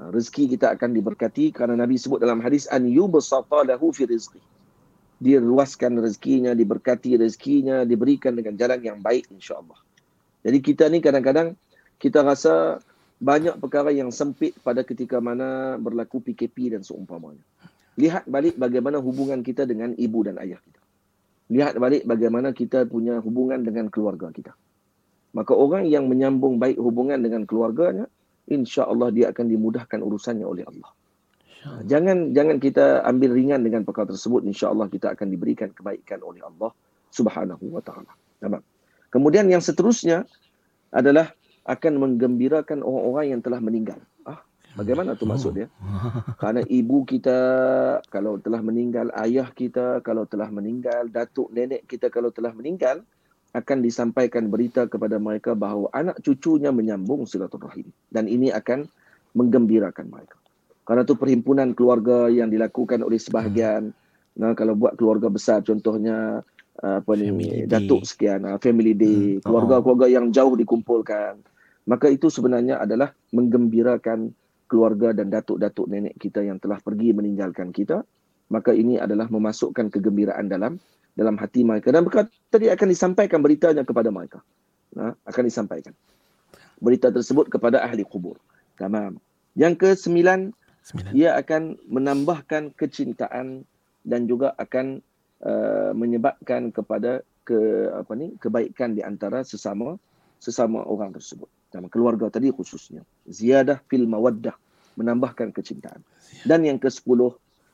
Ha, 0.00 0.10
rezeki 0.10 0.56
kita 0.56 0.72
akan 0.74 0.96
diberkati 0.96 1.52
kerana 1.52 1.76
Nabi 1.76 2.00
sebut 2.00 2.18
dalam 2.18 2.40
hadis 2.40 2.66
an 2.72 2.88
yubsata 2.88 3.62
lahu 3.68 3.92
fi 3.92 4.08
rizqi. 4.08 4.40
Dia 5.22 5.38
luaskan 5.38 6.02
rezekinya, 6.02 6.50
diberkati 6.50 7.14
rezekinya, 7.14 7.86
diberikan 7.86 8.34
dengan 8.34 8.58
jalan 8.58 8.82
yang 8.82 8.98
baik 8.98 9.30
insya-Allah. 9.30 9.78
Jadi 10.42 10.58
kita 10.58 10.90
ni 10.90 10.98
kadang-kadang 10.98 11.54
kita 12.02 12.26
rasa 12.26 12.82
banyak 13.22 13.54
perkara 13.62 13.94
yang 13.94 14.10
sempit 14.10 14.58
pada 14.66 14.82
ketika 14.82 15.22
mana 15.22 15.78
berlaku 15.78 16.18
PKP 16.18 16.74
dan 16.74 16.82
seumpamanya. 16.82 17.46
Lihat 17.94 18.26
balik 18.26 18.58
bagaimana 18.58 18.98
hubungan 18.98 19.46
kita 19.46 19.62
dengan 19.62 19.94
ibu 19.94 20.26
dan 20.26 20.42
ayah 20.42 20.58
kita 20.58 20.81
lihat 21.52 21.76
balik 21.76 22.08
bagaimana 22.08 22.56
kita 22.56 22.88
punya 22.88 23.20
hubungan 23.20 23.60
dengan 23.60 23.92
keluarga 23.92 24.32
kita. 24.32 24.56
Maka 25.36 25.52
orang 25.52 25.84
yang 25.88 26.08
menyambung 26.08 26.56
baik 26.56 26.80
hubungan 26.80 27.20
dengan 27.20 27.44
keluarganya, 27.44 28.08
insya 28.48 28.88
Allah 28.88 29.12
dia 29.12 29.28
akan 29.32 29.48
dimudahkan 29.48 30.00
urusannya 30.00 30.44
oleh 30.48 30.64
Allah. 30.64 30.90
Jangan 31.86 32.34
jangan 32.34 32.58
kita 32.58 33.06
ambil 33.06 33.38
ringan 33.38 33.62
dengan 33.62 33.86
perkara 33.86 34.10
tersebut. 34.10 34.42
Insya 34.42 34.74
Allah 34.74 34.90
kita 34.90 35.14
akan 35.14 35.30
diberikan 35.30 35.70
kebaikan 35.70 36.18
oleh 36.26 36.42
Allah 36.42 36.74
Subhanahu 37.14 37.64
Wa 37.78 37.82
Taala. 37.86 38.12
Kemudian 39.12 39.46
yang 39.46 39.62
seterusnya 39.62 40.26
adalah 40.90 41.30
akan 41.62 41.92
menggembirakan 42.02 42.82
orang-orang 42.82 43.38
yang 43.38 43.40
telah 43.44 43.62
meninggal. 43.62 44.00
Bagaimana 44.72 45.12
tu 45.12 45.28
maksud 45.28 45.52
dia? 45.52 45.68
Karena 46.42 46.64
ibu 46.64 47.04
kita 47.04 47.38
kalau 48.08 48.40
telah 48.40 48.64
meninggal, 48.64 49.12
ayah 49.20 49.52
kita 49.52 50.00
kalau 50.00 50.24
telah 50.24 50.48
meninggal, 50.48 51.12
datuk 51.12 51.52
nenek 51.52 51.84
kita 51.84 52.08
kalau 52.08 52.32
telah 52.32 52.56
meninggal, 52.56 53.04
akan 53.52 53.78
disampaikan 53.84 54.48
berita 54.48 54.88
kepada 54.88 55.20
mereka 55.20 55.52
bahawa 55.52 55.92
anak 55.92 56.24
cucunya 56.24 56.72
menyambung 56.72 57.28
silaturahim. 57.28 57.84
Dan 58.08 58.24
ini 58.24 58.48
akan 58.48 58.88
menggembirakan 59.36 60.08
mereka. 60.08 60.40
Karena 60.88 61.04
itu 61.04 61.14
perhimpunan 61.20 61.76
keluarga 61.76 62.32
yang 62.32 62.48
dilakukan 62.48 63.04
oleh 63.04 63.20
sebahagian, 63.20 63.92
hmm. 63.92 64.40
nah 64.40 64.52
kalau 64.56 64.74
buat 64.74 64.96
keluarga 64.98 65.30
besar 65.30 65.62
contohnya 65.62 66.42
apa 66.82 67.12
ni 67.14 67.28
family 67.28 67.68
datuk 67.68 68.02
day. 68.02 68.08
sekian, 68.08 68.40
ah, 68.48 68.58
family 68.58 68.96
day, 68.96 69.38
hmm. 69.38 69.44
keluarga-keluarga 69.44 70.08
yang 70.08 70.32
jauh 70.32 70.56
dikumpulkan. 70.56 71.38
Maka 71.86 72.10
itu 72.10 72.32
sebenarnya 72.32 72.82
adalah 72.82 73.14
menggembirakan 73.30 74.32
keluarga 74.72 75.12
dan 75.12 75.28
datuk-datuk 75.28 75.84
nenek 75.92 76.16
kita 76.16 76.40
yang 76.40 76.56
telah 76.56 76.80
pergi 76.80 77.12
meninggalkan 77.12 77.68
kita, 77.76 78.00
maka 78.48 78.72
ini 78.72 78.96
adalah 78.96 79.28
memasukkan 79.28 79.92
kegembiraan 79.92 80.48
dalam 80.48 80.80
dalam 81.12 81.36
hati 81.36 81.60
mereka 81.60 81.92
dan 81.92 82.08
berkata 82.08 82.32
tadi 82.48 82.72
akan 82.72 82.88
disampaikan 82.88 83.44
beritanya 83.44 83.84
kepada 83.84 84.08
mereka. 84.08 84.40
Nah, 84.96 85.12
akan 85.28 85.44
disampaikan. 85.44 85.92
Berita 86.80 87.12
tersebut 87.12 87.52
kepada 87.52 87.84
ahli 87.84 88.00
kubur. 88.00 88.40
Tamam. 88.80 89.20
Yang 89.52 89.74
ke 89.76 89.88
sembilan, 89.92 90.56
ia 91.12 91.36
akan 91.36 91.76
menambahkan 91.92 92.72
kecintaan 92.72 93.68
dan 94.08 94.24
juga 94.24 94.56
akan 94.56 95.04
uh, 95.44 95.92
menyebabkan 95.92 96.72
kepada 96.72 97.20
ke 97.44 97.92
apa 97.92 98.12
ni 98.16 98.32
kebaikan 98.40 98.96
di 98.96 99.04
antara 99.04 99.44
sesama 99.44 99.98
sesama 100.38 100.82
orang 100.86 101.10
tersebut 101.10 101.50
dalam 101.72 101.88
keluarga 101.88 102.28
tadi 102.28 102.52
khususnya. 102.52 103.00
Ziyadah 103.24 103.80
fil 103.88 104.04
mawaddah, 104.04 104.54
menambahkan 105.00 105.56
kecintaan. 105.56 106.04
Dan 106.44 106.68
yang 106.68 106.76
ke-10, 106.76 107.32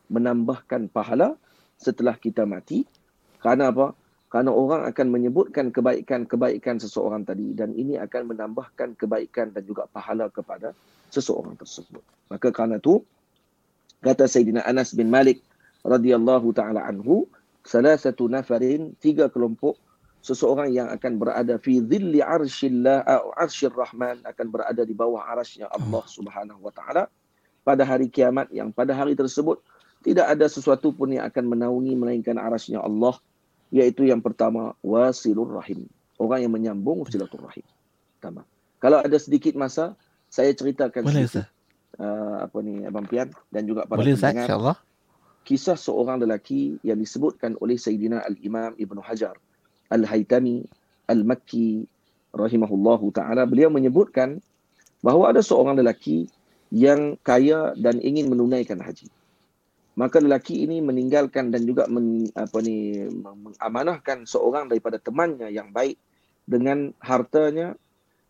menambahkan 0.09 0.88
pahala 0.88 1.34
setelah 1.76 2.14
kita 2.14 2.46
mati. 2.46 2.86
Kerana 3.42 3.74
apa? 3.74 3.92
Kerana 4.28 4.53
orang 4.53 4.84
akan 4.86 5.07
menyebutkan 5.09 5.72
kebaikan-kebaikan 5.72 6.76
seseorang 6.78 7.24
tadi 7.24 7.57
dan 7.57 7.72
ini 7.72 7.96
akan 7.96 8.36
menambahkan 8.36 8.92
kebaikan 9.01 9.57
dan 9.57 9.64
juga 9.64 9.88
pahala 9.88 10.28
kepada 10.28 10.76
seseorang 11.09 11.57
tersebut. 11.57 12.05
Maka 12.28 12.53
kerana 12.53 12.76
itu, 12.76 13.01
kata 14.05 14.28
Sayyidina 14.28 14.68
Anas 14.68 14.92
bin 14.92 15.09
Malik 15.09 15.40
radhiyallahu 15.80 16.53
taala 16.53 16.84
anhu, 16.84 17.24
salah 17.64 17.96
satu 17.96 18.28
nafarin, 18.28 18.92
tiga 19.01 19.32
kelompok 19.32 19.80
seseorang 20.23 20.71
yang 20.75 20.89
akan 20.91 21.19
berada 21.19 21.57
fi 21.59 21.81
dhilli 21.83 22.21
arshillah 22.23 23.07
arshir 23.39 23.73
rahman 23.73 24.21
akan 24.27 24.47
berada 24.51 24.83
di 24.83 24.95
bawah 24.95 25.23
arasnya 25.25 25.71
Allah 25.71 26.05
Subhanahu 26.07 26.61
wa 26.62 26.73
taala 26.75 27.07
pada 27.62 27.85
hari 27.85 28.11
kiamat 28.11 28.51
yang 28.51 28.75
pada 28.75 28.95
hari 28.95 29.14
tersebut. 29.14 29.61
Tidak 29.99 30.23
ada 30.23 30.47
sesuatu 30.47 30.95
pun 30.95 31.11
yang 31.11 31.27
akan 31.27 31.59
menaungi 31.59 31.99
melainkan 31.99 32.39
arasnya 32.39 32.79
Allah 32.79 33.19
iaitu 33.75 34.07
yang 34.07 34.23
pertama 34.23 34.79
wasilur 34.81 35.59
rahim. 35.59 35.91
Orang 36.19 36.43
yang 36.43 36.55
menyambung 36.55 37.07
silaturahim 37.07 37.66
pertama 38.19 38.43
kalau 38.83 38.99
ada 38.99 39.14
sedikit 39.23 39.55
masa 39.55 39.95
saya 40.27 40.51
ceritakan 40.51 41.07
Boleh, 41.07 41.31
sedikit 41.31 41.47
uh, 42.03 42.43
apa 42.43 42.59
ni 42.66 42.83
abang 42.83 43.07
pian 43.07 43.31
dan 43.55 43.62
juga 43.66 43.87
para 43.87 44.03
Boleh, 44.03 44.19
pendengar. 44.19 44.47
kisah 45.47 45.79
seorang 45.79 46.19
lelaki 46.19 46.83
yang 46.83 46.99
disebutkan 46.99 47.55
oleh 47.62 47.79
Sayyidina 47.79 48.27
Al-Imam 48.27 48.75
Ibn 48.75 48.99
Hajar 49.07 49.39
Al-Haytami 49.89 50.64
Al-Makki 51.09 51.89
rahimahullahu 52.36 53.09
taala 53.16 53.49
beliau 53.49 53.72
menyebutkan 53.72 54.41
bahawa 55.01 55.32
ada 55.32 55.41
seorang 55.41 55.78
lelaki 55.78 56.28
yang 56.68 57.16
kaya 57.24 57.72
dan 57.80 57.97
ingin 58.05 58.28
menunaikan 58.28 58.80
haji. 58.80 59.09
Maka 59.99 60.22
lelaki 60.22 60.62
ini 60.62 60.78
meninggalkan 60.78 61.51
dan 61.51 61.66
juga 61.66 61.91
men, 61.91 62.30
apa 62.39 62.62
ni 62.62 63.03
mengamanahkan 63.11 64.28
seorang 64.30 64.70
daripada 64.70 65.01
temannya 65.03 65.51
yang 65.51 65.74
baik 65.74 65.99
dengan 66.47 66.95
hartanya 67.03 67.74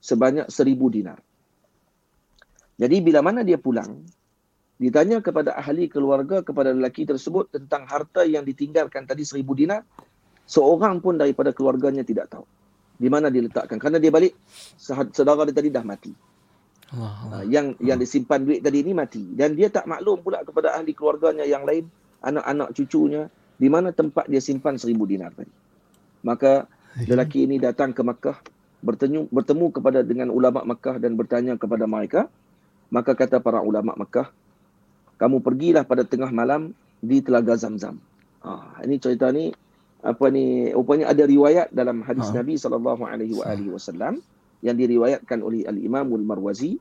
sebanyak 0.01 0.49
seribu 0.49 0.89
dinar. 0.89 1.21
Jadi 2.79 3.03
bila 3.05 3.21
mana 3.21 3.45
dia 3.45 3.61
pulang, 3.61 4.01
ditanya 4.79 5.19
kepada 5.19 5.59
ahli 5.59 5.91
keluarga 5.91 6.41
kepada 6.41 6.71
lelaki 6.73 7.05
tersebut 7.05 7.51
tentang 7.51 7.85
harta 7.91 8.23
yang 8.23 8.47
ditinggalkan 8.47 9.05
tadi 9.05 9.27
seribu 9.27 9.53
dinar, 9.53 9.83
seorang 10.49 11.05
pun 11.05 11.21
daripada 11.21 11.53
keluarganya 11.53 12.01
tidak 12.03 12.33
tahu 12.33 12.49
di 12.99 13.07
mana 13.07 13.29
diletakkan 13.31 13.77
kerana 13.79 14.01
dia 14.01 14.11
balik 14.11 14.35
saudara 14.81 15.47
dia 15.47 15.55
tadi 15.55 15.71
dah 15.71 15.85
mati. 15.87 16.11
Allah, 16.89 17.15
Allah. 17.29 17.43
Yang 17.45 17.67
yang 17.85 17.99
disimpan 18.01 18.41
duit 18.43 18.65
tadi 18.65 18.81
ni 18.81 18.97
mati 18.97 19.23
dan 19.37 19.53
dia 19.53 19.69
tak 19.69 19.85
maklum 19.85 20.25
pula 20.25 20.41
kepada 20.41 20.75
ahli 20.75 20.97
keluarganya 20.97 21.45
yang 21.45 21.69
lain, 21.69 21.87
anak-anak 22.25 22.73
cucunya 22.73 23.29
di 23.61 23.69
mana 23.69 23.93
tempat 23.93 24.25
dia 24.27 24.41
simpan 24.41 24.81
seribu 24.81 25.05
dinar 25.05 25.31
tadi. 25.37 25.53
Maka 26.25 26.65
lelaki 26.97 27.45
ini 27.45 27.61
datang 27.61 27.93
ke 27.93 28.01
Makkah 28.01 28.41
bertemu 28.81 29.29
bertemu 29.29 29.67
kepada 29.75 30.01
dengan 30.01 30.33
ulama 30.33 30.65
Makkah 30.65 30.97
dan 30.97 31.15
bertanya 31.15 31.55
kepada 31.61 31.85
mereka. 31.85 32.27
Maka 32.89 33.13
kata 33.13 33.37
para 33.45 33.61
ulama 33.61 33.93
Makkah, 34.01 34.33
kamu 35.21 35.45
pergilah 35.45 35.85
pada 35.85 36.09
tengah 36.09 36.33
malam 36.33 36.73
di 37.05 37.21
Telaga 37.21 37.53
Zamzam. 37.61 38.01
Ah, 38.41 38.81
ini 38.81 38.97
cerita 38.97 39.29
ni 39.29 39.53
apa 40.03 40.31
ni 40.31 40.71
rupanya 40.71 41.11
ada 41.11 41.27
riwayat 41.27 41.75
dalam 41.75 42.07
hadis 42.07 42.31
ha. 42.31 42.39
Nabi 42.39 42.55
sallallahu 42.55 43.03
alaihi 43.03 43.35
wasallam 43.71 44.23
yang 44.63 44.79
diriwayatkan 44.79 45.43
oleh 45.43 45.67
al-Imam 45.67 46.15
al-Marwazi 46.15 46.79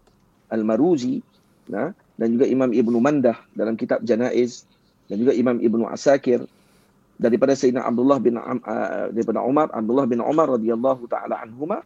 al-Maruzi 0.53 1.22
nah 1.68 1.91
dan 2.18 2.28
juga 2.38 2.45
Imam 2.45 2.70
Ibnu 2.70 2.97
Mandah 3.01 3.38
dalam 3.57 3.74
kitab 3.74 4.05
Janaiz 4.05 4.70
dan 5.09 5.18
juga 5.18 5.34
Imam 5.34 5.57
Ibnu 5.57 5.89
Asakir 5.89 6.45
daripada 7.18 7.57
Sayyidina 7.57 7.86
Abdullah 7.89 8.22
bin 8.22 8.38
uh, 8.38 9.09
daripada 9.09 9.41
Umar 9.41 9.74
Abdullah 9.74 10.05
bin 10.05 10.22
Umar 10.22 10.53
radhiyallahu 10.53 11.09
taala 11.09 11.41
anhuma 11.41 11.82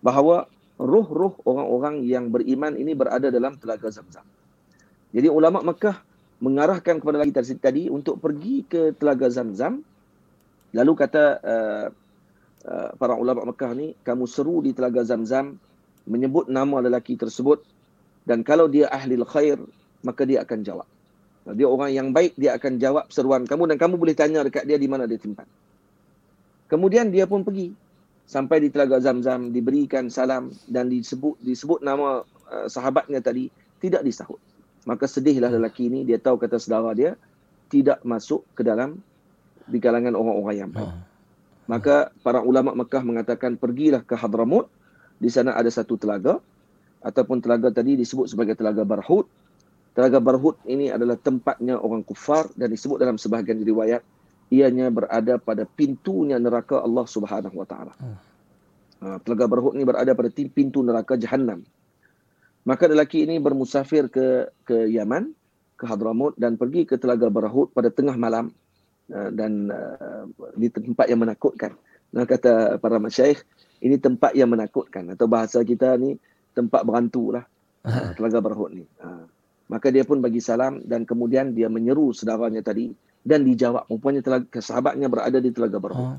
bahawa 0.00 0.46
ruh-ruh 0.78 1.34
orang-orang 1.42 2.04
yang 2.06 2.30
beriman 2.30 2.76
ini 2.78 2.92
berada 2.92 3.32
dalam 3.32 3.56
telaga 3.56 3.88
Zamzam. 3.88 4.24
Jadi 5.10 5.26
ulama 5.32 5.64
Mekah 5.64 5.96
mengarahkan 6.38 7.00
kepada 7.00 7.24
lagi 7.24 7.32
tadi 7.56 7.88
untuk 7.88 8.20
pergi 8.20 8.62
ke 8.68 8.92
telaga 9.00 9.32
Zamzam 9.32 9.80
Lalu 10.76 10.92
kata 10.92 11.24
uh, 11.40 11.86
uh, 12.68 12.90
para 13.00 13.16
ulama 13.16 13.48
Mekah 13.48 13.72
ni, 13.72 13.96
kamu 14.04 14.28
seru 14.28 14.60
di 14.60 14.76
telaga 14.76 15.00
Zamzam 15.08 15.56
menyebut 16.04 16.52
nama 16.52 16.84
lelaki 16.84 17.16
tersebut 17.16 17.64
dan 18.28 18.44
kalau 18.44 18.68
dia 18.68 18.92
ahli 18.92 19.16
khair 19.24 19.56
maka 20.04 20.28
dia 20.28 20.44
akan 20.44 20.60
jawab. 20.60 20.88
Dia 21.46 21.66
orang 21.70 21.90
yang 21.94 22.08
baik 22.10 22.34
dia 22.34 22.58
akan 22.58 22.76
jawab 22.82 23.06
seruan 23.08 23.46
kamu 23.46 23.70
dan 23.70 23.76
kamu 23.78 23.94
boleh 23.96 24.14
tanya 24.18 24.42
dekat 24.42 24.66
dia 24.66 24.76
di 24.76 24.90
mana 24.90 25.06
dia 25.06 25.16
simpan. 25.16 25.46
Kemudian 26.66 27.14
dia 27.14 27.24
pun 27.30 27.46
pergi 27.46 27.70
sampai 28.26 28.66
di 28.66 28.68
telaga 28.74 28.98
Zamzam 28.98 29.54
diberikan 29.54 30.10
salam 30.10 30.50
dan 30.66 30.90
disebut 30.90 31.38
disebut 31.38 31.86
nama 31.86 32.26
uh, 32.50 32.66
sahabatnya 32.66 33.22
tadi 33.22 33.46
tidak 33.78 34.02
disahut. 34.02 34.42
Maka 34.86 35.06
sedihlah 35.06 35.54
lelaki 35.54 35.86
ini 35.86 36.02
dia 36.02 36.18
tahu 36.18 36.34
kata 36.38 36.58
saudara 36.58 36.90
dia 36.98 37.14
tidak 37.70 38.02
masuk 38.02 38.42
ke 38.58 38.66
dalam 38.66 38.98
di 39.66 39.78
kalangan 39.82 40.14
orang-orang 40.14 40.56
yang 40.56 40.70
baik. 40.70 40.90
Ha. 40.90 40.98
Maka 41.66 42.14
para 42.22 42.40
ulama 42.46 42.72
Mekah 42.78 43.02
mengatakan 43.02 43.58
pergilah 43.58 44.02
ke 44.06 44.14
Hadramut. 44.14 44.70
Di 45.16 45.32
sana 45.32 45.56
ada 45.56 45.66
satu 45.72 45.96
telaga 45.96 46.38
ataupun 47.02 47.40
telaga 47.42 47.72
tadi 47.72 47.98
disebut 47.98 48.30
sebagai 48.30 48.54
telaga 48.54 48.86
Barhut. 48.86 49.26
Telaga 49.96 50.20
Barhut 50.20 50.60
ini 50.68 50.92
adalah 50.92 51.16
tempatnya 51.16 51.80
orang 51.80 52.04
kufar 52.04 52.52
dan 52.54 52.68
disebut 52.68 53.00
dalam 53.00 53.16
sebahagian 53.16 53.64
riwayat 53.64 54.04
ianya 54.52 54.92
berada 54.92 55.40
pada 55.42 55.66
pintunya 55.66 56.38
neraka 56.38 56.78
Allah 56.78 57.08
Subhanahu 57.08 57.56
Wa 57.64 57.66
Taala. 57.66 57.94
Ha, 59.02 59.18
telaga 59.24 59.44
Barhut 59.50 59.74
ini 59.74 59.88
berada 59.88 60.12
pada 60.12 60.28
pintu 60.30 60.84
neraka 60.84 61.18
Jahannam. 61.18 61.64
Maka 62.66 62.90
lelaki 62.90 63.24
ini 63.24 63.40
bermusafir 63.40 64.12
ke 64.12 64.52
ke 64.68 64.86
Yaman, 64.92 65.32
ke 65.80 65.84
Hadramut 65.88 66.36
dan 66.36 66.60
pergi 66.60 66.84
ke 66.84 67.00
telaga 67.00 67.32
Barhut 67.32 67.72
pada 67.72 67.88
tengah 67.88 68.14
malam 68.14 68.52
dan 69.10 69.70
uh, 69.70 70.26
di 70.58 70.66
tempat 70.66 71.06
yang 71.06 71.22
menakutkan. 71.22 71.78
Nah 72.10 72.26
kata 72.26 72.78
para 72.82 72.98
masyayikh, 72.98 73.42
ini 73.82 73.98
tempat 74.02 74.34
yang 74.34 74.50
menakutkan 74.50 75.06
atau 75.14 75.30
bahasa 75.30 75.62
kita 75.62 75.94
ni 75.98 76.18
tempat 76.54 76.82
berantu 76.82 77.34
lah. 77.34 77.44
Uh, 77.86 78.10
telaga 78.18 78.42
Berhut 78.42 78.70
ni. 78.74 78.82
Uh, 78.98 79.26
maka 79.70 79.90
dia 79.94 80.02
pun 80.02 80.18
bagi 80.18 80.42
salam 80.42 80.82
dan 80.82 81.06
kemudian 81.06 81.54
dia 81.54 81.70
menyeru 81.70 82.10
saudaranya 82.10 82.62
tadi 82.66 82.90
dan 83.22 83.46
dijawab. 83.46 83.86
Rupanya 83.86 84.22
telaga, 84.22 84.58
sahabatnya 84.58 85.06
berada 85.06 85.38
di 85.38 85.54
Telaga 85.54 85.78
Berhut. 85.78 86.18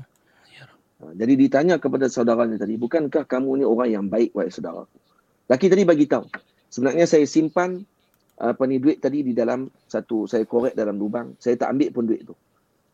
Uh, 1.04 1.12
jadi 1.12 1.36
ditanya 1.36 1.76
kepada 1.76 2.08
saudaranya 2.08 2.56
tadi, 2.56 2.80
bukankah 2.80 3.28
kamu 3.28 3.60
ni 3.60 3.64
orang 3.68 3.88
yang 3.92 4.04
baik 4.08 4.32
wahai 4.32 4.48
saudara? 4.48 4.88
Laki 5.48 5.68
tadi 5.68 5.84
bagi 5.84 6.08
tahu. 6.08 6.24
Sebenarnya 6.68 7.04
saya 7.04 7.24
simpan 7.28 7.84
apa 8.38 8.62
ni 8.70 8.78
duit 8.78 9.02
tadi 9.02 9.26
di 9.26 9.34
dalam 9.34 9.66
satu 9.90 10.24
saya 10.24 10.44
korek 10.48 10.72
dalam 10.72 10.96
lubang. 10.96 11.36
Saya 11.36 11.56
tak 11.60 11.76
ambil 11.76 11.88
pun 11.92 12.04
duit 12.08 12.24
tu 12.24 12.36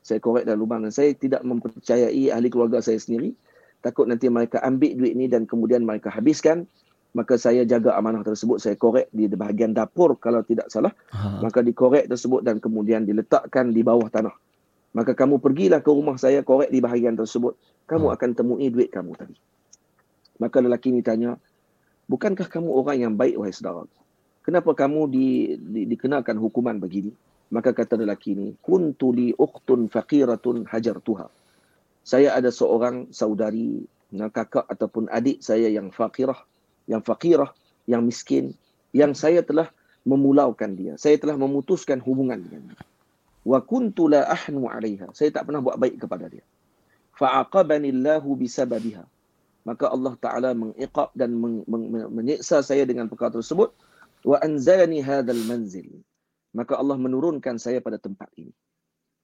saya 0.05 0.21
korek 0.21 0.45
dalam 0.45 0.61
lubang 0.61 0.85
dan 0.85 0.93
saya 0.93 1.17
tidak 1.17 1.41
mempercayai 1.41 2.29
ahli 2.29 2.49
keluarga 2.53 2.85
saya 2.85 3.01
sendiri. 3.01 3.33
Takut 3.81 4.05
nanti 4.05 4.29
mereka 4.29 4.61
ambil 4.61 4.93
duit 5.01 5.17
ni 5.17 5.33
dan 5.33 5.49
kemudian 5.49 5.81
mereka 5.81 6.13
habiskan 6.13 6.69
maka 7.17 7.41
saya 7.41 7.65
jaga 7.65 7.97
amanah 7.97 8.21
tersebut. 8.21 8.61
Saya 8.61 8.77
korek 8.77 9.09
di 9.17 9.25
bahagian 9.33 9.73
dapur 9.73 10.21
kalau 10.21 10.45
tidak 10.45 10.69
salah. 10.69 10.93
Ha. 11.17 11.41
maka 11.41 11.65
dikorek 11.65 12.05
tersebut 12.05 12.45
dan 12.45 12.61
kemudian 12.61 13.09
diletakkan 13.09 13.73
di 13.73 13.81
bawah 13.81 14.13
tanah. 14.13 14.37
Maka 14.93 15.17
kamu 15.17 15.41
pergilah 15.41 15.81
ke 15.81 15.89
rumah 15.89 16.21
saya 16.21 16.45
korek 16.45 16.69
di 16.69 16.85
bahagian 16.85 17.17
tersebut. 17.17 17.57
Kamu 17.89 18.13
ha. 18.13 18.21
akan 18.21 18.31
temui 18.37 18.69
duit 18.69 18.93
kamu 18.93 19.17
tadi. 19.17 19.35
Maka 20.37 20.61
lelaki 20.61 20.93
ini 20.93 21.01
tanya 21.01 21.41
bukankah 22.11 22.51
kamu 22.51 22.69
orang 22.69 22.99
yang 23.09 23.15
baik 23.17 23.41
wahai 23.41 23.57
saudara? 23.57 23.89
Kenapa 24.45 24.77
kamu 24.77 25.09
di, 25.09 25.57
di, 25.57 25.89
dikenakan 25.89 26.37
hukuman 26.37 26.77
begini 26.77 27.17
Maka 27.55 27.71
kata 27.71 27.95
lelaki 27.95 28.35
ini, 28.35 28.59
kuntu 28.59 29.15
li 29.15 29.31
ukhtun 29.31 29.87
faqiratun 29.87 30.67
hajartuha. 30.67 31.31
Saya 32.03 32.35
ada 32.35 32.51
seorang 32.51 33.15
saudari, 33.15 33.87
kakak 34.11 34.67
ataupun 34.67 35.07
adik 35.07 35.39
saya 35.39 35.71
yang 35.71 35.95
faqirah, 35.95 36.43
yang 36.91 36.99
faqirah, 36.99 37.55
yang 37.87 38.03
miskin, 38.03 38.59
yang 38.91 39.15
saya 39.15 39.47
telah 39.47 39.71
memulaukan 40.03 40.75
dia. 40.75 40.99
Saya 40.99 41.15
telah 41.15 41.39
memutuskan 41.39 42.03
hubungan 42.03 42.43
dengan 42.43 42.75
dia. 42.75 42.83
Wa 43.47 43.63
kuntu 43.63 44.11
la 44.11 44.27
ahnu 44.27 44.67
'alaiha. 44.67 45.15
Saya 45.15 45.31
tak 45.31 45.47
pernah 45.47 45.63
buat 45.63 45.79
baik 45.79 46.03
kepada 46.03 46.27
dia. 46.27 46.43
Fa'aqabani 47.15 47.95
Allahu 47.95 48.35
bisababiha. 48.35 49.07
Maka 49.63 49.95
Allah 49.95 50.19
Taala 50.19 50.51
mengiqab 50.59 51.15
dan 51.15 51.39
menyiksa 52.11 52.67
saya 52.67 52.83
dengan 52.83 53.07
perkara 53.07 53.39
tersebut. 53.39 53.71
Wa 54.27 54.43
anzalani 54.43 54.99
hadzal 54.99 55.39
manzil 55.47 56.03
maka 56.55 56.79
Allah 56.79 56.95
menurunkan 56.95 57.59
saya 57.59 57.83
pada 57.83 57.99
tempat 57.99 58.31
ini. 58.39 58.55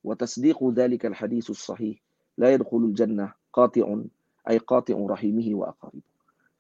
Wa 0.03 0.19
tasdiqu 0.19 0.75
dhalika 0.75 1.07
al-hadithu 1.09 1.55
sahih 1.55 1.97
la 2.35 2.51
yadkhulu 2.51 2.91
al-jannah 2.91 3.31
qati'un 3.55 4.11
ay 4.51 4.59
qati'un 4.59 5.07
rahimihi 5.07 5.55
wa 5.55 5.71
aqarib. 5.71 6.05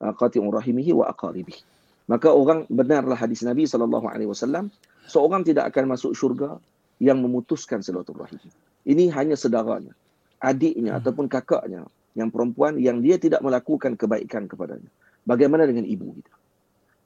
Ah, 0.01 0.15
qati'un 0.15 0.49
rahimihi 0.49 0.95
wa 0.95 1.11
aqaribih. 1.11 1.59
Maka 2.07 2.31
orang 2.33 2.67
benarlah 2.71 3.15
hadis 3.15 3.43
Nabi 3.47 3.67
sallallahu 3.67 4.07
alaihi 4.11 4.31
wasallam, 4.31 4.71
seorang 5.07 5.47
tidak 5.47 5.71
akan 5.75 5.95
masuk 5.95 6.15
syurga 6.15 6.59
yang 6.99 7.23
memutuskan 7.23 7.83
silaturahim. 7.83 8.39
Ini 8.83 9.13
hanya 9.15 9.39
saudaranya, 9.39 9.95
adiknya 10.43 10.97
hmm. 10.97 11.01
ataupun 11.05 11.27
kakaknya 11.31 11.87
yang 12.19 12.29
perempuan 12.29 12.77
yang 12.83 12.99
dia 12.99 13.17
tidak 13.17 13.41
melakukan 13.41 13.95
kebaikan 13.95 14.51
kepadanya. 14.51 14.91
Bagaimana 15.23 15.69
dengan 15.69 15.87
ibu 15.87 16.11
kita? 16.17 16.35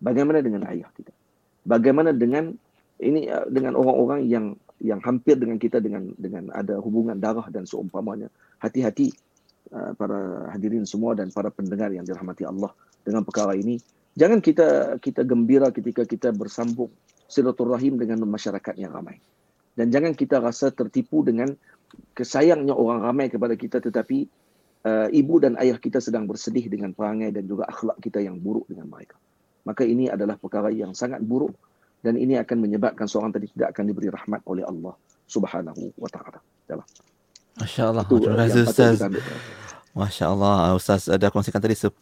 Bagaimana 0.01 0.39
dengan 0.41 0.65
ayah 0.71 0.89
kita? 0.97 1.13
Bagaimana 1.69 2.11
dengan 2.17 2.57
ini 3.03 3.27
uh, 3.31 3.47
dengan 3.51 3.75
orang-orang 3.75 4.27
yang 4.29 4.47
yang 4.83 5.01
hampir 5.01 5.39
dengan 5.39 5.57
kita 5.57 5.81
dengan 5.81 6.13
dengan 6.19 6.51
ada 6.53 6.79
hubungan 6.79 7.19
darah 7.19 7.47
dan 7.51 7.65
seumpamanya. 7.65 8.29
Hati-hati 8.61 9.11
uh, 9.73 9.97
para 9.97 10.51
hadirin 10.53 10.85
semua 10.85 11.17
dan 11.17 11.31
para 11.33 11.49
pendengar 11.51 11.91
yang 11.91 12.05
dirahmati 12.05 12.45
Allah 12.47 12.71
dengan 13.03 13.23
perkara 13.25 13.57
ini. 13.57 13.81
Jangan 14.15 14.39
kita 14.39 14.99
kita 15.03 15.27
gembira 15.27 15.75
ketika 15.75 16.07
kita 16.07 16.31
bersambung 16.31 16.91
silaturahim 17.27 17.99
dengan 17.99 18.23
masyarakat 18.29 18.79
yang 18.79 18.95
ramai. 18.95 19.19
Dan 19.75 19.91
jangan 19.91 20.15
kita 20.15 20.39
rasa 20.39 20.71
tertipu 20.71 21.27
dengan 21.27 21.51
kesayangnya 22.15 22.75
orang 22.75 23.03
ramai 23.03 23.27
kepada 23.27 23.59
kita 23.59 23.83
tetapi 23.83 24.31
uh, 24.87 25.09
ibu 25.11 25.35
dan 25.43 25.59
ayah 25.59 25.79
kita 25.81 25.99
sedang 25.99 26.31
bersedih 26.31 26.71
dengan 26.71 26.95
perangai 26.95 27.35
dan 27.35 27.43
juga 27.51 27.67
akhlak 27.67 27.99
kita 27.99 28.23
yang 28.23 28.39
buruk 28.39 28.71
dengan 28.71 28.87
mereka. 28.87 29.19
Maka 29.65 29.83
ini 29.83 30.07
adalah 30.07 30.39
perkara 30.39 30.71
yang 30.71 30.95
sangat 30.95 31.25
buruk 31.25 31.57
dan 32.05 32.21
ini 32.21 32.37
akan 32.37 32.61
menyebabkan 32.61 33.09
seorang 33.09 33.33
tadi 33.33 33.49
tidak 33.57 33.73
akan 33.73 33.85
diberi 33.89 34.13
rahmat 34.13 34.45
oleh 34.45 34.61
Allah 34.61 34.93
Subhanahu 35.25 35.97
wa 35.97 36.09
taala. 36.13 36.39
Jalan. 36.69 36.85
Masya 37.57 37.83
Allah. 37.89 38.05
Itu 38.05 38.15
Terima 38.21 38.37
kasih 38.45 38.61
Ustaz. 38.69 39.01
Masya 39.95 40.27
Allah, 40.27 40.75
Ustaz 40.75 41.07
ada 41.07 41.31
kongsikan 41.31 41.63
tadi 41.63 41.79
10 41.79 41.95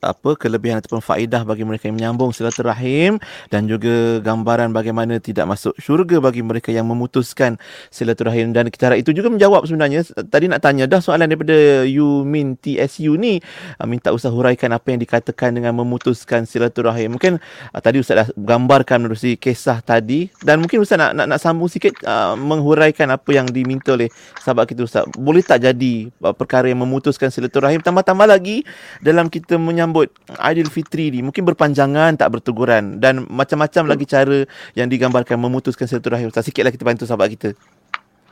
apa 0.00 0.30
kelebihan 0.40 0.80
ataupun 0.80 1.04
faedah 1.04 1.44
bagi 1.44 1.60
mereka 1.60 1.84
yang 1.92 2.00
menyambung 2.00 2.32
silaturahim 2.32 3.20
dan 3.52 3.68
juga 3.68 4.24
gambaran 4.24 4.72
bagaimana 4.72 5.20
tidak 5.20 5.44
masuk 5.44 5.76
syurga 5.76 6.16
bagi 6.24 6.40
mereka 6.40 6.72
yang 6.72 6.88
memutuskan 6.88 7.60
silaturahim 7.92 8.56
dan 8.56 8.72
kita 8.72 8.88
harap 8.88 9.04
itu 9.04 9.12
juga 9.12 9.28
menjawab 9.28 9.68
sebenarnya 9.68 10.00
tadi 10.32 10.48
nak 10.48 10.64
tanya 10.64 10.88
dah 10.88 11.04
soalan 11.04 11.28
daripada 11.28 11.84
you 11.84 12.24
min 12.24 12.56
TSU 12.56 13.20
ni 13.20 13.36
ah, 13.76 13.84
minta 13.84 14.08
Ustaz 14.08 14.32
huraikan 14.32 14.72
apa 14.72 14.96
yang 14.96 15.04
dikatakan 15.04 15.52
dengan 15.52 15.76
memutuskan 15.76 16.48
silaturahim. 16.48 17.20
Mungkin 17.20 17.36
ah, 17.76 17.84
tadi 17.84 18.00
Ustaz 18.00 18.16
dah 18.16 18.28
gambarkan 18.32 19.04
menerusi 19.04 19.36
kisah 19.36 19.84
tadi 19.84 20.32
dan 20.40 20.56
mungkin 20.56 20.80
Ustaz 20.80 20.96
nak 20.96 21.12
nak, 21.12 21.36
nak 21.36 21.40
sambung 21.44 21.68
sikit 21.68 22.00
ah, 22.08 22.32
menghuraikan 22.32 23.12
apa 23.12 23.28
yang 23.28 23.44
diminta 23.44 23.92
oleh 23.92 24.08
sahabat 24.40 24.72
kita 24.72 24.88
Ustaz. 24.88 25.04
Boleh 25.20 25.44
tak 25.44 25.60
jadi 25.60 26.08
uh, 26.24 26.32
perkara 26.32 26.72
yang 26.72 26.80
memutuskan 26.80 26.93
silaturahim 27.00 27.80
tambah-tambah 27.80 28.28
lagi 28.28 28.62
dalam 29.00 29.32
kita 29.32 29.56
menyambut 29.56 30.12
Aidilfitri 30.38 31.10
ni 31.14 31.24
mungkin 31.24 31.46
berpanjangan 31.48 32.18
tak 32.20 32.34
berteguran 32.34 33.00
dan 33.00 33.24
macam-macam 33.30 33.88
lagi 33.88 34.04
cara 34.04 34.44
yang 34.76 34.90
digambarkan 34.90 35.40
memutuskan 35.40 35.88
silaturahim 35.88 36.28
Ustaz. 36.28 36.46
Sikitlah 36.46 36.74
kita 36.74 36.84
bantu 36.84 37.08
sahabat 37.08 37.32
kita. 37.32 37.50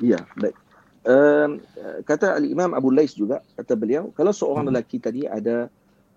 Ya, 0.02 0.20
baik. 0.36 0.56
Um, 1.02 1.58
kata 2.06 2.38
Al-Imam 2.38 2.78
Abu 2.78 2.94
Lais 2.94 3.10
juga, 3.18 3.42
kata 3.58 3.74
beliau, 3.74 4.14
kalau 4.14 4.30
seorang 4.30 4.70
lelaki 4.70 5.02
tadi 5.02 5.26
ada 5.26 5.66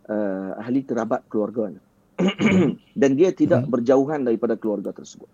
uh, 0.06 0.62
ahli 0.62 0.86
kerabat 0.86 1.26
keluarganya 1.26 1.82
dan 3.02 3.12
dia 3.18 3.34
tidak 3.34 3.66
berjauhan 3.66 4.22
daripada 4.22 4.54
keluarga 4.54 4.94
tersebut. 4.94 5.28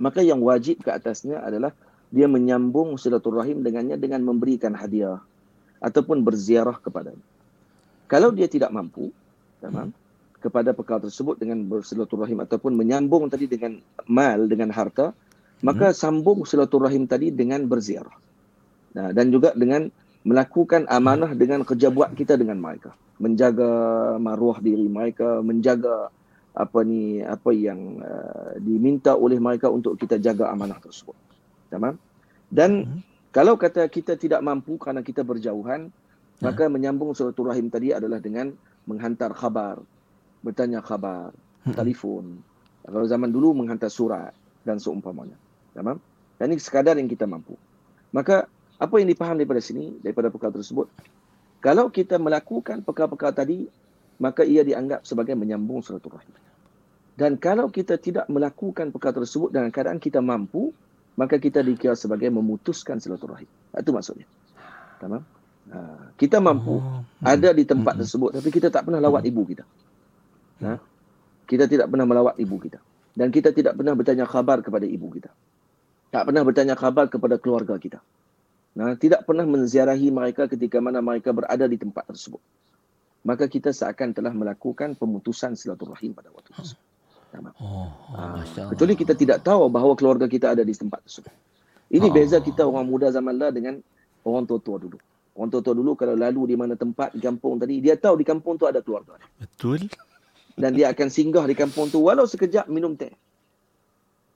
Maka 0.00 0.24
yang 0.24 0.40
wajib 0.40 0.80
ke 0.80 0.92
atasnya 0.92 1.40
adalah 1.44 1.72
dia 2.10 2.26
menyambung 2.26 2.98
silaturahim 2.98 3.62
dengannya 3.62 3.96
dengan 3.96 4.24
memberikan 4.26 4.74
hadiah 4.74 5.22
ataupun 5.80 6.20
berziarah 6.20 6.76
kepadanya. 6.78 7.24
Kalau 8.06 8.30
dia 8.30 8.46
tidak 8.46 8.70
mampu, 8.70 9.10
tamam, 9.58 9.90
kepada 10.40 10.72
perkara 10.72 11.04
tersebut 11.04 11.36
dengan 11.36 11.60
bersilaturahim 11.68 12.40
ataupun 12.44 12.72
menyambung 12.72 13.28
tadi 13.28 13.44
dengan 13.44 13.76
mal 14.08 14.48
dengan 14.48 14.72
harta, 14.72 15.12
maka 15.60 15.92
sambung 15.92 16.48
silaturahim 16.48 17.04
tadi 17.04 17.28
dengan 17.28 17.68
berziarah. 17.68 18.16
Nah, 18.96 19.12
dan 19.12 19.28
juga 19.28 19.52
dengan 19.52 19.92
melakukan 20.24 20.88
amanah 20.88 21.36
dengan 21.36 21.64
kerja 21.64 21.92
buat 21.92 22.12
kita 22.16 22.40
dengan 22.40 22.60
mereka, 22.60 22.96
menjaga 23.20 23.70
maruah 24.16 24.58
diri 24.60 24.88
mereka, 24.88 25.44
menjaga 25.44 26.08
apa 26.50 26.82
ni 26.82 27.22
apa 27.22 27.54
yang 27.54 28.02
uh, 28.02 28.58
diminta 28.58 29.14
oleh 29.14 29.38
mereka 29.38 29.70
untuk 29.70 29.94
kita 30.00 30.18
jaga 30.18 30.50
amanah 30.50 30.80
tersebut. 30.82 31.14
Tamam? 31.70 31.94
Dan 32.50 33.00
kalau 33.30 33.54
kata 33.54 33.86
kita 33.86 34.18
tidak 34.18 34.42
mampu 34.42 34.74
kerana 34.74 35.06
kita 35.06 35.22
berjauhan, 35.22 35.94
maka 36.42 36.66
menyambung 36.66 37.14
silaturahim 37.14 37.70
tadi 37.70 37.94
adalah 37.94 38.18
dengan 38.18 38.50
menghantar 38.90 39.30
khabar, 39.36 39.78
bertanya 40.42 40.82
khabar, 40.82 41.30
telefon. 41.78 42.42
Kalau 42.82 43.06
zaman 43.06 43.30
dulu 43.30 43.54
menghantar 43.54 43.92
surat 43.92 44.34
dan 44.66 44.82
seumpamanya. 44.82 45.36
Tamam? 45.76 46.02
Dan 46.40 46.50
ini 46.50 46.58
sekadar 46.58 46.96
yang 46.96 47.06
kita 47.06 47.28
mampu. 47.28 47.54
Maka 48.10 48.50
apa 48.80 48.94
yang 48.98 49.06
dipaham 49.12 49.36
daripada 49.38 49.60
sini, 49.60 49.94
daripada 50.00 50.32
perkara 50.32 50.56
tersebut, 50.56 50.88
kalau 51.60 51.92
kita 51.92 52.16
melakukan 52.16 52.80
perkara-perkara 52.80 53.44
tadi, 53.44 53.68
maka 54.16 54.42
ia 54.42 54.64
dianggap 54.64 55.04
sebagai 55.04 55.36
menyambung 55.36 55.84
silaturahim. 55.84 56.32
Dan 57.20 57.36
kalau 57.36 57.68
kita 57.68 58.00
tidak 58.00 58.24
melakukan 58.32 58.88
perkara 58.88 59.20
tersebut 59.20 59.52
dalam 59.52 59.68
keadaan 59.68 60.00
kita 60.00 60.24
mampu, 60.24 60.72
maka 61.20 61.36
kita 61.36 61.60
dikira 61.60 61.92
sebagai 61.92 62.32
memutuskan 62.32 62.96
silaturahim. 62.96 63.44
Itu 63.76 63.92
maksudnya. 63.92 64.24
Tamam? 64.96 65.20
Ha, 65.68 66.16
kita 66.16 66.40
mampu 66.40 66.80
Oh. 66.80 67.04
ada 67.20 67.52
di 67.52 67.68
tempat 67.68 68.00
tersebut 68.00 68.40
tapi 68.40 68.48
kita 68.48 68.72
tak 68.72 68.88
pernah 68.88 69.04
lawat 69.04 69.28
ibu 69.28 69.44
kita. 69.44 69.68
Ha? 70.64 70.80
Kita 71.44 71.68
tidak 71.68 71.92
pernah 71.92 72.08
melawat 72.08 72.40
ibu 72.40 72.56
kita. 72.56 72.80
Dan 73.12 73.28
kita 73.28 73.52
tidak 73.52 73.76
pernah 73.76 73.92
bertanya 73.92 74.24
khabar 74.24 74.64
kepada 74.64 74.88
ibu 74.88 75.12
kita. 75.12 75.28
Tak 76.08 76.22
pernah 76.24 76.42
bertanya 76.42 76.74
khabar 76.78 77.12
kepada 77.12 77.36
keluarga 77.36 77.76
kita. 77.76 78.00
Nah, 78.70 78.94
tidak 78.94 79.26
pernah 79.26 79.42
menziarahi 79.42 80.14
mereka 80.14 80.46
ketika 80.46 80.78
mana 80.78 81.02
mereka 81.02 81.34
berada 81.34 81.66
di 81.66 81.74
tempat 81.74 82.06
tersebut. 82.06 82.38
Maka 83.26 83.50
kita 83.50 83.74
seakan 83.74 84.14
telah 84.14 84.32
melakukan 84.32 84.94
pemutusan 84.96 85.58
silaturahim 85.58 86.14
pada 86.14 86.32
waktu 86.32 86.54
tersebut. 86.54 86.89
Tamam. 87.30 87.52
Oh, 87.62 87.86
oh 87.86 88.14
Ah, 88.14 88.42
Masya. 88.42 88.74
Kecuali 88.74 88.94
kita 88.94 89.14
tidak 89.14 89.38
tahu 89.40 89.70
bahawa 89.70 89.94
keluarga 89.94 90.26
kita 90.26 90.52
ada 90.52 90.66
di 90.66 90.74
tempat 90.74 90.98
tersebut. 91.06 91.30
Ini 91.90 92.06
Ah. 92.06 92.12
beza 92.12 92.38
kita 92.38 92.66
orang 92.66 92.86
muda 92.86 93.10
zaman 93.10 93.34
lah 93.34 93.50
dengan 93.50 93.78
orang 94.22 94.46
tua-tua 94.46 94.78
dulu. 94.78 94.98
Orang 95.34 95.48
tua-tua 95.48 95.74
dulu 95.74 95.94
kalau 95.94 96.18
lalu 96.18 96.54
di 96.54 96.56
mana 96.58 96.74
tempat 96.74 97.14
di 97.14 97.22
kampung 97.22 97.56
tadi, 97.56 97.78
dia 97.78 97.94
tahu 97.94 98.18
di 98.18 98.26
kampung 98.26 98.58
tu 98.58 98.66
ada 98.66 98.82
keluarga. 98.82 99.14
Betul. 99.38 99.86
Dan 100.58 100.74
dia 100.74 100.90
akan 100.90 101.08
singgah 101.08 101.46
di 101.46 101.54
kampung 101.54 101.88
tu 101.88 102.02
walau 102.02 102.26
sekejap 102.26 102.66
minum 102.66 102.98
teh. 102.98 103.14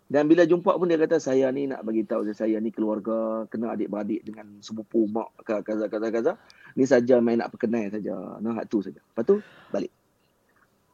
Dan 0.04 0.30
bila 0.30 0.46
jumpa 0.46 0.76
pun 0.76 0.86
dia 0.86 1.00
kata 1.00 1.18
saya 1.18 1.50
ni 1.50 1.66
nak 1.66 1.82
bagi 1.82 2.06
tahu 2.06 2.28
saya 2.30 2.60
ni 2.60 2.70
keluarga 2.70 3.48
kena 3.50 3.74
adik-beradik 3.74 4.22
dengan 4.22 4.46
sepupu 4.60 5.10
mak 5.10 5.32
ka- 5.42 5.64
kaza 5.64 5.90
kaza 5.90 6.08
kaza. 6.12 6.32
Ni 6.78 6.86
saja 6.86 7.18
main 7.18 7.40
nak 7.40 7.50
perkenal 7.50 7.90
saja. 7.90 8.38
Nah 8.38 8.62
tu 8.64 8.78
saja. 8.78 9.00
Lepas 9.00 9.24
tu 9.24 9.42
balik. 9.68 9.90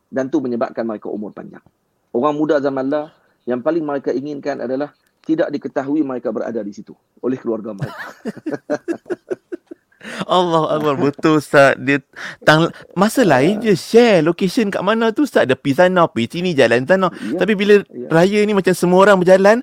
Dan 0.08 0.26
tu 0.26 0.40
menyebabkan 0.40 0.82
mereka 0.82 1.06
umur 1.06 1.30
panjang. 1.30 1.62
Orang 2.10 2.34
muda 2.34 2.58
zaman 2.58 2.86
lah 2.86 3.14
yang 3.44 3.58
paling 3.58 3.82
mereka 3.82 4.10
inginkan 4.10 4.58
adalah 4.58 4.90
tidak 5.20 5.48
diketahui 5.48 6.02
mereka 6.02 6.28
berada 6.28 6.58
di 6.58 6.70
situ 6.70 6.90
oleh 7.18 7.36
keluarga 7.36 7.70
mereka. 7.70 7.96
Allah 10.24 10.64
Akbar 10.72 10.96
betul 10.96 11.38
Ustaz 11.38 11.76
dia 11.76 12.00
tang 12.40 12.66
masa 12.94 13.20
lain 13.20 13.60
je 13.60 13.76
share 13.76 14.24
location 14.24 14.72
kat 14.72 14.80
mana 14.80 15.12
tu 15.12 15.22
Ustaz 15.22 15.44
ada 15.44 15.52
pergi 15.52 15.76
sana 15.76 16.08
pergi 16.08 16.40
sini 16.40 16.56
jalan 16.56 16.88
sana 16.88 17.12
Ya, 17.20 17.36
tapi 17.36 17.52
bila 17.52 17.84
ya. 17.84 18.08
raya 18.08 18.40
ni 18.40 18.56
macam 18.56 18.72
semua 18.72 19.04
orang 19.04 19.20
berjalan 19.20 19.60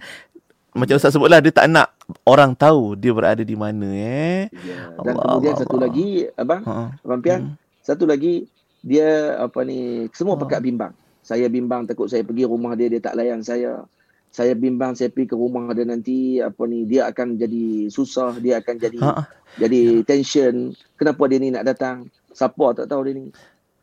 macam 0.72 0.94
Ustaz 0.94 1.10
sebutlah 1.10 1.42
dia 1.42 1.50
tak 1.50 1.66
nak 1.68 1.90
orang 2.22 2.54
tahu 2.54 2.94
dia 2.94 3.10
berada 3.12 3.42
di 3.42 3.58
mana 3.58 3.90
eh 3.90 4.46
Ya. 4.62 4.94
Dan 4.94 5.18
Allah, 5.18 5.26
kemudian 5.26 5.52
Allah, 5.52 5.62
satu 5.66 5.74
Allah. 5.74 5.86
lagi 5.90 6.08
abang 6.32 6.62
ha 6.64 6.76
Abang 7.02 7.20
Pian, 7.20 7.42
Hmm. 7.42 7.54
satu 7.82 8.04
lagi 8.06 8.34
dia 8.80 9.10
apa 9.42 9.66
ni 9.66 10.06
semua 10.14 10.38
Oh. 10.38 10.40
pekat 10.40 10.62
bimbang. 10.62 10.94
Saya 11.28 11.52
bimbang 11.52 11.84
takut 11.84 12.08
saya 12.08 12.24
pergi 12.24 12.48
rumah 12.48 12.72
dia 12.80 12.88
dia 12.88 13.04
tak 13.04 13.20
layan 13.20 13.44
saya. 13.44 13.84
Saya 14.32 14.56
bimbang 14.56 14.96
saya 14.96 15.12
pergi 15.12 15.32
ke 15.32 15.36
rumah 15.36 15.76
dia 15.76 15.84
nanti 15.84 16.40
apa 16.40 16.64
ni 16.64 16.88
dia 16.88 17.12
akan 17.12 17.36
jadi 17.36 17.92
susah, 17.92 18.40
dia 18.40 18.64
akan 18.64 18.76
jadi 18.80 19.00
ha 19.04 19.28
jadi 19.60 20.08
tension. 20.08 20.72
Kenapa 20.96 21.28
dia 21.28 21.42
ni 21.42 21.52
nak 21.52 21.68
datang? 21.68 22.08
Siapa 22.32 22.78
tak 22.78 22.88
tahu 22.88 23.02
dia 23.10 23.14
ni. 23.18 23.26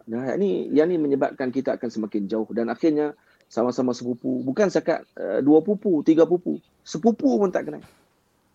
Nah, 0.05 0.33
yang 0.33 0.39
ni 0.39 0.51
yang 0.73 0.87
ni 0.89 0.97
menyebabkan 0.97 1.51
kita 1.51 1.81
akan 1.81 1.89
semakin 1.89 2.29
jauh 2.31 2.49
dan 2.55 2.71
akhirnya 2.71 3.13
sama-sama 3.51 3.93
sepupu. 3.93 4.41
Bukan 4.47 4.71
sekat 4.71 5.05
uh, 5.19 5.41
dua 5.41 5.61
pupu, 5.61 6.05
tiga 6.07 6.25
pupu. 6.25 6.61
Sepupu 6.87 7.41
pun 7.41 7.51
tak 7.51 7.69
kenal. 7.69 7.83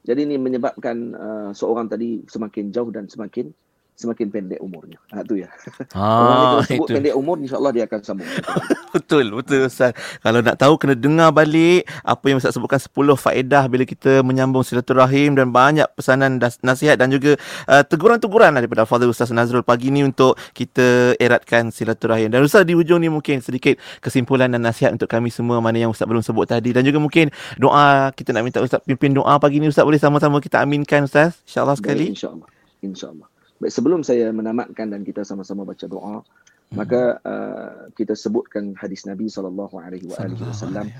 Jadi 0.08 0.26
ini 0.30 0.40
menyebabkan 0.40 0.98
uh, 1.14 1.50
seorang 1.52 1.92
tadi 1.92 2.24
semakin 2.26 2.72
jauh 2.72 2.90
dan 2.90 3.12
semakin 3.12 3.52
semakin 4.00 4.32
pendek 4.32 4.60
umurnya. 4.64 4.95
Ha 5.12 5.28
tu 5.28 5.36
ya. 5.36 5.52
Orang 6.00 6.32
ni 6.32 6.39
ha 6.39 6.47
kalau 6.47 6.64
sebut 6.64 6.88
itu 6.88 6.95
pendek 6.95 7.16
umur 7.20 7.36
insya-Allah 7.43 7.72
dia 7.76 7.84
akan 7.84 8.00
sambung. 8.00 8.30
betul 8.95 9.26
betul 9.36 9.68
Ustaz 9.68 9.91
kalau 10.24 10.39
nak 10.39 10.56
tahu 10.56 10.80
kena 10.80 10.95
dengar 10.95 11.36
balik 11.36 11.84
apa 12.08 12.26
yang 12.32 12.39
Ustaz 12.39 12.56
sebutkan 12.56 12.80
10 12.80 12.95
faedah 12.95 13.68
bila 13.68 13.84
kita 13.84 14.24
menyambung 14.24 14.64
silaturahim 14.64 15.36
dan 15.36 15.52
banyak 15.52 15.86
pesanan 16.00 16.39
nasihat 16.64 16.95
dan 16.95 17.12
juga 17.12 17.36
uh, 17.68 17.84
teguran-teguran 17.84 18.56
daripada 18.56 18.88
Fadil 18.88 19.12
Ustaz 19.12 19.30
Nazrul 19.36 19.68
pagi 19.68 19.91
ni 19.91 20.02
untuk 20.08 20.39
kita 20.56 21.20
eratkan 21.20 21.70
silaturahim 21.70 22.32
dan 22.32 22.39
Ustaz 22.41 22.64
di 22.64 22.74
hujung 22.74 23.04
ni 23.04 23.12
mungkin 23.12 23.43
sedikit 23.43 23.76
kesimpulan 24.00 24.47
dan 24.50 24.64
nasihat 24.64 24.95
untuk 24.95 25.12
kami 25.12 25.28
semua 25.28 25.60
mana 25.60 25.76
yang 25.76 25.91
Ustaz 25.91 26.08
belum 26.08 26.24
sebut 26.24 26.47
tadi 26.47 26.72
dan 26.72 26.88
juga 26.88 27.04
mungkin 27.04 27.30
doa 27.60 28.16
kita 28.16 28.32
nak 28.32 28.47
minta 28.47 28.64
Ustaz 28.64 28.80
pimpin 28.88 29.12
doa 29.12 29.36
pagi 29.38 29.60
ni 29.60 29.68
Ustaz 29.68 29.84
boleh 29.84 30.00
sama-sama 30.00 30.39
kita 30.39 30.64
aminkan 30.64 31.04
Ustaz 31.06 31.43
insyaAllah 31.45 31.76
sekali 31.78 32.10
Insya-Allah. 32.16 32.50
Insya-Allah. 32.80 33.29
Baik 33.62 33.73
sebelum 33.73 34.01
saya 34.03 34.35
menamatkan 34.35 34.91
dan 34.91 35.07
kita 35.07 35.23
sama-sama 35.23 35.62
baca 35.62 35.87
doa, 35.87 36.27
maka 36.75 37.23
uh, 37.23 37.87
kita 37.95 38.19
sebutkan 38.19 38.75
hadis 38.75 39.07
Nabi 39.07 39.31
sallallahu 39.31 39.79
alaihi 39.79 40.11
wasallam 40.11 40.91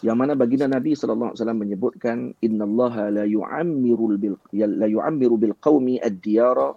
yang 0.00 0.16
mana 0.16 0.38
baginda 0.38 0.70
Nabi 0.70 0.96
sallallahu 0.96 1.34
alaihi 1.34 1.40
wasallam 1.42 1.60
menyebutkan 1.60 2.16
innallaha 2.40 3.12
la 3.12 3.24
yu'ammiru 3.28 4.16
bil 4.16 4.36
la 4.54 4.88
yu'ammiru 4.88 5.36
bil 5.36 5.54
qaumi 5.58 6.00
ad-diyara 6.00 6.72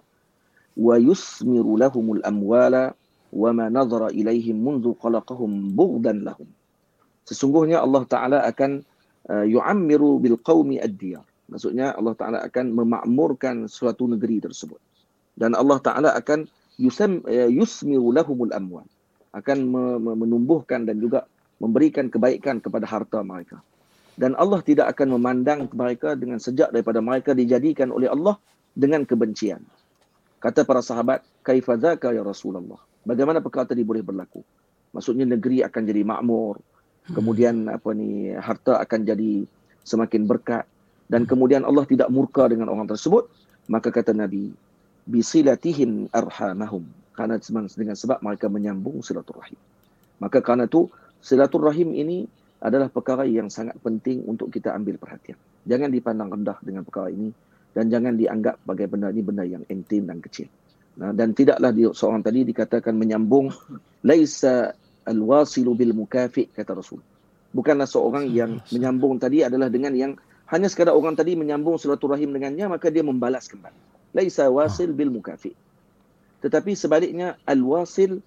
wa 0.76 0.94
yusmiru 1.00 1.80
lahumul 1.80 2.20
amwala 2.26 2.92
wa 3.32 3.50
ma 3.56 3.72
nadhara 3.72 4.12
ilaihim 4.12 4.60
منذ 4.60 5.00
khalaqahum 5.00 5.72
bughdan 5.72 6.20
lahum. 6.20 6.48
Sesungguhnya 7.24 7.80
Allah 7.80 8.04
Taala 8.04 8.38
akan 8.44 8.84
uh, 9.32 9.46
yu'ammiru 9.48 10.20
bil 10.20 10.36
qaumi 10.36 10.76
ad-diyar. 10.76 11.24
Maksudnya 11.48 11.96
Allah 11.96 12.12
Taala 12.12 12.38
akan 12.44 12.76
memakmurkan 12.76 13.64
suatu 13.72 14.04
negeri 14.04 14.44
tersebut. 14.44 14.85
Dan 15.37 15.53
Allah 15.53 15.77
Taala 15.79 16.09
akan 16.17 16.49
yusam 16.81 17.21
uh, 17.29 17.47
yusmiru 17.47 18.09
lahumul 18.09 18.49
amwal. 18.49 18.89
Akan 19.31 19.69
me- 19.69 20.01
me- 20.01 20.17
menumbuhkan 20.17 20.83
dan 20.89 20.97
juga 20.97 21.29
memberikan 21.61 22.09
kebaikan 22.09 22.57
kepada 22.57 22.89
harta 22.89 23.21
mereka. 23.21 23.61
dan 24.17 24.33
Allah 24.33 24.59
tidak 24.65 24.89
akan 24.97 25.13
memandang 25.15 25.69
mereka 25.69 26.17
dengan 26.17 26.41
sejak 26.41 26.73
daripada 26.73 26.99
mereka 26.99 27.37
dijadikan 27.37 27.93
oleh 27.93 28.09
Allah 28.09 28.41
dengan 28.73 29.05
kebencian. 29.05 29.61
Kata 30.41 30.65
para 30.65 30.81
sahabat, 30.81 31.21
kaifa 31.45 31.77
dzaka 31.77 32.09
ya 32.17 32.25
Rasulullah? 32.25 32.81
Bagaimana 33.05 33.39
perkara 33.39 33.69
tadi 33.69 33.85
boleh 33.85 34.01
berlaku? 34.01 34.41
Maksudnya 34.91 35.29
negeri 35.29 35.61
akan 35.61 35.81
jadi 35.85 36.01
makmur, 36.01 36.57
kemudian 37.13 37.69
apa 37.69 37.93
ni 37.93 38.33
harta 38.33 38.81
akan 38.81 38.99
jadi 39.05 39.45
semakin 39.85 40.25
berkat 40.25 40.65
dan 41.07 41.29
kemudian 41.29 41.61
Allah 41.61 41.85
tidak 41.85 42.09
murka 42.09 42.49
dengan 42.49 42.73
orang 42.73 42.89
tersebut, 42.89 43.29
maka 43.69 43.93
kata 43.93 44.17
Nabi, 44.17 44.49
bisilatihim 45.07 46.11
arhamahum. 46.11 46.83
Karena 47.15 47.41
dengan 47.41 47.97
sebab 47.97 48.21
mereka 48.21 48.45
menyambung 48.45 49.01
silaturahim. 49.01 49.57
Maka 50.21 50.43
kerana 50.43 50.69
itu 50.69 50.85
silaturahim 51.17 51.97
ini 51.97 52.29
adalah 52.61 52.89
perkara 52.89 53.25
yang 53.25 53.49
sangat 53.49 53.77
penting 53.81 54.21
untuk 54.29 54.53
kita 54.53 54.73
ambil 54.73 55.01
perhatian. 55.01 55.37
Jangan 55.65 55.89
dipandang 55.89 56.29
rendah 56.29 56.57
dengan 56.61 56.85
perkara 56.85 57.09
ini 57.09 57.33
dan 57.73 57.89
jangan 57.89 58.17
dianggap 58.17 58.61
sebagai 58.61 58.85
benda 58.89 59.07
ini 59.13 59.21
benda 59.21 59.43
yang 59.45 59.63
intim 59.69 60.09
dan 60.09 60.21
kecil. 60.21 60.49
Nah, 60.97 61.13
dan 61.13 61.37
tidaklah 61.37 61.69
di, 61.69 61.85
seorang 61.85 62.25
tadi 62.25 62.41
dikatakan 62.41 62.93
menyambung 62.97 63.53
laisa 64.01 64.73
alwasilu 65.05 65.77
bil 65.77 65.93
mukafi 65.93 66.49
kata 66.49 66.73
Rasul. 66.73 67.01
Bukanlah 67.53 67.85
seorang 67.85 68.25
yang 68.33 68.57
menyambung 68.73 69.21
tadi 69.21 69.45
adalah 69.45 69.69
dengan 69.69 69.93
yang 69.93 70.17
hanya 70.49 70.67
sekadar 70.69 70.97
orang 70.97 71.13
tadi 71.13 71.37
menyambung 71.37 71.77
silaturahim 71.77 72.33
dengannya 72.33 72.65
maka 72.65 72.89
dia 72.89 73.05
membalas 73.05 73.45
kembali. 73.45 73.96
Laisa 74.15 74.47
wasil 74.47 74.91
bil 74.95 75.11
mukafi. 75.11 75.55
Tetapi 76.43 76.77
sebaliknya 76.77 77.35
alwasil 77.43 78.21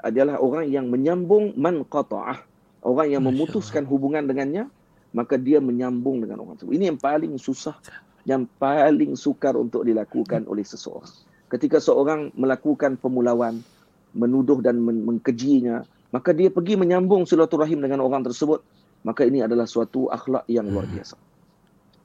adalah 0.00 0.40
orang 0.40 0.68
yang 0.68 0.88
menyambung 0.88 1.54
man 1.56 1.84
qata'ah. 1.86 2.40
Orang 2.84 3.08
yang 3.08 3.24
memutuskan 3.24 3.88
hubungan 3.88 4.28
dengannya 4.28 4.68
maka 5.14 5.38
dia 5.38 5.62
menyambung 5.62 6.20
dengan 6.20 6.42
orang 6.44 6.58
tersebut. 6.58 6.74
Ini 6.74 6.84
yang 6.92 7.00
paling 7.00 7.38
susah 7.38 7.78
yang 8.24 8.48
paling 8.56 9.14
sukar 9.14 9.54
untuk 9.54 9.84
dilakukan 9.84 10.48
oleh 10.48 10.64
seseorang. 10.64 11.12
Ketika 11.48 11.78
seorang 11.78 12.32
melakukan 12.34 12.96
pemulauan 12.96 13.60
menuduh 14.16 14.64
dan 14.64 14.80
mengkejinya 14.80 15.84
maka 16.10 16.32
dia 16.32 16.48
pergi 16.48 16.74
menyambung 16.74 17.28
silaturahim 17.28 17.84
dengan 17.84 18.00
orang 18.00 18.24
tersebut 18.24 18.64
maka 19.04 19.28
ini 19.28 19.44
adalah 19.44 19.68
suatu 19.68 20.08
akhlak 20.08 20.48
yang 20.48 20.64
luar 20.66 20.88
hmm. 20.88 20.94
biasa. 20.96 21.16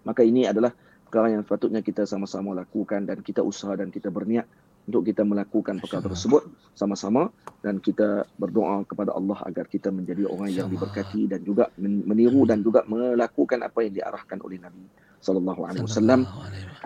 Maka 0.04 0.22
ini 0.28 0.44
adalah 0.46 0.76
perkara 1.10 1.34
yang 1.34 1.42
patutnya 1.42 1.82
kita 1.82 2.06
sama-sama 2.06 2.54
lakukan 2.54 3.02
dan 3.10 3.26
kita 3.26 3.42
usaha 3.42 3.74
dan 3.74 3.90
kita 3.90 4.14
berniat 4.14 4.46
untuk 4.86 5.10
kita 5.10 5.26
melakukan 5.26 5.82
perkara 5.82 6.06
tersebut 6.06 6.46
sama-sama 6.78 7.34
dan 7.66 7.82
kita 7.82 8.30
berdoa 8.38 8.86
kepada 8.86 9.18
Allah 9.18 9.42
agar 9.50 9.66
kita 9.66 9.90
menjadi 9.90 10.30
orang 10.30 10.54
yang 10.54 10.70
diberkati 10.70 11.26
dan 11.26 11.42
juga 11.42 11.74
meniru 11.82 12.46
dan 12.46 12.62
juga 12.62 12.86
melakukan 12.86 13.66
apa 13.66 13.90
yang 13.90 13.98
diarahkan 13.98 14.38
oleh 14.46 14.62
Nabi 14.62 14.86
sallallahu 15.18 15.62
alaihi 15.66 15.86
wasallam. 15.90 16.30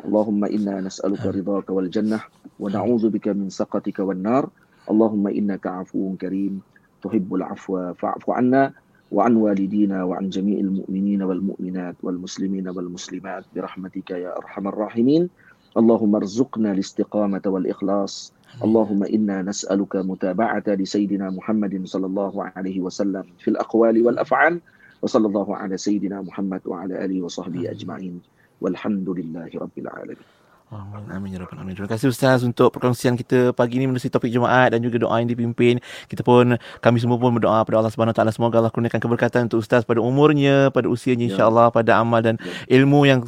Allahumma 0.07 0.47
inna 0.47 0.79
nas'aluka 0.87 1.35
ridhaka 1.35 1.75
wal 1.75 1.91
jannah 1.91 2.23
wa 2.59 2.71
na'udzu 2.71 3.11
bika 3.11 3.35
min 3.35 3.51
saqatika 3.51 4.07
wan 4.07 4.23
nar. 4.23 4.47
Allahumma 4.87 5.35
innaka 5.35 5.83
'afuwun 5.83 6.15
karim. 6.15 6.63
Tuhibbul 7.03 7.43
'afwa 7.43 7.91
fa'fu 7.95 8.31
'anna 8.31 8.71
وعن 9.13 9.35
والدينا 9.35 10.03
وعن 10.03 10.29
جميع 10.29 10.59
المؤمنين 10.59 11.21
والمؤمنات 11.21 11.95
والمسلمين 12.03 12.69
والمسلمات 12.69 13.45
برحمتك 13.55 14.09
يا 14.09 14.37
أرحم 14.37 14.67
الراحمين. 14.67 15.29
اللهم 15.77 16.15
ارزقنا 16.15 16.71
الاستقامة 16.71 17.41
والإخلاص. 17.45 18.33
اللهم 18.63 19.03
إنا 19.03 19.41
نسألك 19.41 19.95
متابعة 19.95 20.63
لسيدنا 20.67 21.29
محمد 21.29 21.85
صلى 21.85 22.05
الله 22.05 22.33
عليه 22.57 22.81
وسلم 22.81 23.23
في 23.39 23.47
الأقوال 23.47 24.05
والأفعال 24.05 24.61
وصلى 25.01 25.27
الله 25.27 25.55
على 25.55 25.77
سيدنا 25.77 26.21
محمد 26.21 26.61
وعلى 26.65 27.05
آله 27.05 27.21
وصحبه 27.21 27.71
أجمعين. 27.71 28.21
والحمد 28.61 29.09
لله 29.09 29.49
رب 29.55 29.77
العالمين. 29.77 30.42
Amin. 30.73 31.05
Amin. 31.13 31.29
Ya 31.33 31.39
Rabbal 31.41 31.61
Alamin. 31.61 31.73
Terima 31.77 31.89
kasih 31.89 32.09
Ustaz 32.09 32.41
untuk 32.41 32.73
perkongsian 32.73 33.13
kita 33.13 33.53
pagi 33.53 33.77
ini 33.77 33.85
menerusi 33.85 34.09
topik 34.09 34.33
Jumaat 34.33 34.73
dan 34.73 34.81
juga 34.81 34.97
doa 34.97 35.15
yang 35.21 35.29
dipimpin. 35.29 35.77
Kita 36.09 36.25
pun, 36.25 36.57
kami 36.81 36.97
semua 36.97 37.21
pun 37.21 37.33
berdoa 37.37 37.61
kepada 37.61 37.77
Allah 37.85 37.93
Subhanahu 37.93 38.15
Taala 38.15 38.33
Semoga 38.33 38.57
Allah 38.57 38.73
kurniakan 38.73 38.97
keberkatan 38.97 39.41
untuk 39.45 39.61
Ustaz 39.61 39.85
pada 39.85 40.01
umurnya, 40.01 40.73
pada 40.73 40.89
usianya 40.89 41.29
ya. 41.29 41.37
insyaAllah, 41.37 41.69
pada 41.69 42.01
amal 42.01 42.19
dan 42.25 42.41
ya. 42.41 42.81
ilmu 42.81 43.05
yang 43.05 43.21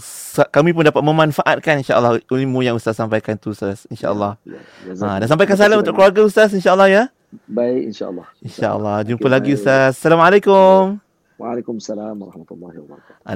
kami 0.50 0.74
pun 0.74 0.84
dapat 0.90 1.02
memanfaatkan 1.06 1.86
insyaAllah 1.86 2.18
ilmu 2.26 2.60
yang 2.66 2.74
Ustaz 2.74 2.98
sampaikan 2.98 3.38
itu 3.38 3.54
Ustaz. 3.54 3.86
InsyaAllah. 3.94 4.42
Ya. 4.42 4.60
Ya. 4.90 4.94
Ha, 4.98 5.22
dan 5.22 5.28
sampaikan 5.30 5.56
salam 5.56 5.80
untuk 5.80 5.94
keluarga 5.94 6.26
Ustaz 6.26 6.50
insyaAllah 6.58 6.90
ya. 6.90 7.04
Baik 7.46 7.94
insyaAllah. 7.94 8.28
InsyaAllah. 8.42 8.98
Jumpa 9.06 9.28
okay, 9.28 9.34
lagi 9.34 9.52
Ustaz. 9.54 10.00
Assalamualaikum. 10.00 11.04
Waalaikumsalam 11.36 12.16
warahmatullahi 12.16 12.80
wabarakatuh. 12.80 13.28